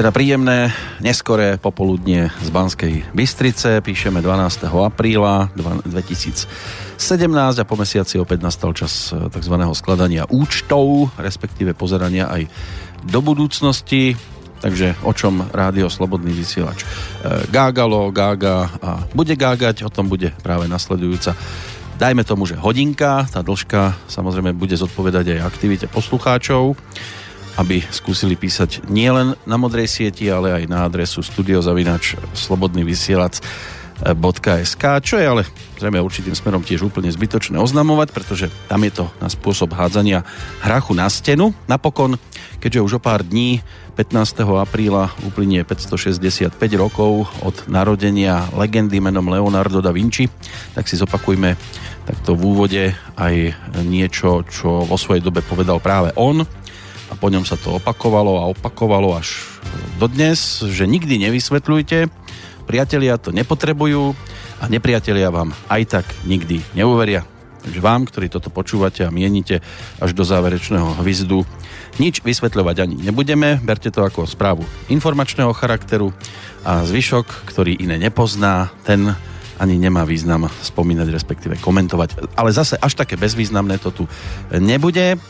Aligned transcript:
Teda 0.00 0.16
príjemné, 0.16 0.72
neskoré 1.04 1.60
popoludnie 1.60 2.32
z 2.40 2.48
Banskej 2.48 3.12
Bystrice. 3.12 3.84
Píšeme 3.84 4.24
12. 4.24 4.72
apríla 4.72 5.52
2017 5.52 6.48
a 7.36 7.64
po 7.68 7.76
mesiaci 7.76 8.16
opäť 8.16 8.40
nastal 8.40 8.72
čas 8.72 9.12
eh, 9.12 9.28
tzv. 9.28 9.60
skladania 9.76 10.24
účtov, 10.24 11.12
respektíve 11.20 11.76
pozerania 11.76 12.32
aj 12.32 12.48
do 13.12 13.20
budúcnosti. 13.20 14.16
Takže 14.64 14.96
o 15.04 15.12
čom 15.12 15.44
rádio 15.52 15.92
Slobodný 15.92 16.32
vysielač 16.32 16.80
eh, 16.80 17.44
gágalo, 17.52 18.08
gága 18.08 18.72
a 18.80 19.04
bude 19.12 19.36
gágať, 19.36 19.84
o 19.84 19.92
tom 19.92 20.08
bude 20.08 20.32
práve 20.40 20.64
nasledujúca 20.64 21.36
dajme 22.00 22.24
tomu, 22.24 22.48
že 22.48 22.56
hodinka, 22.56 23.28
tá 23.28 23.44
dĺžka 23.44 24.08
samozrejme 24.08 24.56
bude 24.56 24.72
zodpovedať 24.72 25.36
aj 25.36 25.44
aktivite 25.44 25.84
poslucháčov 25.92 26.72
aby 27.60 27.84
skúsili 27.92 28.40
písať 28.40 28.88
nielen 28.88 29.36
na 29.44 29.56
modrej 29.60 29.84
sieti, 29.84 30.32
ale 30.32 30.56
aj 30.56 30.64
na 30.64 30.88
adresu 30.88 31.20
studiozavinač 31.20 32.16
slobodný 32.32 32.88
vysielač 32.88 33.44
.sk, 34.64 34.84
čo 35.04 35.20
je 35.20 35.26
ale 35.28 35.44
zrejme 35.76 36.00
určitým 36.00 36.32
smerom 36.32 36.64
tiež 36.64 36.88
úplne 36.88 37.12
zbytočné 37.12 37.60
oznamovať, 37.60 38.08
pretože 38.16 38.48
tam 38.64 38.80
je 38.80 38.92
to 38.96 39.04
na 39.20 39.28
spôsob 39.28 39.76
hádzania 39.76 40.24
hrachu 40.64 40.96
na 40.96 41.04
stenu. 41.12 41.52
Napokon, 41.68 42.16
keďže 42.64 42.80
už 42.80 42.92
o 42.96 43.00
pár 43.00 43.20
dní 43.20 43.60
15. 44.00 44.40
apríla 44.56 45.12
uplynie 45.28 45.60
565 45.68 46.56
rokov 46.80 47.28
od 47.44 47.68
narodenia 47.68 48.48
legendy 48.56 49.04
menom 49.04 49.28
Leonardo 49.28 49.84
da 49.84 49.92
Vinci, 49.92 50.32
tak 50.72 50.88
si 50.88 50.96
zopakujme 50.96 51.60
takto 52.08 52.32
v 52.32 52.42
úvode 52.42 52.84
aj 53.20 53.34
niečo, 53.84 54.48
čo 54.48 54.88
vo 54.88 54.96
svojej 54.96 55.20
dobe 55.20 55.44
povedal 55.44 55.76
práve 55.76 56.16
on 56.16 56.48
a 57.10 57.14
po 57.18 57.28
ňom 57.28 57.42
sa 57.42 57.58
to 57.58 57.76
opakovalo 57.76 58.38
a 58.38 58.48
opakovalo 58.54 59.18
až 59.18 59.58
dodnes, 59.98 60.62
že 60.62 60.86
nikdy 60.86 61.18
nevysvetľujte, 61.28 62.08
priatelia 62.64 63.18
to 63.18 63.34
nepotrebujú 63.34 64.14
a 64.62 64.64
nepriatelia 64.70 65.28
vám 65.34 65.50
aj 65.66 65.82
tak 66.00 66.06
nikdy 66.24 66.62
neuveria. 66.72 67.26
Takže 67.60 67.80
vám, 67.84 68.08
ktorí 68.08 68.32
toto 68.32 68.48
počúvate 68.48 69.04
a 69.04 69.12
mienite 69.12 69.60
až 70.00 70.16
do 70.16 70.24
záverečného 70.24 70.96
hvizdu, 71.04 71.44
nič 72.00 72.24
vysvetľovať 72.24 72.76
ani 72.80 72.96
nebudeme, 73.04 73.60
berte 73.60 73.92
to 73.92 74.00
ako 74.00 74.24
správu 74.24 74.64
informačného 74.88 75.52
charakteru 75.52 76.08
a 76.64 76.80
zvyšok, 76.88 77.50
ktorý 77.52 77.76
iné 77.76 78.00
nepozná, 78.00 78.72
ten 78.88 79.12
ani 79.60 79.76
nemá 79.76 80.08
význam 80.08 80.48
spomínať, 80.48 81.12
respektíve 81.12 81.60
komentovať. 81.60 82.32
Ale 82.32 82.48
zase 82.48 82.80
až 82.80 82.96
také 82.96 83.20
bezvýznamné 83.20 83.76
to 83.76 83.92
tu 83.92 84.04
nebude. 84.56 85.20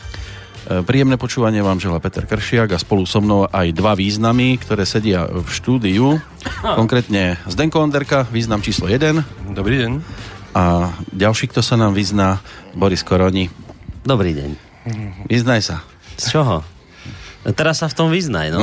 E, 0.61 0.85
príjemné 0.85 1.17
počúvanie 1.17 1.65
vám 1.65 1.81
želá 1.81 1.97
Peter 1.97 2.29
Kršiak 2.29 2.77
a 2.77 2.77
spolu 2.77 3.09
so 3.09 3.17
mnou 3.17 3.49
aj 3.49 3.73
dva 3.73 3.97
významy, 3.97 4.61
ktoré 4.61 4.85
sedia 4.85 5.25
v 5.25 5.47
štúdiu. 5.49 6.21
Konkrétne 6.61 7.41
Zdenko 7.49 7.81
Onderka, 7.81 8.29
význam 8.29 8.61
číslo 8.61 8.85
1. 8.85 9.57
Dobrý 9.57 9.81
deň. 9.81 9.91
A 10.53 10.93
ďalší, 11.09 11.49
kto 11.49 11.65
sa 11.65 11.81
nám 11.81 11.97
vyzná, 11.97 12.45
Boris 12.77 13.01
Koroni. 13.01 13.49
Dobrý 14.05 14.37
deň. 14.37 14.49
Vyznaj 15.25 15.61
sa. 15.65 15.77
Z 16.21 16.37
čoho? 16.37 16.61
Teraz 17.41 17.81
sa 17.81 17.89
v 17.89 17.97
tom 17.97 18.13
vyznaj, 18.13 18.53
no. 18.53 18.61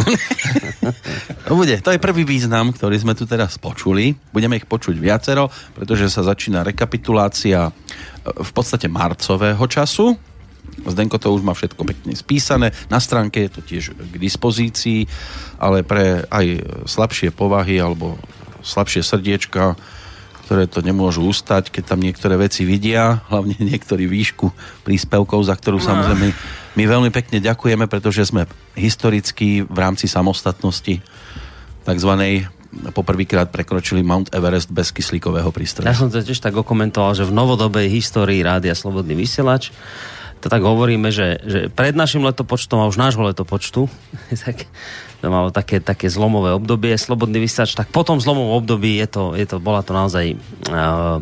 bude, 1.59 1.83
to 1.83 1.91
je 1.91 1.99
prvý 1.99 2.23
význam, 2.23 2.71
ktorý 2.71 2.95
sme 2.95 3.19
tu 3.19 3.27
teraz 3.27 3.59
počuli. 3.59 4.15
Budeme 4.31 4.55
ich 4.55 4.71
počuť 4.71 4.95
viacero, 4.95 5.51
pretože 5.75 6.07
sa 6.15 6.23
začína 6.23 6.63
rekapitulácia 6.63 7.67
e, 7.67 7.73
v 8.39 8.51
podstate 8.55 8.87
marcového 8.87 9.67
času, 9.67 10.15
Zdenko 10.87 11.19
to 11.19 11.35
už 11.35 11.43
má 11.43 11.57
všetko 11.57 11.83
pekne 11.83 12.15
spísané, 12.15 12.71
na 12.93 13.03
stránke 13.03 13.43
je 13.47 13.51
to 13.51 13.61
tiež 13.65 13.85
k 13.97 14.15
dispozícii, 14.15 15.09
ale 15.59 15.83
pre 15.83 16.23
aj 16.29 16.47
slabšie 16.87 17.35
povahy 17.35 17.83
alebo 17.83 18.19
slabšie 18.63 19.03
srdiečka, 19.03 19.79
ktoré 20.49 20.65
to 20.65 20.81
nemôžu 20.81 21.29
ustať, 21.29 21.69
keď 21.69 21.85
tam 21.93 22.01
niektoré 22.01 22.41
veci 22.41 22.65
vidia, 22.65 23.21
hlavne 23.29 23.59
niektorý 23.71 24.09
výšku 24.09 24.49
príspevkov, 24.87 25.45
za 25.45 25.55
ktorú 25.55 25.77
no. 25.77 25.85
samozrejme 25.85 26.27
my 26.79 26.85
veľmi 26.87 27.11
pekne 27.11 27.43
ďakujeme, 27.43 27.91
pretože 27.91 28.25
sme 28.25 28.47
historicky 28.79 29.67
v 29.67 29.79
rámci 29.79 30.07
samostatnosti 30.07 31.03
takzvanej 31.83 32.47
poprvýkrát 32.93 33.49
prekročili 33.49 34.05
Mount 34.05 34.31
Everest 34.31 34.69
bez 34.69 34.93
kyslíkového 34.93 35.49
prístroja. 35.51 35.91
Ja 35.91 35.97
som 35.97 36.13
to 36.13 36.21
tiež 36.21 36.39
tak 36.39 36.55
okomentoval, 36.55 37.17
že 37.17 37.25
v 37.25 37.33
novodobej 37.33 37.89
histórii 37.89 38.45
rádia 38.45 38.77
Slobodný 38.77 39.17
vysielač 39.17 39.73
to 40.39 40.49
tak 40.49 40.63
hovoríme, 40.63 41.11
že, 41.11 41.43
že 41.43 41.61
pred 41.69 41.93
našim 41.93 42.23
letopočtom 42.23 42.79
a 42.81 42.89
už 42.89 42.97
nášho 42.97 43.23
letopočtu, 43.27 43.91
tak 44.47 44.71
to 45.19 45.27
malo 45.27 45.51
také, 45.51 45.83
také 45.83 46.07
zlomové 46.07 46.55
obdobie, 46.55 46.95
slobodný 46.95 47.43
vysač, 47.43 47.75
tak 47.75 47.91
po 47.91 48.07
tom 48.07 48.23
zlomovom 48.23 48.63
období 48.63 48.97
je 49.03 49.09
to, 49.11 49.25
je 49.35 49.47
to, 49.47 49.57
bola 49.59 49.83
to 49.83 49.91
naozaj 49.91 50.39
uh, 50.71 51.19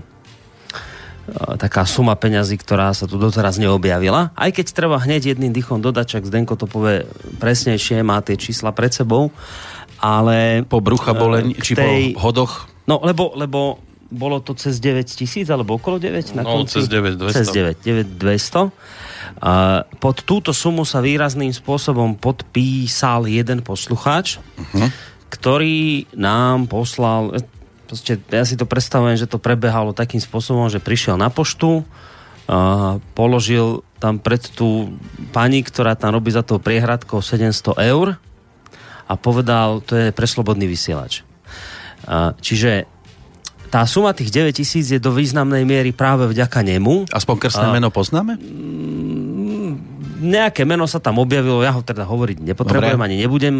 taká 1.58 1.82
suma 1.88 2.14
peňazí, 2.14 2.54
ktorá 2.60 2.94
sa 2.94 3.10
tu 3.10 3.18
doteraz 3.18 3.58
neobjavila. 3.58 4.30
Aj 4.36 4.50
keď 4.54 4.66
treba 4.70 5.00
hneď 5.02 5.34
jedným 5.34 5.50
dychom 5.50 5.82
dodať, 5.82 6.18
čak 6.18 6.28
Zdenko 6.28 6.54
to 6.54 6.70
povie 6.70 7.08
presnejšie, 7.42 8.06
má 8.06 8.22
tie 8.22 8.38
čísla 8.38 8.70
pred 8.70 8.94
sebou, 8.94 9.34
ale... 9.98 10.62
Po 10.68 10.78
brucha 10.78 11.16
boleň, 11.16 11.56
či 11.58 11.74
tej, 11.74 12.14
po 12.14 12.30
hodoch? 12.30 12.70
No, 12.86 13.02
lebo, 13.02 13.34
lebo 13.34 13.82
bolo 14.10 14.38
to 14.38 14.54
cez 14.54 14.78
9 14.78 15.02
tisíc, 15.02 15.50
alebo 15.50 15.74
okolo 15.80 15.98
9? 15.98 16.38
Na 16.38 16.46
no, 16.46 16.62
konci? 16.62 16.78
cez 16.78 16.86
9 16.86 17.18
200. 17.18 17.42
Cez 17.42 17.48
9, 17.50 17.82
9 17.82 18.22
200. 18.22 18.70
Pod 19.98 20.16
túto 20.22 20.54
sumu 20.54 20.86
sa 20.86 21.02
výrazným 21.02 21.50
spôsobom 21.50 22.16
podpísal 22.16 23.26
jeden 23.26 23.60
poslucháč, 23.60 24.38
uh-huh. 24.38 24.88
ktorý 25.28 26.06
nám 26.14 26.70
poslal, 26.70 27.42
proste, 27.86 28.18
ja 28.30 28.46
si 28.46 28.54
to 28.54 28.64
predstavujem, 28.64 29.18
že 29.18 29.30
to 29.30 29.42
prebehalo 29.42 29.96
takým 29.96 30.22
spôsobom, 30.22 30.70
že 30.70 30.82
prišiel 30.82 31.18
na 31.18 31.28
poštu, 31.28 31.82
a 32.46 33.02
položil 33.18 33.82
tam 33.98 34.22
pred 34.22 34.38
tú 34.38 34.94
pani, 35.34 35.66
ktorá 35.66 35.98
tam 35.98 36.14
robí 36.14 36.30
za 36.30 36.46
toho 36.46 36.62
priehradkou 36.62 37.18
700 37.18 37.74
eur 37.90 38.22
a 39.06 39.12
povedal, 39.18 39.82
to 39.82 39.98
je 39.98 40.08
pre 40.14 40.30
slobodný 40.30 40.70
vysielač. 40.70 41.26
A, 42.06 42.38
čiže 42.38 42.86
tá 43.76 43.84
suma 43.84 44.16
tých 44.16 44.32
9 44.32 44.56
tisíc 44.56 44.88
je 44.88 44.96
do 44.96 45.12
významnej 45.12 45.68
miery 45.68 45.92
práve 45.92 46.24
vďaka 46.24 46.64
nemu. 46.64 47.12
Aspoň 47.12 47.34
krstné 47.36 47.68
a, 47.68 47.76
meno 47.76 47.92
poznáme? 47.92 48.40
Mm, 48.40 49.72
nejaké 50.24 50.64
meno 50.64 50.88
sa 50.88 50.96
tam 50.96 51.20
objavilo, 51.20 51.60
ja 51.60 51.76
ho 51.76 51.84
teda 51.84 52.08
hovoriť 52.08 52.40
nepotrebujem, 52.40 52.96
Dobre. 52.96 53.04
ani 53.12 53.20
nebudem. 53.20 53.54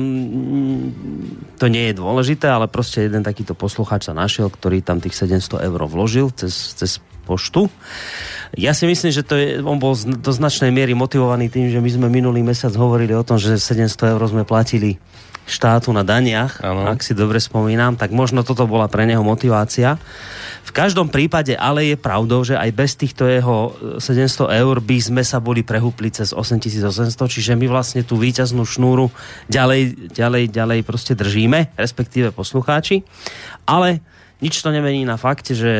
To 1.61 1.69
nie 1.69 1.93
je 1.93 2.01
dôležité, 2.01 2.49
ale 2.49 2.65
proste 2.65 3.05
jeden 3.05 3.21
takýto 3.21 3.53
poslucháč 3.53 4.09
sa 4.09 4.17
našiel, 4.17 4.49
ktorý 4.49 4.81
tam 4.81 5.05
tých 5.05 5.13
700 5.21 5.69
eur 5.69 5.81
vložil 5.85 6.33
cez, 6.33 6.73
cez 6.73 6.97
poštu. 7.29 7.69
Ja 8.57 8.73
si 8.73 8.89
myslím, 8.89 9.13
že 9.13 9.21
to 9.21 9.37
je, 9.37 9.61
on 9.61 9.77
bol 9.77 9.93
do 10.01 10.33
značnej 10.33 10.73
miery 10.73 10.97
motivovaný 10.97 11.53
tým, 11.53 11.69
že 11.69 11.77
my 11.77 11.91
sme 11.93 12.09
minulý 12.09 12.41
mesiac 12.41 12.73
hovorili 12.73 13.13
o 13.13 13.21
tom, 13.21 13.37
že 13.37 13.61
700 13.61 14.17
eur 14.17 14.23
sme 14.25 14.49
platili 14.49 14.97
štátu 15.47 15.95
na 15.95 16.03
daniach, 16.03 16.59
ano. 16.59 16.91
ak 16.91 17.07
si 17.07 17.15
dobre 17.15 17.39
spomínam, 17.39 17.95
tak 17.95 18.11
možno 18.11 18.43
toto 18.43 18.67
bola 18.67 18.91
pre 18.91 19.07
neho 19.07 19.23
motivácia. 19.23 19.95
V 20.67 20.75
každom 20.75 21.07
prípade 21.07 21.55
ale 21.55 21.95
je 21.95 21.97
pravdou, 21.97 22.43
že 22.43 22.59
aj 22.59 22.71
bez 22.75 22.99
týchto 22.99 23.31
jeho 23.31 23.79
700 24.03 24.51
eur 24.59 24.77
by 24.83 24.99
sme 24.99 25.23
sa 25.23 25.39
boli 25.39 25.63
prehúpli 25.63 26.11
cez 26.11 26.35
8800, 26.35 27.15
čiže 27.31 27.55
my 27.55 27.71
vlastne 27.71 28.03
tú 28.03 28.19
výťaznú 28.19 28.67
šnúru 28.67 29.15
ďalej, 29.47 30.11
ďalej, 30.11 30.51
ďalej 30.51 30.79
proste 30.83 31.15
držíme, 31.15 31.79
respektíve 31.79 32.35
poslucháči. 32.35 33.07
Ale 33.71 34.03
nič 34.43 34.61
to 34.61 34.75
nemení 34.75 35.07
na 35.07 35.15
fakte, 35.17 35.55
že 35.55 35.73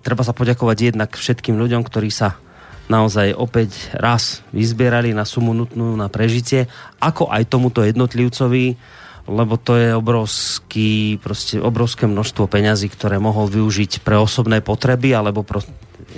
treba 0.00 0.24
sa 0.24 0.32
poďakovať 0.32 0.78
jednak 0.90 1.10
všetkým 1.14 1.54
ľuďom, 1.54 1.84
ktorí 1.84 2.08
sa 2.08 2.40
naozaj 2.86 3.34
opäť 3.34 3.90
raz 3.94 4.46
vyzbierali 4.54 5.10
na 5.10 5.26
sumu 5.26 5.54
nutnú 5.54 5.98
na 5.98 6.06
prežitie, 6.06 6.70
ako 7.02 7.30
aj 7.30 7.50
tomuto 7.50 7.82
jednotlivcovi, 7.82 8.78
lebo 9.26 9.58
to 9.58 9.74
je 9.74 9.90
obrovský, 9.90 11.18
proste 11.18 11.58
obrovské 11.58 12.06
množstvo 12.06 12.46
peňazí, 12.46 12.86
ktoré 12.86 13.18
mohol 13.18 13.50
využiť 13.50 14.06
pre 14.06 14.14
osobné 14.14 14.62
potreby 14.62 15.18
alebo 15.18 15.42
pro, 15.42 15.58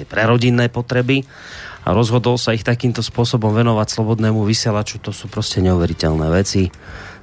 pre 0.04 0.22
rodinné 0.28 0.68
potreby 0.68 1.24
a 1.88 1.96
rozhodol 1.96 2.36
sa 2.36 2.52
ich 2.52 2.68
takýmto 2.68 3.00
spôsobom 3.00 3.48
venovať 3.56 3.88
slobodnému 3.88 4.44
vysielaču, 4.44 5.00
to 5.00 5.08
sú 5.08 5.32
proste 5.32 5.64
neuveriteľné 5.64 6.28
veci. 6.28 6.68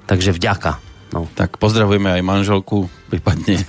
Takže 0.06 0.33
vďaka. 0.33 0.71
No. 1.13 1.30
Tak 1.38 1.62
pozdravujeme 1.62 2.18
aj 2.18 2.21
manželku, 2.25 2.89
prípadne 3.13 3.62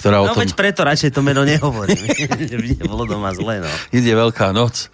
ktorá 0.00 0.24
no, 0.24 0.32
o 0.32 0.34
tom... 0.34 0.40
veď 0.40 0.56
preto 0.56 0.80
radšej 0.80 1.12
to 1.12 1.20
meno 1.20 1.44
nehovorím. 1.44 2.00
bolo 2.90 3.04
doma 3.04 3.36
zle, 3.36 3.60
no. 3.60 3.70
Ide 3.92 4.16
veľká 4.16 4.56
noc. 4.56 4.88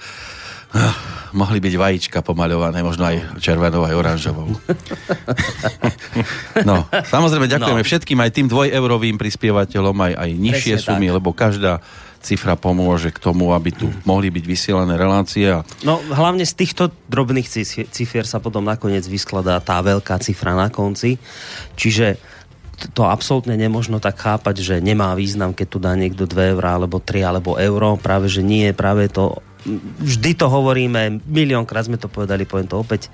Mohli 1.30 1.62
byť 1.62 1.74
vajíčka 1.78 2.18
pomaľované, 2.26 2.82
možno 2.82 3.06
aj 3.06 3.38
červenou, 3.38 3.86
aj 3.86 3.94
oranžovou. 3.94 4.50
no, 6.68 6.90
samozrejme 6.90 7.46
ďakujeme 7.46 7.82
no. 7.82 7.86
všetkým, 7.86 8.18
aj 8.18 8.30
tým 8.34 8.46
dvojeurovým 8.50 9.16
prispievateľom, 9.16 9.94
aj, 9.94 10.12
aj 10.18 10.30
nižšie 10.34 10.74
Presne 10.80 10.86
sumy, 10.90 11.06
tak. 11.08 11.16
lebo 11.22 11.30
každá 11.30 11.72
cifra 12.26 12.58
pomôže 12.58 13.14
k 13.14 13.22
tomu, 13.22 13.54
aby 13.54 13.70
tu 13.70 13.86
mohli 14.02 14.34
byť 14.34 14.44
vysielané 14.44 14.98
relácie. 14.98 15.46
A... 15.46 15.62
No 15.86 16.02
hlavne 16.02 16.42
z 16.42 16.58
týchto 16.58 16.90
drobných 17.06 17.46
cifier 17.94 18.26
sa 18.26 18.42
potom 18.42 18.66
nakoniec 18.66 19.06
vyskladá 19.06 19.62
tá 19.62 19.78
veľká 19.78 20.18
cifra 20.18 20.58
na 20.58 20.66
konci. 20.66 21.22
Čiže 21.78 22.35
to 22.92 23.08
absolútne 23.08 23.56
nemožno 23.56 23.96
tak 23.98 24.20
chápať, 24.20 24.60
že 24.60 24.74
nemá 24.84 25.16
význam, 25.16 25.56
keď 25.56 25.66
tu 25.68 25.78
dá 25.80 25.96
niekto 25.96 26.28
2 26.28 26.52
eurá, 26.56 26.76
alebo 26.76 27.00
3, 27.00 27.24
alebo 27.24 27.56
euro. 27.56 27.96
Práve, 27.96 28.28
že 28.28 28.44
nie, 28.44 28.68
práve 28.76 29.08
to 29.08 29.40
vždy 29.98 30.36
to 30.38 30.46
hovoríme, 30.46 31.24
miliónkrát 31.26 31.88
sme 31.88 31.98
to 31.98 32.06
povedali, 32.06 32.46
poviem 32.46 32.70
to 32.70 32.78
opäť, 32.78 33.10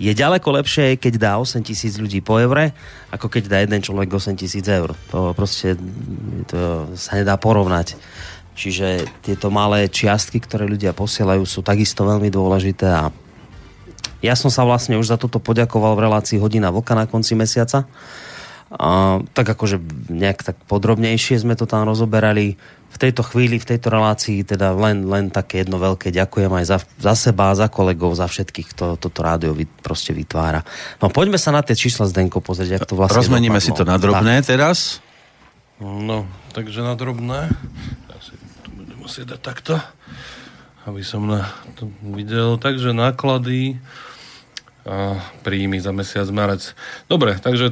je 0.00 0.10
ďaleko 0.10 0.48
lepšie, 0.62 0.98
keď 0.98 1.14
dá 1.20 1.32
8 1.38 1.62
tisíc 1.62 1.94
ľudí 2.00 2.24
po 2.24 2.40
eure, 2.40 2.74
ako 3.12 3.28
keď 3.28 3.42
dá 3.46 3.58
jeden 3.62 3.82
človek 3.84 4.10
8 4.10 4.34
tisíc 4.40 4.64
eur. 4.66 4.96
To 5.14 5.30
proste 5.36 5.78
to 6.48 6.90
sa 6.96 7.18
nedá 7.18 7.38
porovnať. 7.38 7.94
Čiže 8.52 9.06
tieto 9.22 9.48
malé 9.48 9.86
čiastky, 9.88 10.42
ktoré 10.42 10.66
ľudia 10.66 10.90
posielajú, 10.96 11.44
sú 11.46 11.60
takisto 11.62 12.02
veľmi 12.02 12.28
dôležité 12.28 12.86
a 12.88 13.14
ja 14.22 14.38
som 14.38 14.54
sa 14.54 14.62
vlastne 14.62 14.94
už 14.94 15.10
za 15.10 15.18
toto 15.18 15.42
poďakoval 15.42 15.98
v 15.98 16.04
relácii 16.06 16.38
Hodina 16.38 16.70
Vlka 16.70 16.94
na 16.94 17.10
konci 17.10 17.34
mesiaca. 17.34 17.90
A, 18.72 19.20
tak 19.36 19.52
akože 19.52 19.76
nejak 20.08 20.40
tak 20.42 20.56
podrobnejšie 20.64 21.36
sme 21.36 21.54
to 21.54 21.68
tam 21.68 21.84
rozoberali. 21.84 22.56
V 22.92 22.98
tejto 23.00 23.24
chvíli, 23.24 23.56
v 23.56 23.68
tejto 23.72 23.88
relácii 23.88 24.44
teda 24.44 24.76
len, 24.76 25.08
len 25.08 25.32
také 25.32 25.64
jedno 25.64 25.80
veľké 25.80 26.12
ďakujem 26.12 26.52
aj 26.52 26.64
za, 26.68 26.78
za 27.00 27.14
seba, 27.16 27.56
za 27.56 27.72
kolegov, 27.72 28.12
za 28.12 28.28
všetkých, 28.28 28.76
kto 28.76 28.84
toto 29.00 29.20
rádio 29.24 29.56
vy, 29.56 29.64
proste 29.64 30.12
vytvára. 30.12 30.60
No 31.00 31.08
poďme 31.08 31.40
sa 31.40 31.56
na 31.56 31.64
tie 31.64 31.72
čísla 31.72 32.04
Zdenko 32.04 32.44
pozrieť, 32.44 32.84
ako 32.84 32.86
to 32.92 32.96
vlastne 33.00 33.16
Rozmeníme 33.24 33.56
dopadlo. 33.56 33.68
si 33.72 33.78
to 33.80 33.84
na 33.88 33.96
drobné 33.96 34.34
tak. 34.44 34.48
teraz. 34.52 35.00
No, 35.80 36.28
takže 36.52 36.84
na 36.84 36.92
drobné 36.92 37.48
musieť 39.02 39.34
dať 39.34 39.40
takto, 39.42 39.74
aby 40.86 41.02
som 41.02 41.26
na 41.26 41.50
to 41.74 41.90
videl. 42.00 42.54
Takže 42.54 42.94
náklady 42.94 43.82
a 44.82 45.22
príjmy 45.46 45.78
za 45.78 45.94
mesiac 45.94 46.26
marec. 46.34 46.74
Dobre, 47.06 47.38
takže 47.38 47.70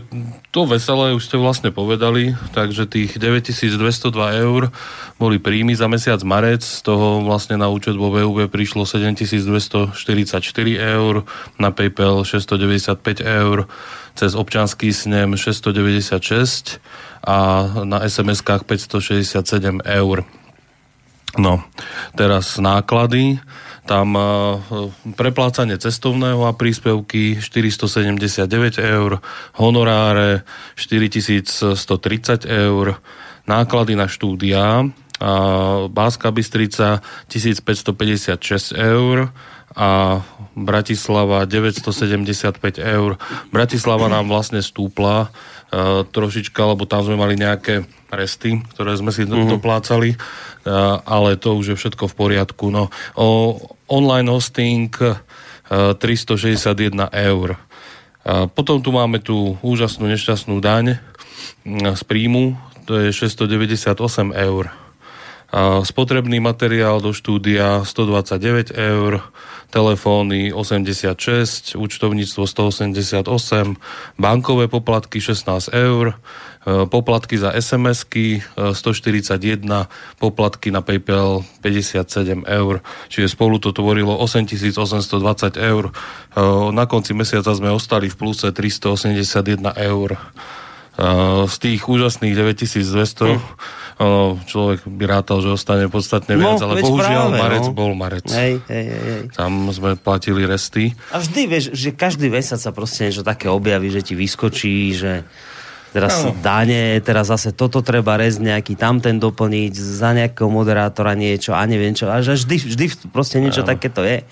to 0.55 0.63
veselé 0.63 1.11
už 1.11 1.27
ste 1.27 1.43
vlastne 1.43 1.75
povedali, 1.75 2.39
takže 2.55 2.87
tých 2.87 3.19
9202 3.19 4.15
eur 4.47 4.71
boli 5.19 5.43
príjmy 5.43 5.75
za 5.75 5.91
mesiac 5.91 6.23
marec, 6.23 6.63
z 6.63 6.87
toho 6.87 7.27
vlastne 7.27 7.59
na 7.59 7.67
účet 7.67 7.99
vo 7.99 8.15
VUB 8.15 8.47
prišlo 8.47 8.87
7244 8.87 9.91
eur, 10.79 11.15
na 11.59 11.75
PayPal 11.75 12.23
695 12.23 13.27
eur, 13.27 13.67
cez 14.15 14.39
občanský 14.39 14.95
snem 14.95 15.35
696 15.35 16.79
a 17.27 17.67
na 17.83 18.07
SMS-kách 18.07 18.63
567 18.71 19.83
eur. 19.83 20.23
No, 21.39 21.63
teraz 22.19 22.59
náklady. 22.59 23.39
Tam 23.87 24.17
e, 24.17 24.23
preplácanie 25.17 25.77
cestovného 25.81 26.47
a 26.47 26.57
príspevky 26.57 27.41
479 27.41 28.79
eur, 28.81 29.21
honoráre 29.57 30.43
4130 30.77 32.45
eur, 32.47 33.01
náklady 33.47 33.95
na 33.97 34.07
štúdia 34.07 34.85
Báska 35.89 36.33
Bystrica 36.33 37.05
1556 37.29 38.73
eur 38.73 39.29
a 39.77 40.21
Bratislava 40.59 41.47
975 41.47 42.83
eur. 42.83 43.17
Bratislava 43.55 44.11
nám 44.11 44.27
vlastne 44.27 44.59
stúpla 44.61 45.31
uh, 45.31 46.03
trošička, 46.11 46.59
lebo 46.75 46.85
tam 46.91 47.07
sme 47.07 47.15
mali 47.15 47.39
nejaké 47.39 47.87
resty, 48.11 48.59
ktoré 48.75 48.99
sme 48.99 49.15
si 49.15 49.23
mm-hmm. 49.23 49.57
doplácali, 49.59 50.19
uh, 50.19 50.99
ale 51.07 51.39
to 51.39 51.55
už 51.55 51.75
je 51.75 51.77
všetko 51.79 52.11
v 52.11 52.15
poriadku. 52.19 52.75
No, 52.75 52.91
o, 53.15 53.57
online 53.87 54.27
hosting 54.27 54.91
uh, 54.99 55.17
361 55.95 57.11
eur. 57.15 57.55
Uh, 58.27 58.51
potom 58.51 58.83
tu 58.83 58.91
máme 58.91 59.23
tú 59.23 59.55
úžasnú 59.63 60.11
nešťastnú 60.11 60.59
daň 60.59 60.99
uh, 60.99 61.95
z 61.95 62.03
príjmu, 62.05 62.59
to 62.91 62.99
je 63.07 63.15
698 63.15 64.35
eur. 64.35 64.75
Uh, 65.51 65.83
spotrebný 65.83 66.39
materiál 66.39 67.03
do 67.03 67.11
štúdia 67.11 67.83
129 67.83 68.71
eur, 68.71 69.23
telefóny 69.71 70.53
86, 70.53 71.79
účtovníctvo 71.79 72.43
188, 72.47 73.79
bankové 74.19 74.67
poplatky 74.67 75.23
16 75.23 75.71
eur, 75.71 76.13
e, 76.13 76.87
poplatky 76.91 77.39
za 77.39 77.55
SMS-ky 77.55 78.43
141, 78.75 79.89
poplatky 80.19 80.75
na 80.75 80.83
PayPal 80.83 81.47
57 81.63 82.45
eur, 82.45 82.83
čiže 83.09 83.33
spolu 83.33 83.63
to 83.63 83.71
tvorilo 83.71 84.19
8820 84.19 85.57
eur. 85.57 85.85
E, 85.89 85.93
na 86.75 86.85
konci 86.91 87.15
mesiaca 87.15 87.55
sme 87.55 87.71
ostali 87.71 88.11
v 88.11 88.19
pluse 88.19 88.51
381 88.51 89.71
eur. 89.79 90.11
E, 90.15 90.21
z 91.47 91.57
tých 91.63 91.87
úžasných 91.87 92.35
9200 92.35 93.39
hm 93.39 93.39
človek 94.49 94.89
by 94.89 95.05
rátal, 95.05 95.45
že 95.45 95.53
ostane 95.53 95.85
podstatne 95.93 96.33
no, 96.37 96.41
viac, 96.41 96.65
ale 96.65 96.81
bohužiaľ 96.81 97.27
práve, 97.29 97.41
marec 97.45 97.67
no. 97.69 97.73
bol 97.77 97.93
marec. 97.93 98.27
Hej, 98.33 98.65
hej, 98.65 98.87
hej. 98.89 99.23
Tam 99.37 99.69
sme 99.69 99.93
platili 100.01 100.49
resty. 100.49 100.97
A 101.13 101.21
vždy 101.21 101.41
vieš, 101.45 101.65
že 101.77 101.93
každý 101.93 102.33
mesiac 102.33 102.57
sa 102.57 102.73
proste 102.73 103.05
niečo 103.05 103.21
také 103.21 103.53
objaví, 103.53 103.93
že 103.93 104.01
ti 104.01 104.17
vyskočí, 104.17 104.97
že 104.97 105.29
teraz 105.93 106.25
no. 106.25 106.33
dane, 106.41 106.97
teraz 107.05 107.29
zase 107.29 107.53
toto 107.53 107.85
treba 107.85 108.17
rez 108.17 108.41
nejaký 108.41 108.79
tamten 108.81 109.21
doplniť, 109.21 109.73
za 109.77 110.17
nejakého 110.17 110.49
moderátora 110.49 111.13
niečo 111.13 111.53
a 111.53 111.61
neviem 111.69 111.93
čo. 111.93 112.09
A 112.09 112.25
že 112.25 112.41
vždy, 112.41 112.57
vždy 112.73 112.85
proste 113.13 113.37
niečo 113.37 113.67
no. 113.67 113.69
takéto 113.69 114.01
je. 114.01 114.25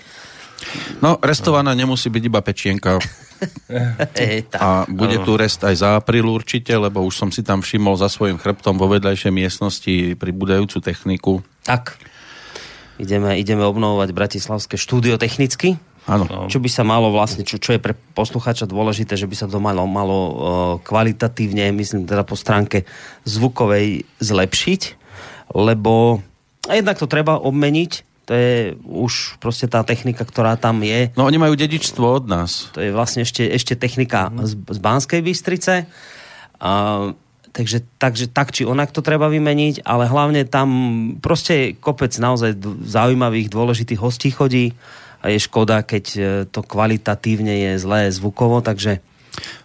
No, 0.99 1.21
restovaná 1.21 1.77
nemusí 1.77 2.09
byť 2.09 2.23
iba 2.25 2.41
pečienka. 2.41 2.97
A 4.63 4.83
bude 4.89 5.17
tu 5.23 5.35
rest 5.39 5.63
aj 5.63 5.75
za 5.79 5.89
apríl 5.99 6.27
určite, 6.27 6.75
lebo 6.75 7.03
už 7.03 7.15
som 7.15 7.29
si 7.31 7.41
tam 7.45 7.63
všimol 7.63 7.95
za 7.95 8.11
svojim 8.11 8.37
chrbtom 8.39 8.75
vo 8.75 8.91
vedľajšej 8.91 9.31
miestnosti 9.31 9.95
pribúdajúcu 10.19 10.77
techniku. 10.83 11.33
Tak. 11.63 11.95
Ideme, 12.99 13.39
ideme 13.39 13.63
obnovovať 13.63 14.09
Bratislavské 14.11 14.75
štúdio 14.75 15.15
technicky. 15.15 15.79
Áno. 16.09 16.49
Čo 16.49 16.57
by 16.57 16.69
sa 16.73 16.81
malo 16.81 17.13
vlastne, 17.13 17.45
čo, 17.45 17.61
čo 17.61 17.77
je 17.77 17.83
pre 17.83 17.93
posluchača 17.93 18.65
dôležité, 18.65 19.13
že 19.13 19.29
by 19.29 19.35
sa 19.37 19.45
to 19.45 19.61
malo, 19.61 19.85
malo 19.85 20.17
uh, 20.17 20.33
kvalitatívne, 20.81 21.69
myslím 21.75 22.09
teda 22.09 22.25
po 22.25 22.33
stránke 22.33 22.89
zvukovej 23.29 24.09
zlepšiť, 24.17 24.81
lebo 25.53 26.25
jednak 26.65 26.97
to 26.97 27.05
treba 27.05 27.37
obmeniť, 27.37 28.08
to 28.29 28.37
je 28.37 28.77
už 28.85 29.41
proste 29.41 29.65
tá 29.65 29.81
technika, 29.81 30.21
ktorá 30.21 30.53
tam 30.53 30.85
je. 30.85 31.09
No 31.17 31.25
oni 31.25 31.41
majú 31.41 31.57
dedičstvo 31.57 32.05
od 32.05 32.29
nás. 32.29 32.69
To 32.77 32.79
je 32.85 32.93
vlastne 32.93 33.25
ešte, 33.25 33.41
ešte 33.41 33.73
technika 33.73 34.29
z, 34.45 34.53
z 34.53 34.77
Banskej 34.77 35.25
Bystrice. 35.25 35.89
A, 36.61 36.71
takže, 37.49 37.81
takže 37.97 38.29
tak 38.29 38.53
či 38.53 38.69
onak 38.69 38.93
to 38.93 39.01
treba 39.01 39.33
vymeniť, 39.33 39.81
ale 39.81 40.05
hlavne 40.05 40.45
tam 40.45 40.69
proste 41.17 41.53
je 41.57 41.67
kopec 41.81 42.13
naozaj 42.21 42.53
zaujímavých, 42.85 43.49
dôležitých 43.49 43.97
hostí 43.97 44.29
chodí 44.29 44.77
a 45.25 45.33
je 45.33 45.41
škoda, 45.41 45.81
keď 45.81 46.05
e, 46.13 46.21
to 46.53 46.61
kvalitatívne 46.61 47.65
je 47.65 47.71
zlé 47.81 48.13
zvukovo, 48.13 48.61
takže 48.61 49.01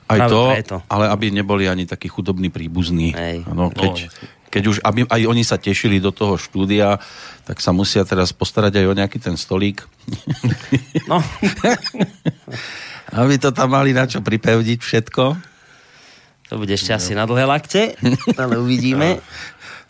aj 0.09 0.19
to, 0.33 0.41
preto. 0.57 0.77
ale 0.89 1.13
aby 1.13 1.37
neboli 1.37 1.69
ani 1.69 1.85
takí 1.85 2.09
chudobní 2.09 2.49
príbuzní. 2.49 3.13
Ano, 3.45 3.69
keď, 3.69 4.09
no 4.09 4.35
keď 4.55 4.65
už 4.71 4.79
aby 4.87 5.03
aj 5.11 5.23
oni 5.27 5.43
sa 5.43 5.59
tešili 5.59 5.99
do 5.99 6.15
toho 6.15 6.39
štúdia, 6.39 7.03
tak 7.43 7.59
sa 7.59 7.75
musia 7.75 8.07
teraz 8.07 8.31
postarať 8.31 8.79
aj 8.79 8.87
o 8.87 8.95
nejaký 8.95 9.19
ten 9.19 9.35
stolík. 9.35 9.83
No. 11.11 11.21
aby 13.21 13.37
to 13.37 13.53
tam 13.53 13.77
mali 13.77 13.93
na 13.93 14.09
čo 14.09 14.25
pripevniť 14.25 14.81
všetko. 14.81 15.25
To 16.49 16.55
bude 16.57 16.73
ešte 16.73 16.95
no. 16.95 16.97
asi 16.97 17.13
na 17.13 17.29
dlhé 17.29 17.45
lakte, 17.45 17.99
ale 18.39 18.63
uvidíme. 18.63 19.19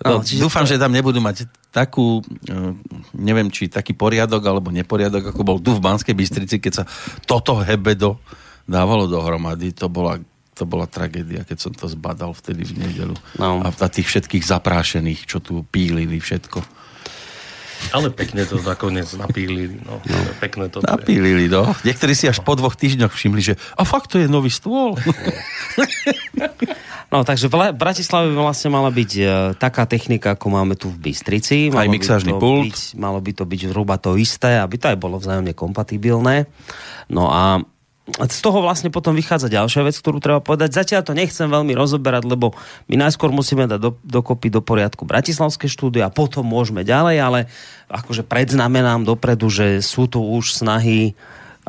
No, 0.05 0.21
no, 0.21 0.27
dúfam, 0.27 0.67
to... 0.67 0.75
že 0.75 0.83
tam 0.83 0.91
nebudú 0.91 1.23
mať 1.23 1.47
takú, 1.71 2.19
e, 2.51 2.75
neviem, 3.15 3.47
či 3.47 3.71
taký 3.71 3.95
poriadok 3.95 4.43
alebo 4.43 4.75
neporiadok, 4.75 5.31
ako 5.31 5.41
bol 5.47 5.59
tu 5.63 5.71
v 5.71 5.81
Banskej 5.81 6.19
Bystrici, 6.19 6.59
keď 6.59 6.83
sa 6.83 6.85
toto 7.25 7.63
hebedo 7.63 8.19
dávalo 8.67 9.07
dohromady. 9.07 9.71
To 9.79 9.87
bola 9.87 10.19
to 10.55 10.65
bola 10.65 10.87
tragédia, 10.87 11.43
keď 11.43 11.59
som 11.59 11.73
to 11.75 11.91
zbadal 11.91 12.31
vtedy 12.33 12.63
v 12.63 12.87
nedelu. 12.87 13.17
No. 13.37 13.61
A 13.61 13.71
tých 13.91 14.07
všetkých 14.07 14.47
zaprášených, 14.47 15.27
čo 15.27 15.43
tu 15.43 15.67
pílili 15.67 16.23
všetko. 16.23 16.63
Ale 17.93 18.09
pekne 18.09 18.49
to 18.49 18.63
nakoniec 18.63 19.11
napílili. 19.19 19.77
No. 19.83 20.01
no. 20.01 20.19
Pekne 20.41 20.71
to 20.73 20.81
napílili, 20.81 21.51
no. 21.51 21.69
Niektorí 21.85 22.17
si 22.17 22.31
až 22.31 22.41
po 22.41 22.57
dvoch 22.57 22.79
týždňoch 22.79 23.13
všimli, 23.13 23.43
že 23.43 23.55
a 23.77 23.83
fakt 23.85 24.15
to 24.15 24.23
je 24.23 24.31
nový 24.31 24.49
stôl. 24.49 24.97
No, 27.15 27.23
takže 27.23 27.47
v 27.47 27.71
Bratislave 27.79 28.35
by 28.35 28.43
vlastne 28.43 28.75
mala 28.75 28.91
byť 28.91 29.11
uh, 29.23 29.55
taká 29.55 29.87
technika, 29.87 30.35
ako 30.35 30.51
máme 30.51 30.75
tu 30.75 30.91
v 30.91 30.99
Bystrici. 30.99 31.71
Malo 31.71 31.87
aj 31.87 31.89
mixážny 31.95 32.35
pult. 32.35 32.67
Byť, 32.67 32.99
malo 32.99 33.23
by 33.23 33.31
to 33.31 33.47
byť 33.47 33.61
zhruba 33.71 34.03
to 34.03 34.19
isté, 34.19 34.59
aby 34.59 34.75
to 34.83 34.91
aj 34.91 34.99
bolo 34.99 35.23
vzájomne 35.23 35.55
kompatibilné. 35.55 36.51
No 37.07 37.31
a 37.31 37.63
z 38.05 38.39
toho 38.45 38.61
vlastne 38.61 38.93
potom 38.93 39.17
vychádza 39.17 39.49
ďalšia 39.49 39.81
vec, 39.89 39.97
ktorú 39.97 40.21
treba 40.21 40.45
povedať. 40.45 40.77
Zatiaľ 40.77 41.09
to 41.09 41.17
nechcem 41.17 41.49
veľmi 41.49 41.73
rozoberať, 41.73 42.29
lebo 42.29 42.53
my 42.93 43.01
najskôr 43.01 43.33
musíme 43.33 43.65
dať 43.65 43.81
do, 43.81 43.97
dokopy 44.05 44.53
do 44.53 44.61
poriadku 44.61 45.09
Bratislavské 45.09 45.73
štúdio 45.73 46.05
a 46.05 46.13
potom 46.13 46.45
môžeme 46.45 46.85
ďalej, 46.85 47.17
ale 47.17 47.41
akože 47.89 48.29
predznamenám 48.29 49.09
dopredu, 49.09 49.49
že 49.49 49.81
sú 49.81 50.05
tu 50.05 50.21
už 50.21 50.53
snahy 50.53 51.17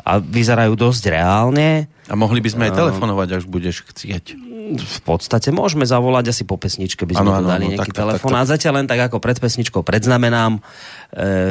a 0.04 0.20
vyzerajú 0.20 0.76
dosť 0.76 1.16
reálne. 1.16 1.88
A 2.04 2.12
mohli 2.12 2.44
by 2.44 2.52
sme 2.52 2.62
aj 2.68 2.84
telefonovať, 2.84 3.28
až 3.40 3.44
budeš 3.48 3.88
chcieť 3.88 4.55
v 4.74 5.00
podstate 5.06 5.54
môžeme 5.54 5.86
zavolať 5.86 6.34
asi 6.34 6.42
po 6.42 6.58
pesničke, 6.58 7.06
by 7.06 7.14
sme 7.14 7.30
ano, 7.30 7.38
ano, 7.38 7.48
dali 7.54 7.64
ano, 7.70 7.72
nejaký 7.78 7.92
tak, 7.94 8.00
telefón. 8.02 8.30
Tak, 8.34 8.34
tak, 8.34 8.42
tak. 8.42 8.48
A 8.48 8.50
zatiaľ 8.50 8.72
len 8.82 8.86
tak 8.90 9.00
ako 9.06 9.16
pred 9.22 9.38
pesničkou 9.38 9.80
predznamenám, 9.86 10.58
e, 10.58 10.60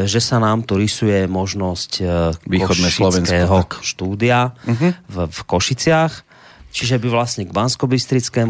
že 0.03 0.19
sa 0.19 0.41
nám 0.43 0.67
tu 0.67 0.75
rysuje 0.75 1.23
možnosť 1.31 1.91
e, 2.01 2.03
Východné 2.49 2.89
Slovensko, 2.91 3.79
štúdia 3.79 4.51
uh-huh. 4.51 4.91
v, 5.07 5.15
v 5.31 5.39
Košiciach. 5.47 6.13
Čiže 6.75 6.99
by 6.99 7.07
vlastne 7.07 7.47
k 7.47 7.55
bansko 7.55 7.87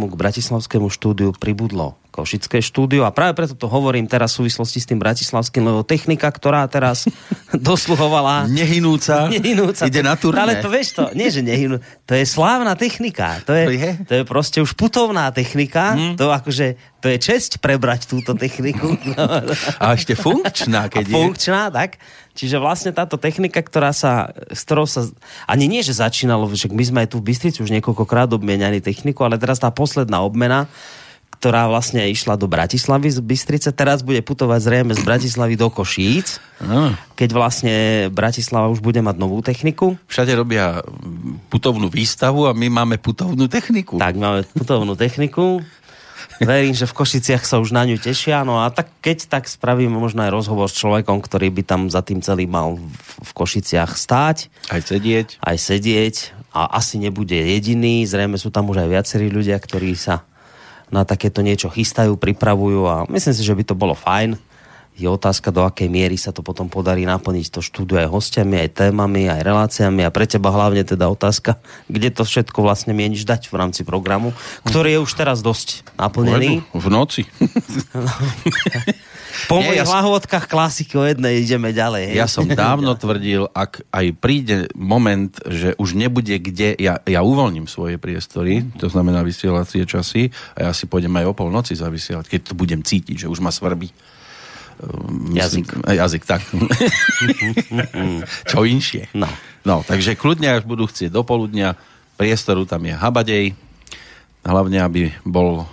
k 0.09 0.15
Bratislavskému 0.17 0.89
štúdiu 0.89 1.29
pribudlo 1.37 1.93
Košické 2.15 2.63
štúdio 2.63 3.03
a 3.03 3.11
práve 3.11 3.35
preto 3.35 3.59
to 3.59 3.67
hovorím 3.67 4.07
teraz 4.07 4.31
v 4.39 4.47
súvislosti 4.47 4.79
s 4.79 4.87
tým 4.87 5.03
bratislavským, 5.03 5.67
lebo 5.67 5.83
technika, 5.83 6.31
ktorá 6.31 6.63
teraz 6.71 7.11
dosluhovala... 7.51 8.47
Nehynúca, 8.47 9.27
nehynúca 9.27 9.83
ide 9.83 9.99
na 9.99 10.15
turné. 10.15 10.39
Ale 10.39 10.53
to 10.63 10.71
vieš 10.71 10.95
to, 10.95 11.11
nie 11.11 11.27
že 11.27 11.43
nehynú, 11.43 11.83
to 12.07 12.15
je 12.15 12.23
slávna 12.23 12.79
technika. 12.79 13.43
To 13.43 13.51
je, 13.51 13.65
to 13.67 13.73
je? 13.75 13.91
To 14.07 14.13
je 14.15 14.23
proste 14.23 14.63
už 14.63 14.79
putovná 14.79 15.27
technika. 15.35 15.91
Hmm. 15.91 16.15
To 16.15 16.31
akože, 16.31 16.79
to 17.03 17.11
je 17.11 17.17
česť 17.19 17.59
prebrať 17.59 18.07
túto 18.07 18.31
techniku. 18.31 18.95
a 19.83 19.91
ešte 19.91 20.15
funkčná, 20.15 20.87
keď 20.87 21.03
a 21.03 21.09
je. 21.11 21.15
Funkčná, 21.19 21.61
tak. 21.67 21.99
Čiže 22.31 22.63
vlastne 22.63 22.95
táto 22.95 23.19
technika, 23.19 23.59
ktorá 23.59 23.91
sa, 23.91 24.31
s 24.51 24.63
ktorou 24.63 24.87
sa, 24.87 25.07
ani 25.51 25.67
nie, 25.67 25.83
že 25.83 25.99
začínalo, 25.99 26.47
že 26.55 26.71
my 26.71 26.83
sme 26.83 26.99
aj 27.03 27.11
tu 27.11 27.19
v 27.19 27.31
Bystrici 27.31 27.59
už 27.59 27.75
niekoľkokrát 27.75 28.31
obmieniali 28.31 28.79
techniku, 28.79 29.27
ale 29.27 29.35
teraz 29.35 29.59
tá 29.59 29.67
posledná 29.67 30.23
obmena, 30.23 30.67
ktorá 31.45 31.69
vlastne 31.69 32.01
išla 32.09 32.41
do 32.41 32.49
Bratislavy 32.49 33.13
z 33.13 33.21
Bystrice, 33.21 33.69
teraz 33.69 34.01
bude 34.01 34.17
putovať 34.25 34.65
zrejme 34.65 34.97
z 34.97 35.05
Bratislavy 35.05 35.53
do 35.53 35.69
Košíc, 35.69 36.41
no. 36.57 36.89
keď 37.13 37.29
vlastne 37.37 37.75
Bratislava 38.09 38.65
už 38.73 38.81
bude 38.81 38.97
mať 39.05 39.13
novú 39.21 39.45
techniku. 39.45 39.93
Všade 40.09 40.33
robia 40.33 40.81
putovnú 41.53 41.93
výstavu 41.93 42.49
a 42.49 42.57
my 42.57 42.65
máme 42.73 42.97
putovnú 42.97 43.45
techniku. 43.45 44.01
Tak, 44.01 44.17
máme 44.17 44.41
putovnú 44.57 44.97
techniku. 44.97 45.61
Verím, 46.41 46.73
že 46.73 46.89
v 46.89 46.97
Košiciach 46.97 47.45
sa 47.45 47.61
už 47.61 47.77
na 47.77 47.85
ňu 47.85 48.01
tešia. 48.01 48.41
No 48.41 48.65
a 48.65 48.73
tak, 48.73 48.89
keď 49.05 49.29
tak 49.29 49.45
spravíme 49.45 49.93
možno 49.93 50.25
aj 50.25 50.33
rozhovor 50.33 50.65
s 50.65 50.81
človekom, 50.81 51.21
ktorý 51.21 51.53
by 51.53 51.61
tam 51.61 51.81
za 51.93 52.01
tým 52.01 52.25
celým 52.25 52.49
mal 52.49 52.81
v 53.21 53.31
Košiciach 53.37 53.93
stáť. 53.93 54.49
Aj 54.73 54.81
sedieť. 54.81 55.37
Aj 55.45 55.61
sedieť. 55.61 56.33
A 56.57 56.73
asi 56.73 56.97
nebude 56.97 57.37
jediný. 57.37 58.01
Zrejme 58.01 58.41
sú 58.41 58.49
tam 58.49 58.65
už 58.73 58.81
aj 58.81 58.89
viacerí 58.89 59.29
ľudia, 59.29 59.61
ktorí 59.61 59.93
sa 59.93 60.25
na 60.95 61.03
takéto 61.03 61.43
niečo 61.43 61.67
chystajú, 61.67 62.15
pripravujú 62.15 62.81
a 62.87 62.95
myslím 63.11 63.35
si, 63.35 63.43
že 63.43 63.51
by 63.51 63.63
to 63.67 63.75
bolo 63.75 63.91
fajn. 63.91 64.39
Je 64.95 65.11
otázka, 65.11 65.51
do 65.51 65.67
akej 65.67 65.91
miery 65.91 66.15
sa 66.15 66.31
to 66.31 66.39
potom 66.39 66.71
podarí 66.71 67.03
naplniť 67.03 67.51
to 67.51 67.59
štúdiu 67.59 67.99
aj 67.99 68.15
hostiami, 68.15 68.63
aj 68.63 68.79
témami, 68.79 69.27
aj 69.27 69.43
reláciami 69.43 70.07
a 70.07 70.09
pre 70.09 70.23
teba 70.23 70.55
hlavne 70.55 70.87
teda 70.87 71.11
otázka, 71.11 71.59
kde 71.91 72.15
to 72.15 72.23
všetko 72.23 72.63
vlastne 72.63 72.95
mieniš 72.95 73.27
dať 73.27 73.51
v 73.51 73.59
rámci 73.59 73.83
programu, 73.83 74.31
ktorý 74.63 74.95
je 74.95 75.03
už 75.03 75.11
teraz 75.19 75.43
dosť 75.43 75.83
naplnený. 75.99 76.63
V 76.71 76.87
noci. 76.87 77.27
Po 79.51 79.59
Nie, 79.59 79.71
mojich 79.71 79.83
ja 79.83 79.87
lahôdkach 79.87 80.45
klasiky 80.47 80.95
o 80.97 81.03
jednej 81.03 81.43
ideme 81.43 81.75
ďalej. 81.75 82.15
Ja 82.15 82.25
som 82.25 82.47
dávno 82.47 82.95
tvrdil, 82.95 83.51
ak 83.51 83.85
aj 83.91 84.05
príde 84.17 84.57
moment, 84.73 85.31
že 85.45 85.75
už 85.75 85.95
nebude 85.95 86.35
kde, 86.39 86.75
ja, 86.79 86.99
ja 87.03 87.21
uvoľním 87.21 87.67
svoje 87.67 87.99
priestory, 87.99 88.65
to 88.79 88.87
znamená 88.87 89.21
vysielacie 89.21 89.83
časy, 89.83 90.31
a 90.55 90.69
ja 90.69 90.71
si 90.71 90.87
pôjdem 90.87 91.13
aj 91.19 91.25
o 91.29 91.33
polnoci 91.37 91.75
zavysielať, 91.75 92.25
keď 92.31 92.41
to 92.51 92.53
budem 92.53 92.81
cítiť, 92.81 93.25
že 93.25 93.31
už 93.31 93.43
ma 93.43 93.51
svrbí. 93.51 93.91
Ehm, 94.75 95.31
myslím, 95.31 95.63
jazyk. 95.63 95.67
Jazyk, 95.87 96.23
tak. 96.27 96.41
Čo 98.51 98.67
inšie. 98.67 99.07
No. 99.15 99.27
no. 99.63 99.83
takže 99.87 100.19
kľudne, 100.19 100.59
až 100.59 100.67
budú 100.67 100.87
chcieť 100.87 101.11
do 101.11 101.23
poludnia, 101.23 101.79
priestoru 102.19 102.67
tam 102.67 102.83
je 102.83 102.95
habadej, 102.95 103.45
hlavne, 104.45 104.79
aby 104.83 105.01
bol 105.25 105.65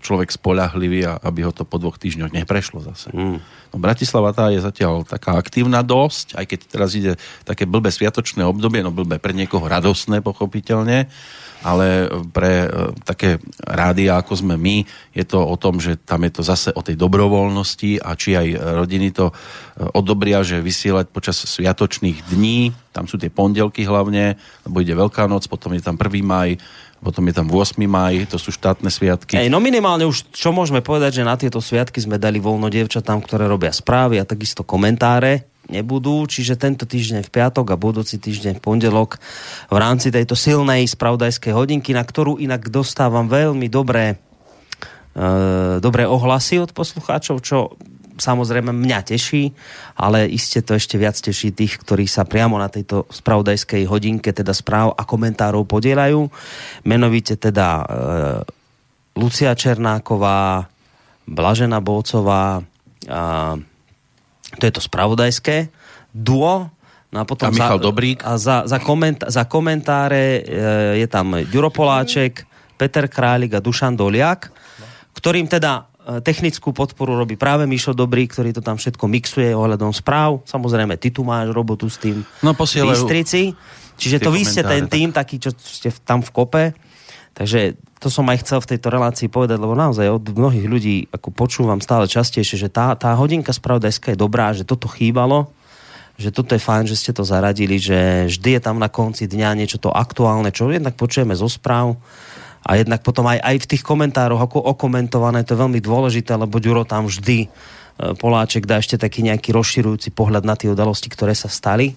človek 0.00 0.32
spolahlivý 0.32 1.04
a 1.04 1.20
aby 1.20 1.44
ho 1.44 1.52
to 1.52 1.68
po 1.68 1.76
dvoch 1.76 2.00
týždňoch 2.00 2.32
neprešlo 2.32 2.80
zase. 2.80 3.12
Mm. 3.12 3.38
No, 3.68 3.76
Bratislava 3.76 4.32
tá 4.32 4.48
je 4.48 4.64
zatiaľ 4.64 5.04
taká 5.04 5.36
aktívna 5.36 5.84
dosť, 5.84 6.40
aj 6.40 6.44
keď 6.48 6.58
teraz 6.64 6.90
ide 6.96 7.20
také 7.44 7.68
blbé 7.68 7.92
sviatočné 7.92 8.40
obdobie, 8.48 8.80
no 8.80 8.88
blbé 8.88 9.20
pre 9.20 9.36
niekoho 9.36 9.68
radosné 9.68 10.24
pochopiteľne, 10.24 11.08
ale 11.62 12.06
pre 12.30 12.64
e, 12.64 12.68
také 13.02 13.42
rádia 13.66 14.16
ako 14.16 14.32
sme 14.38 14.54
my, 14.54 14.86
je 15.10 15.24
to 15.26 15.42
o 15.42 15.56
tom, 15.58 15.82
že 15.82 15.98
tam 15.98 16.22
je 16.22 16.32
to 16.38 16.42
zase 16.46 16.70
o 16.70 16.80
tej 16.80 16.94
dobrovoľnosti 16.94 17.98
a 17.98 18.14
či 18.14 18.38
aj 18.38 18.46
rodiny 18.78 19.10
to 19.10 19.28
e, 19.28 19.34
odobria, 19.92 20.46
že 20.46 20.62
vysielať 20.62 21.10
počas 21.10 21.36
sviatočných 21.42 22.30
dní, 22.30 22.70
tam 22.94 23.10
sú 23.10 23.18
tie 23.18 23.30
pondelky 23.30 23.82
hlavne, 23.86 24.38
lebo 24.66 24.82
ide 24.82 24.94
Veľká 24.98 25.26
noc, 25.30 25.46
potom 25.50 25.74
je 25.74 25.82
tam 25.82 25.98
1. 25.98 26.08
maj, 26.22 26.58
potom 26.98 27.22
je 27.30 27.34
tam 27.34 27.46
8. 27.46 27.78
maj, 27.86 28.26
to 28.26 28.36
sú 28.42 28.50
štátne 28.50 28.90
sviatky. 28.90 29.38
Ej, 29.38 29.50
no 29.50 29.62
minimálne 29.62 30.02
už, 30.02 30.34
čo 30.34 30.50
môžeme 30.50 30.82
povedať, 30.82 31.22
že 31.22 31.28
na 31.28 31.38
tieto 31.38 31.62
sviatky 31.62 32.02
sme 32.02 32.18
dali 32.18 32.42
voľno 32.42 32.66
dievčatám, 32.66 33.22
ktoré 33.22 33.46
robia 33.46 33.70
správy 33.70 34.18
a 34.18 34.26
takisto 34.26 34.66
komentáre 34.66 35.46
nebudú, 35.68 36.24
čiže 36.24 36.56
tento 36.56 36.88
týždeň 36.88 37.28
v 37.28 37.30
piatok 37.30 37.76
a 37.76 37.76
budúci 37.76 38.16
týždeň 38.16 38.58
v 38.58 38.64
pondelok 38.64 39.20
v 39.68 39.76
rámci 39.76 40.08
tejto 40.08 40.32
silnej 40.32 40.88
spravodajskej 40.88 41.52
hodinky, 41.52 41.92
na 41.92 42.02
ktorú 42.02 42.40
inak 42.40 42.72
dostávam 42.72 43.28
veľmi 43.28 43.68
dobré, 43.68 44.16
e, 45.12 45.76
dobré 45.78 46.08
ohlasy 46.08 46.64
od 46.64 46.72
poslucháčov, 46.72 47.44
čo 47.44 47.76
samozrejme 48.18 48.74
mňa 48.74 49.00
teší, 49.06 49.54
ale 49.96 50.28
iste 50.28 50.60
to 50.60 50.74
ešte 50.74 50.98
viac 50.98 51.14
teší 51.14 51.54
tých, 51.54 51.78
ktorí 51.80 52.04
sa 52.10 52.26
priamo 52.26 52.58
na 52.58 52.66
tejto 52.68 53.06
spravodajskej 53.08 53.86
hodinke, 53.86 54.34
teda 54.34 54.52
správ 54.52 54.92
a 54.98 55.02
komentárov 55.06 55.64
podielajú. 55.64 56.28
Menovite 56.84 57.38
teda 57.38 57.68
e, 57.78 57.84
Lucia 59.16 59.54
Černáková, 59.54 60.66
Blažena 61.24 61.78
Bolcová, 61.78 62.60
a, 63.08 63.56
to 64.58 64.62
je 64.62 64.72
to 64.74 64.82
spravodajské 64.82 65.70
duo, 66.12 66.74
No 67.08 67.24
a 67.24 67.24
potom 67.24 67.48
a 67.48 67.52
Michal 67.56 67.80
za, 67.80 67.84
Dobrík. 67.88 68.18
A 68.20 68.36
za, 68.36 68.56
za, 68.68 68.78
koment, 68.84 69.24
za 69.24 69.48
komentáre 69.48 70.44
e, 70.44 71.00
je 71.00 71.06
tam 71.08 71.40
Ďuro 71.48 71.72
Poláček, 71.72 72.44
Peter 72.76 73.08
Králik 73.08 73.56
a 73.56 73.64
Dušan 73.64 73.96
Doliak, 73.96 74.52
ktorým 75.16 75.48
teda 75.48 75.88
technickú 76.24 76.72
podporu 76.72 77.12
robí 77.20 77.36
práve 77.36 77.68
Mišo 77.68 77.92
Dobrý, 77.92 78.24
ktorý 78.24 78.56
to 78.56 78.64
tam 78.64 78.80
všetko 78.80 79.04
mixuje 79.04 79.52
ohľadom 79.52 79.92
správ. 79.92 80.40
Samozrejme, 80.48 80.96
ty 80.96 81.12
tu 81.12 81.20
máš 81.20 81.52
robotu 81.52 81.84
s 81.92 82.00
tým 82.00 82.24
no, 82.40 82.56
posielajú 82.56 83.04
Bystrici. 83.04 83.52
Čiže 83.98 84.22
to 84.24 84.30
vy 84.32 84.46
ste 84.46 84.62
ten 84.64 84.86
tým, 84.86 85.10
taký, 85.12 85.36
čo 85.42 85.52
ste 85.52 85.92
tam 86.06 86.24
v 86.24 86.30
kope. 86.32 86.64
Takže 87.36 87.76
to 87.98 88.08
som 88.08 88.26
aj 88.30 88.46
chcel 88.46 88.58
v 88.62 88.70
tejto 88.74 88.88
relácii 88.88 89.28
povedať, 89.28 89.58
lebo 89.58 89.74
naozaj 89.74 90.06
od 90.06 90.24
mnohých 90.32 90.66
ľudí 90.66 90.96
ako 91.10 91.28
počúvam 91.34 91.82
stále 91.82 92.06
častejšie, 92.06 92.56
že 92.56 92.68
tá, 92.70 92.94
tá 92.94 93.14
hodinka 93.18 93.50
spravodajská 93.50 94.14
je 94.14 94.18
dobrá, 94.18 94.54
že 94.54 94.62
toto 94.62 94.86
chýbalo, 94.86 95.50
že 96.18 96.34
toto 96.34 96.54
je 96.54 96.62
fajn, 96.62 96.90
že 96.90 96.98
ste 96.98 97.10
to 97.14 97.22
zaradili, 97.22 97.78
že 97.78 98.26
vždy 98.26 98.58
je 98.58 98.62
tam 98.62 98.78
na 98.82 98.90
konci 98.90 99.26
dňa 99.30 99.54
niečo 99.54 99.78
to 99.78 99.90
aktuálne, 99.90 100.50
čo 100.54 100.70
jednak 100.70 100.98
počujeme 100.98 101.34
zo 101.34 101.46
správ, 101.46 101.98
a 102.68 102.76
jednak 102.76 103.00
potom 103.00 103.24
aj, 103.24 103.40
aj 103.40 103.56
v 103.64 103.68
tých 103.72 103.82
komentároch 103.82 104.44
ako 104.44 104.60
okomentované, 104.76 105.40
to 105.40 105.56
je 105.56 105.62
veľmi 105.64 105.80
dôležité, 105.80 106.36
lebo 106.36 106.60
Ďuro 106.60 106.84
tam 106.84 107.08
vždy 107.08 107.48
e, 107.48 107.48
Poláček 108.12 108.68
dá 108.68 108.76
ešte 108.76 109.00
taký 109.00 109.24
nejaký 109.24 109.56
rozširujúci 109.56 110.12
pohľad 110.12 110.44
na 110.44 110.52
tie 110.52 110.68
udalosti, 110.68 111.08
ktoré 111.08 111.32
sa 111.32 111.48
stali. 111.48 111.96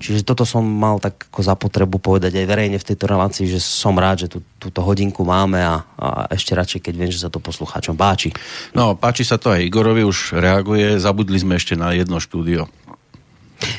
Čiže 0.00 0.24
toto 0.24 0.48
som 0.48 0.64
mal 0.64 0.96
tak 1.00 1.28
ako 1.28 1.40
za 1.44 1.52
potrebu 1.52 2.00
povedať 2.00 2.32
aj 2.36 2.48
verejne 2.48 2.80
v 2.80 2.88
tejto 2.88 3.04
relácii, 3.08 3.44
že 3.44 3.60
som 3.60 3.92
rád, 3.96 4.24
že 4.24 4.28
tú, 4.32 4.40
túto 4.56 4.80
hodinku 4.80 5.20
máme 5.24 5.60
a, 5.60 5.84
a 6.00 6.08
ešte 6.32 6.56
radšej, 6.56 6.80
keď 6.88 6.94
viem, 6.96 7.12
že 7.12 7.20
sa 7.20 7.28
to 7.28 7.36
poslucháčom 7.36 7.96
páči. 7.96 8.32
No, 8.72 8.96
páči 8.96 9.24
sa 9.24 9.36
to 9.36 9.52
aj 9.52 9.64
Igorovi, 9.64 10.00
už 10.00 10.36
reaguje. 10.36 10.96
Zabudli 10.96 11.36
sme 11.40 11.60
ešte 11.60 11.76
na 11.76 11.92
jedno 11.92 12.20
štúdio. 12.20 12.68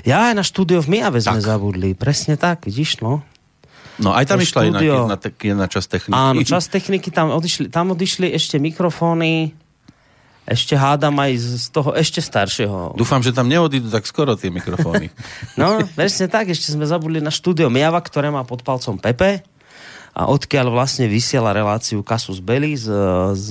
Ja 0.05 0.33
aj 0.33 0.41
na 0.41 0.45
štúdio 0.45 0.81
v 0.81 0.97
Mijave 0.97 1.21
sme 1.21 1.37
zabudli. 1.37 1.93
Presne 1.93 2.33
tak, 2.33 2.65
vidíš, 2.65 3.01
no. 3.05 3.21
No 3.97 4.13
aj 4.13 4.29
tam 4.29 4.37
išla 4.37 4.69
jedna, 4.69 4.81
jedna, 4.81 5.17
jedna 5.17 5.65
časť 5.65 5.87
techniky. 5.89 6.17
Áno, 6.17 6.39
časť 6.45 6.67
techniky, 6.69 7.09
tam 7.09 7.33
odišli, 7.33 7.65
tam 7.73 7.97
odišli 7.97 8.29
ešte 8.29 8.61
mikrofóny, 8.61 9.57
ešte 10.47 10.79
hádam 10.79 11.17
aj 11.19 11.31
z 11.35 11.67
toho 11.73 11.91
ešte 11.97 12.23
staršieho. 12.23 12.95
Dúfam, 12.95 13.19
že 13.19 13.35
tam 13.35 13.51
neodídu 13.51 13.91
tak 13.91 14.07
skoro 14.07 14.37
tie 14.37 14.53
mikrofóny. 14.53 15.11
no, 15.59 15.81
presne 15.97 16.29
tak, 16.31 16.47
ešte 16.47 16.71
sme 16.71 16.87
zabudli 16.87 17.19
na 17.19 17.33
štúdio 17.33 17.67
Miava, 17.67 17.99
ktoré 17.99 18.31
má 18.31 18.45
pod 18.47 18.63
palcom 18.63 18.95
Pepe 18.95 19.43
a 20.15 20.21
odkiaľ 20.29 20.71
vlastne 20.71 21.09
vysiela 21.09 21.51
reláciu 21.51 21.99
Kasus 22.05 22.39
Belli 22.39 22.77
s, 22.77 22.87
s 23.35 23.49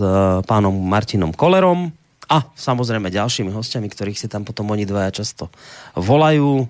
pánom 0.49 0.73
Martinom 0.73 1.35
Kolerom 1.35 1.93
a 2.33 2.49
samozrejme 2.55 3.12
ďalšími 3.12 3.50
hostiami, 3.50 3.87
ktorých 3.91 4.19
si 4.19 4.26
tam 4.26 4.43
potom 4.43 4.67
oni 4.71 4.87
dvaja 4.87 5.21
často 5.23 5.50
volajú. 5.95 6.67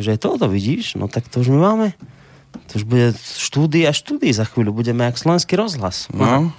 Že 0.00 0.16
toto 0.16 0.48
vidíš, 0.48 0.96
no 0.96 1.06
tak 1.06 1.28
to 1.28 1.44
už 1.44 1.52
my 1.52 1.60
máme 1.60 1.86
To 2.52 2.72
už 2.74 2.84
bude 2.84 3.06
štúdia 3.16 3.90
štúdii 3.90 4.30
za 4.30 4.44
chvíľu. 4.44 4.72
Budeme 4.72 5.04
jak 5.04 5.16
slovenský 5.16 5.54
rozhlas. 5.54 6.06
No, 6.10 6.52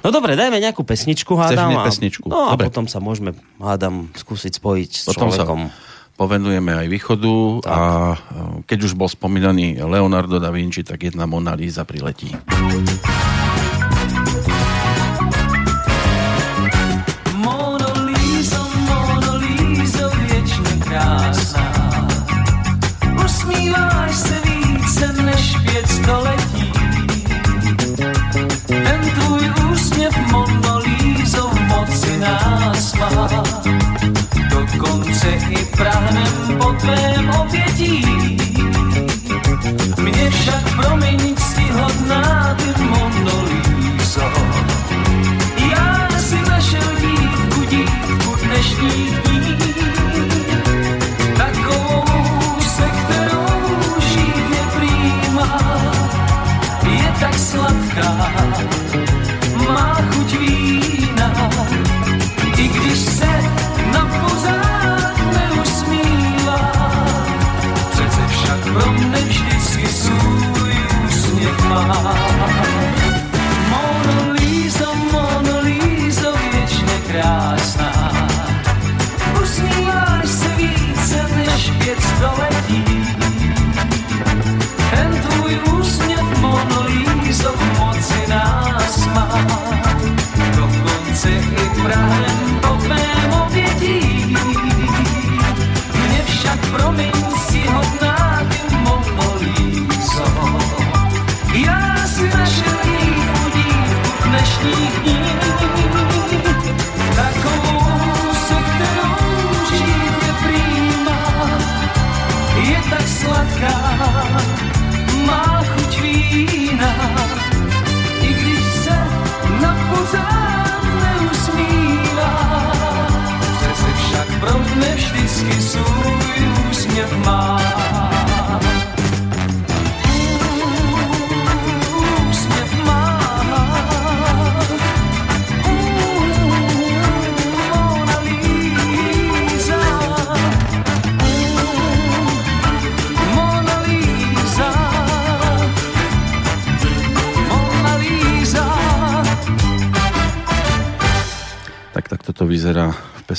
No 0.00 0.08
dobre, 0.08 0.32
dajme 0.32 0.56
nejakú 0.56 0.82
pesničku, 0.82 1.34
hádam. 1.34 1.66
hneď 1.68 1.78
a- 1.78 1.86
pesničku? 1.86 2.26
No 2.26 2.46
a 2.46 2.54
Dobre. 2.54 2.70
potom 2.70 2.86
sa 2.86 2.98
môžeme, 2.98 3.32
hádam, 3.56 4.06
skúsiť 4.12 4.54
spojiť 4.54 4.90
s 4.92 5.04
potom 5.04 5.28
sa 5.28 5.42
človekom. 5.42 5.60
povenujeme 6.14 6.72
aj 6.76 6.86
východu 6.86 7.34
a 7.64 7.78
e, 8.12 8.16
keď 8.64 8.78
už 8.84 8.92
bol 8.94 9.06
spomínaný 9.06 9.78
Leonardo 9.80 10.38
da 10.38 10.48
Vinci, 10.48 10.82
tak 10.82 11.02
jedna 11.02 11.26
Mona 11.26 11.52
Lisa 11.52 11.82
priletí. 11.82 12.30
Má. 33.00 33.28
Dokonce 34.50 35.28
i 35.28 35.64
prahnem 35.64 36.58
po 36.58 36.72
tvém 36.72 37.30
obětí. 37.30 38.06
Mě 39.98 40.30
však 40.30 40.76
promiň 40.76 41.34
ctihodná 41.34 42.56
ty 42.76 42.82
Mona 42.82 44.71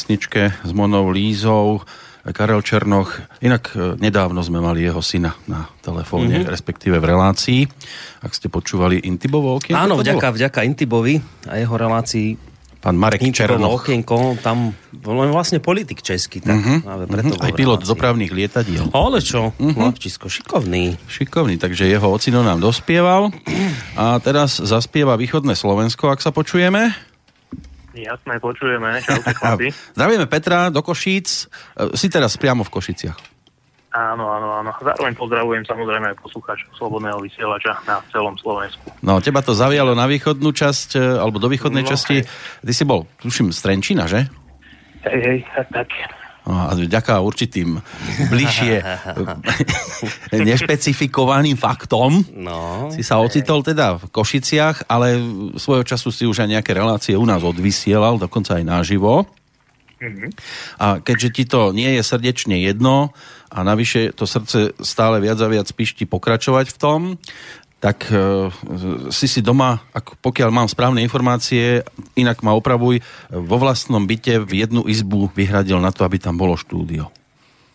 pesničke 0.04 0.52
s 0.52 0.72
Monou 0.76 1.08
Lízou. 1.16 1.80
Karel 2.24 2.60
Černoch, 2.60 3.20
inak 3.40 3.72
e, 3.72 3.96
nedávno 4.00 4.44
sme 4.44 4.60
mali 4.60 4.84
jeho 4.84 5.00
syna 5.00 5.36
na 5.44 5.68
telefóne, 5.80 6.44
mm-hmm. 6.44 6.52
respektíve 6.52 6.96
v 7.00 7.08
relácii. 7.08 7.62
Ak 8.20 8.32
ste 8.32 8.48
počúvali 8.48 9.00
Intibovo 9.00 9.56
okienko, 9.56 9.80
Áno, 9.80 9.96
vďaka, 9.96 10.32
vďaka 10.32 10.60
Intibovi 10.64 11.20
a 11.48 11.56
jeho 11.56 11.76
relácii 11.76 12.36
Pán 12.80 13.00
Marek 13.00 13.24
Černoch. 13.32 13.80
okienko, 13.80 14.40
tam 14.44 14.76
bol 14.92 15.24
len 15.24 15.32
vlastne 15.32 15.64
politik 15.64 16.04
český, 16.04 16.44
tak 16.44 16.60
Mhm, 16.60 16.76
práve 16.84 17.04
preto 17.08 17.32
mhm, 17.36 17.40
bol 17.40 17.48
Aj 17.48 17.52
pilot 17.56 17.80
relácii. 17.80 17.92
dopravných 17.96 18.32
lietadiel. 18.36 18.86
Ale 18.92 19.20
čo, 19.24 19.56
chlapčisko, 19.56 20.28
šikovný. 20.28 21.00
Šikovný, 21.08 21.56
takže 21.56 21.88
jeho 21.88 22.08
ocino 22.08 22.44
nám 22.44 22.60
dospieval. 22.60 23.32
A 23.96 24.20
teraz 24.20 24.60
zaspieva 24.60 25.16
východné 25.16 25.56
Slovensko, 25.56 26.12
ak 26.12 26.20
sa 26.20 26.36
počujeme. 26.36 26.92
Jasné, 27.94 28.42
počujeme. 28.42 29.00
Čaute, 29.02 29.34
chlapi. 29.40 29.68
Zdravíme 29.94 30.26
Petra 30.26 30.74
do 30.74 30.82
Košíc. 30.82 31.46
E, 31.78 31.94
Si 31.94 32.10
teraz 32.10 32.36
priamo 32.36 32.66
v 32.66 32.74
Košiciach. 32.74 33.18
Áno, 33.94 34.26
áno, 34.26 34.50
áno. 34.58 34.74
Zároveň 34.82 35.14
pozdravujem 35.14 35.64
samozrejme 35.70 36.10
aj 36.10 36.18
poslucháčov 36.18 36.74
Slobodného 36.74 37.22
vysielača 37.22 37.78
na 37.86 38.02
celom 38.10 38.34
Slovensku. 38.42 38.82
No, 39.06 39.22
teba 39.22 39.46
to 39.46 39.54
zavialo 39.54 39.94
na 39.94 40.10
východnú 40.10 40.50
časť, 40.50 40.90
e, 40.98 41.22
alebo 41.22 41.38
do 41.38 41.46
východnej 41.46 41.86
No, 41.86 41.90
časti. 41.94 42.26
Ty 42.66 42.74
si 42.74 42.84
bol, 42.84 43.06
tuším, 43.22 43.54
z 43.54 43.60
Trenčína, 43.62 44.10
že? 44.10 44.26
Hej, 45.06 45.20
hej, 45.22 45.40
tak, 45.54 45.68
tak. 45.70 45.90
No, 46.44 46.60
a 46.60 46.76
vďaka 46.76 47.24
určitým 47.24 47.80
bližšie 48.28 48.84
nešpecifikovaným 50.52 51.56
faktom 51.56 52.20
No, 52.36 52.92
si 52.92 53.00
sa 53.00 53.24
ocitol 53.24 53.64
teda 53.64 53.96
v 53.96 54.12
Košiciach, 54.12 54.92
ale 54.92 55.24
svojho 55.56 55.88
času 55.88 56.12
si 56.12 56.28
už 56.28 56.44
aj 56.44 56.60
nejaké 56.60 56.76
relácie 56.76 57.16
u 57.16 57.24
nás 57.24 57.40
odvysielal, 57.40 58.20
dokonca 58.20 58.60
aj 58.60 58.66
naživo. 58.68 59.24
A 60.84 61.00
keďže 61.00 61.30
ti 61.32 61.44
to 61.48 61.72
nie 61.72 61.96
je 61.96 62.04
srdečne 62.04 62.60
jedno 62.60 63.16
a 63.54 63.64
navyše 63.64 64.12
to 64.12 64.28
srdce 64.28 64.76
stále 64.84 65.22
viac 65.24 65.40
a 65.40 65.48
viac 65.48 65.70
pišti 65.72 66.04
pokračovať 66.10 66.74
v 66.74 66.78
tom, 66.82 67.00
tak 67.84 68.08
e, 68.08 68.48
si 69.12 69.28
si 69.28 69.44
doma, 69.44 69.84
ak, 69.92 70.16
pokiaľ 70.24 70.50
mám 70.56 70.72
správne 70.72 71.04
informácie, 71.04 71.84
inak 72.16 72.40
ma 72.40 72.56
opravuj, 72.56 73.04
vo 73.28 73.60
vlastnom 73.60 74.08
byte 74.08 74.40
v 74.48 74.64
jednu 74.64 74.88
izbu 74.88 75.28
vyhradil 75.36 75.84
na 75.84 75.92
to, 75.92 76.08
aby 76.08 76.16
tam 76.16 76.40
bolo 76.40 76.56
štúdio. 76.56 77.12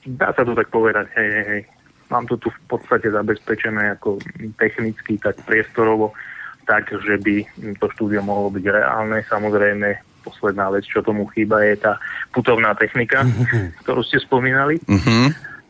Dá 0.09 0.33
sa 0.33 0.49
to 0.49 0.57
tak 0.57 0.73
povedať, 0.73 1.13
hej, 1.13 1.29
hej, 1.29 1.47
hej. 1.53 1.63
Mám 2.09 2.25
to 2.25 2.41
tu 2.41 2.49
v 2.49 2.61
podstate 2.73 3.13
zabezpečené 3.13 4.01
ako 4.01 4.17
technicky, 4.57 5.21
tak 5.21 5.37
priestorovo, 5.45 6.17
tak, 6.65 6.89
že 6.89 7.21
by 7.21 7.45
to 7.77 7.93
štúdio 7.93 8.25
mohlo 8.25 8.49
byť 8.49 8.65
reálne. 8.65 9.21
Samozrejme, 9.29 9.89
posledná 10.25 10.73
vec, 10.73 10.89
čo 10.89 11.05
tomu 11.05 11.29
chýba, 11.37 11.61
je 11.69 11.85
tá 11.85 12.01
putovná 12.33 12.73
technika, 12.81 13.29
ktorú 13.85 14.01
ste 14.01 14.25
spomínali. 14.25 14.81
Uh-huh. 14.89 15.29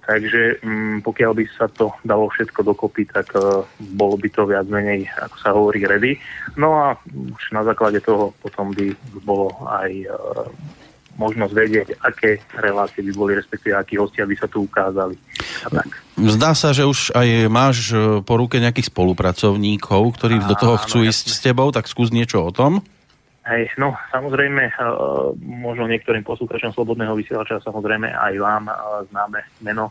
Takže 0.09 0.65
mm, 0.65 1.05
pokiaľ 1.05 1.33
by 1.37 1.45
sa 1.53 1.69
to 1.69 1.93
dalo 2.01 2.33
všetko 2.33 2.65
dokopy, 2.65 3.05
tak 3.13 3.29
uh, 3.37 3.61
bolo 3.93 4.17
by 4.17 4.29
to 4.33 4.49
viac 4.49 4.65
menej, 4.65 5.05
ako 5.21 5.37
sa 5.37 5.53
hovorí, 5.53 5.85
ready. 5.85 6.17
No 6.57 6.81
a 6.81 6.97
už 7.05 7.53
na 7.53 7.61
základe 7.61 8.01
toho 8.01 8.33
potom 8.41 8.73
by 8.73 8.97
bolo 9.21 9.53
aj 9.69 9.93
uh, 10.09 10.49
možnosť 11.19 11.53
vedieť, 11.53 11.89
aké 12.01 12.41
relácie 12.57 13.03
by 13.03 13.13
boli, 13.13 13.33
respektíve 13.35 13.75
akí 13.75 13.99
hostia 13.99 14.25
by 14.25 14.39
sa 14.39 14.47
tu 14.47 14.65
ukázali. 14.65 15.19
A 15.67 15.69
tak. 15.83 15.91
Zdá 16.15 16.55
sa, 16.55 16.71
že 16.71 16.87
už 16.87 17.13
aj 17.13 17.51
máš 17.51 17.91
e, 17.91 18.23
po 18.23 18.39
ruke 18.39 18.63
nejakých 18.63 18.95
spolupracovníkov, 18.95 20.15
ktorí 20.15 20.39
do 20.47 20.55
toho 20.55 20.79
Áno, 20.79 20.83
chcú 20.87 20.99
ísť 21.03 21.27
s 21.35 21.39
tebou, 21.43 21.75
tak 21.75 21.91
skús 21.91 22.15
niečo 22.15 22.47
o 22.47 22.55
tom. 22.55 22.87
Hej, 23.49 23.73
no 23.81 23.97
samozrejme, 24.13 24.77
uh, 24.77 25.33
možno 25.41 25.89
niektorým 25.89 26.21
poslucháčom 26.21 26.77
Slobodného 26.77 27.17
vysielača, 27.17 27.65
samozrejme 27.65 28.13
aj 28.13 28.35
vám 28.37 28.69
uh, 28.69 29.03
známe 29.09 29.41
meno 29.65 29.89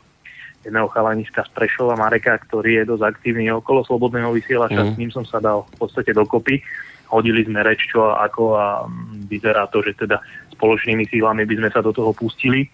jedného 0.61 0.85
chalaniska 0.93 1.41
z 1.47 1.51
Prešova, 1.57 1.97
Mareka, 1.97 2.37
ktorý 2.37 2.83
je 2.83 2.89
dosť 2.93 3.03
aktívny 3.07 3.49
okolo 3.49 3.81
Slobodného 3.81 4.29
vysielača, 4.35 4.83
Mhm. 4.83 4.89
s 4.93 4.97
ním 4.99 5.11
som 5.11 5.25
sa 5.25 5.41
dal 5.41 5.65
v 5.73 5.75
podstate 5.79 6.13
dokopy. 6.13 6.61
Hodili 7.07 7.47
sme 7.47 7.63
reč, 7.63 7.87
čo 7.87 8.11
a 8.11 8.27
ako 8.27 8.43
a 8.59 8.65
mm, 8.83 9.31
vyzerá 9.31 9.65
to, 9.71 9.79
že 9.79 9.95
teda 9.95 10.19
spoločnými 10.53 11.07
sílami 11.07 11.47
by 11.47 11.55
sme 11.55 11.69
sa 11.71 11.79
do 11.79 11.95
toho 11.95 12.11
pustili. 12.11 12.67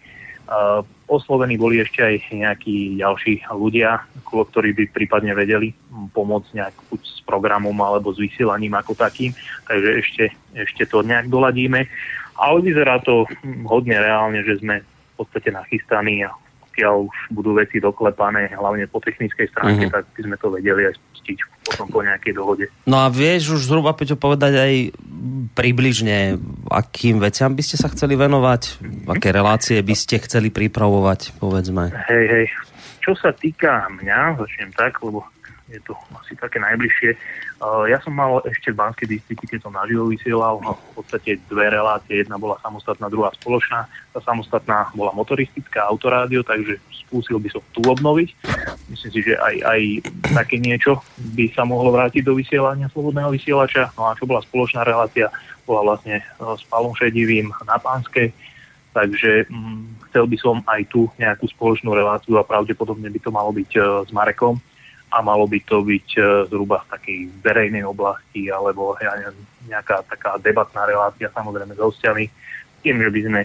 Uh, 0.53 0.85
oslovení 1.09 1.57
boli 1.57 1.81
ešte 1.81 2.05
aj 2.05 2.29
nejakí 2.29 3.01
ďalší 3.01 3.41
ľudia, 3.49 4.05
ktorí 4.21 4.77
by 4.77 4.83
prípadne 4.93 5.33
vedeli 5.33 5.73
pomôcť 6.13 6.49
nejak 6.53 6.75
buď 6.93 7.01
s 7.01 7.25
programom 7.25 7.73
alebo 7.81 8.13
s 8.13 8.21
vysielaním 8.21 8.77
ako 8.77 8.93
takým. 8.93 9.33
Takže 9.65 9.89
ešte, 9.97 10.25
ešte 10.53 10.83
to 10.85 11.01
nejak 11.01 11.25
doladíme. 11.25 11.89
Ale 12.37 12.57
vyzerá 12.61 13.01
to 13.01 13.25
hodne 13.65 13.97
reálne, 13.97 14.45
že 14.45 14.61
sme 14.61 14.85
v 14.85 15.13
podstate 15.17 15.49
nachystaní 15.49 16.25
a 16.25 16.33
pokiaľ 16.73 17.05
už 17.05 17.17
budú 17.37 17.53
veci 17.53 17.77
doklepané, 17.77 18.49
hlavne 18.57 18.89
po 18.89 18.97
technickej 18.97 19.45
stránke, 19.53 19.85
mm-hmm. 19.85 19.93
tak 19.93 20.09
by 20.09 20.21
sme 20.25 20.35
to 20.41 20.47
vedeli 20.49 20.89
aj 20.89 20.97
spustiť 20.97 21.37
potom 21.69 21.85
po 21.93 21.99
nejakej 22.01 22.33
dohode. 22.33 22.65
No 22.89 23.05
a 23.05 23.13
vieš 23.13 23.61
už 23.61 23.69
zhruba, 23.69 23.93
Peťo, 23.93 24.17
povedať 24.17 24.57
aj 24.57 24.73
približne, 25.53 26.41
akým 26.73 27.21
veciam 27.21 27.53
by 27.53 27.61
ste 27.61 27.77
sa 27.77 27.93
chceli 27.93 28.17
venovať? 28.17 28.81
Mm-hmm. 28.81 29.13
Aké 29.13 29.29
relácie 29.29 29.77
by 29.85 29.93
ste 29.93 30.17
chceli 30.25 30.49
pripravovať, 30.49 31.37
povedzme? 31.37 31.93
Hej, 32.09 32.25
hej. 32.25 32.45
Čo 33.05 33.13
sa 33.21 33.29
týka 33.37 33.85
mňa, 33.93 34.41
začnem 34.41 34.73
tak, 34.73 34.97
lebo 35.05 35.29
je 35.73 35.81
to 35.81 35.97
asi 36.13 36.37
také 36.37 36.61
najbližšie. 36.61 37.17
Uh, 37.57 37.89
ja 37.89 37.97
som 38.05 38.13
mal 38.13 38.45
ešte 38.45 38.69
v 38.69 38.77
Banskej 38.77 39.07
Bystrici, 39.09 39.45
keď 39.49 39.59
som 39.65 39.73
naživo 39.73 40.05
vysielal, 40.05 40.61
v 40.61 40.93
podstate 40.93 41.41
dve 41.49 41.73
relácie, 41.73 42.21
jedna 42.21 42.37
bola 42.37 42.61
samostatná, 42.61 43.09
druhá 43.09 43.33
spoločná. 43.33 43.89
Tá 44.13 44.19
samostatná 44.21 44.93
bola 44.93 45.09
motoristická 45.17 45.89
autorádio, 45.89 46.45
takže 46.45 46.77
skúsil 46.93 47.41
by 47.41 47.49
som 47.49 47.61
tu 47.73 47.81
obnoviť. 47.81 48.29
Myslím 48.93 49.11
si, 49.11 49.19
že 49.25 49.33
aj, 49.41 49.55
aj 49.65 49.81
také 50.37 50.61
niečo 50.61 51.01
by 51.33 51.49
sa 51.57 51.65
mohlo 51.65 51.89
vrátiť 51.89 52.21
do 52.21 52.37
vysielania 52.37 52.93
slobodného 52.93 53.33
vysielača. 53.33 53.89
No 53.97 54.13
a 54.13 54.17
čo 54.17 54.29
bola 54.29 54.45
spoločná 54.45 54.85
relácia, 54.85 55.33
bola 55.65 55.93
vlastne 55.93 56.21
uh, 56.37 56.53
s 56.53 56.61
Palom 56.69 56.93
Šedivým 56.93 57.49
na 57.65 57.81
Pánskej. 57.81 58.29
Takže 58.93 59.49
hm, 59.49 60.05
chcel 60.09 60.29
by 60.29 60.37
som 60.37 60.61
aj 60.69 60.85
tu 60.93 61.09
nejakú 61.17 61.49
spoločnú 61.49 61.97
reláciu 61.97 62.37
a 62.37 62.45
pravdepodobne 62.45 63.09
by 63.09 63.19
to 63.23 63.33
malo 63.33 63.49
byť 63.49 63.71
uh, 63.81 64.05
s 64.05 64.13
Marekom 64.13 64.61
a 65.13 65.21
malo 65.21 65.45
by 65.45 65.61
to 65.61 65.85
byť 65.85 66.07
e, 66.17 66.21
zhruba 66.49 66.81
v 66.81 66.89
takej 66.97 67.19
verejnej 67.45 67.85
oblasti 67.85 68.49
alebo 68.49 68.97
ja 68.97 69.13
neviem, 69.13 69.37
nejaká 69.69 70.01
taká 70.09 70.41
debatná 70.41 70.89
relácia 70.89 71.29
samozrejme 71.29 71.77
s 71.77 71.81
hostiami, 71.81 72.25
tým, 72.81 72.97
že 72.97 73.09
by 73.13 73.21
sme 73.29 73.41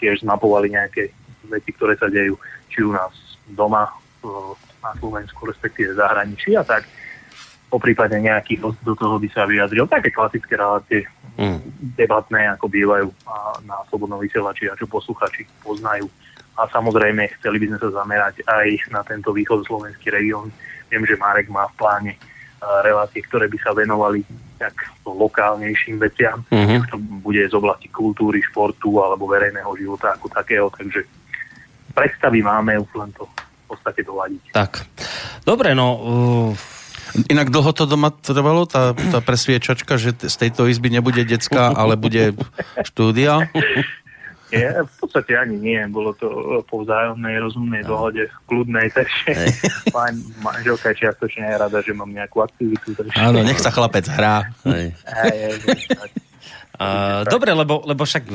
tiež 0.00 0.24
zmapovali 0.24 0.72
nejaké 0.72 1.12
veci, 1.44 1.70
ktoré 1.76 2.00
sa 2.00 2.08
dejú 2.08 2.40
či 2.72 2.80
u 2.80 2.96
nás 2.96 3.12
doma 3.52 3.84
e, 3.84 3.92
na 4.80 4.96
Slovensku, 4.96 5.44
respektíve 5.44 5.92
zahraničí 5.92 6.56
a 6.56 6.64
tak. 6.64 6.88
Po 7.70 7.78
prípade 7.78 8.16
nejaký 8.18 8.58
host 8.58 8.80
do 8.82 8.98
toho 8.98 9.20
by 9.20 9.28
sa 9.30 9.46
vyjadril. 9.46 9.86
Také 9.86 10.10
klasické 10.10 10.58
relácie 10.58 11.06
mm. 11.38 11.94
debatné, 11.94 12.50
ako 12.50 12.66
bývajú 12.66 13.06
na 13.62 13.78
Slobodnom 13.86 14.18
vysielači 14.18 14.66
a 14.66 14.74
čo 14.74 14.90
posluchači 14.90 15.46
poznajú. 15.62 16.10
A 16.58 16.66
samozrejme 16.66 17.30
chceli 17.38 17.62
by 17.62 17.66
sme 17.70 17.78
sa 17.78 17.90
zamerať 18.02 18.42
aj 18.42 18.90
na 18.90 19.06
tento 19.06 19.30
východoslovenský 19.30 20.10
región, 20.10 20.50
Viem, 20.90 21.06
že 21.06 21.14
Marek 21.16 21.46
má 21.48 21.70
v 21.70 21.78
pláne 21.78 22.12
relácie, 22.84 23.24
ktoré 23.24 23.48
by 23.48 23.58
sa 23.62 23.72
venovali 23.72 24.20
tak 24.60 24.76
lokálnejším 25.08 25.96
veciam. 25.96 26.44
Uh-huh. 26.52 26.84
To 26.92 26.96
bude 27.24 27.40
z 27.48 27.54
oblasti 27.56 27.88
kultúry, 27.88 28.44
športu 28.44 29.00
alebo 29.00 29.24
verejného 29.24 29.72
života 29.80 30.12
ako 30.12 30.28
takého. 30.28 30.68
Takže 30.68 31.00
predstavy 31.96 32.44
máme, 32.44 32.76
už 32.76 32.92
len 33.00 33.10
to 33.16 33.24
v 33.24 33.64
podstate 33.72 34.04
doladiť. 34.04 34.52
Tak. 34.52 34.84
Dobre, 35.48 35.72
no... 35.72 35.86
Uh... 35.96 36.52
Inak 37.26 37.50
dlho 37.50 37.74
to 37.74 37.90
doma 37.90 38.14
trvalo, 38.14 38.70
tá, 38.70 38.94
tá 38.94 39.18
presviečačka, 39.18 39.98
že 39.98 40.14
z 40.14 40.36
tejto 40.46 40.70
izby 40.70 40.94
nebude 40.94 41.26
decka, 41.26 41.74
ale 41.74 41.98
bude 41.98 42.38
štúdia? 42.86 43.50
Nie, 44.50 44.82
v 44.82 44.94
podstate 44.98 45.38
ani 45.38 45.56
nie. 45.56 45.80
Bolo 45.86 46.10
to 46.18 46.26
po 46.66 46.82
vzájomnej 46.82 47.38
rozumnej 47.38 47.82
no. 47.86 47.94
dohode, 47.94 48.26
kľudnej, 48.50 48.90
takže 48.96 49.30
pán 49.94 50.18
manželka 50.42 50.90
čiastočne 50.90 51.46
je 51.46 51.56
rada, 51.56 51.78
že 51.78 51.94
mám 51.94 52.10
nejakú 52.10 52.42
aktivitu. 52.42 52.98
Takže... 52.98 53.14
Áno, 53.14 53.46
nech 53.46 53.62
sa 53.62 53.70
chlapec 53.70 54.10
hrá. 54.10 54.50
Uh, 56.80 57.22
dobre, 57.34 57.54
lebo, 57.54 57.86
lebo 57.86 58.02
však 58.02 58.26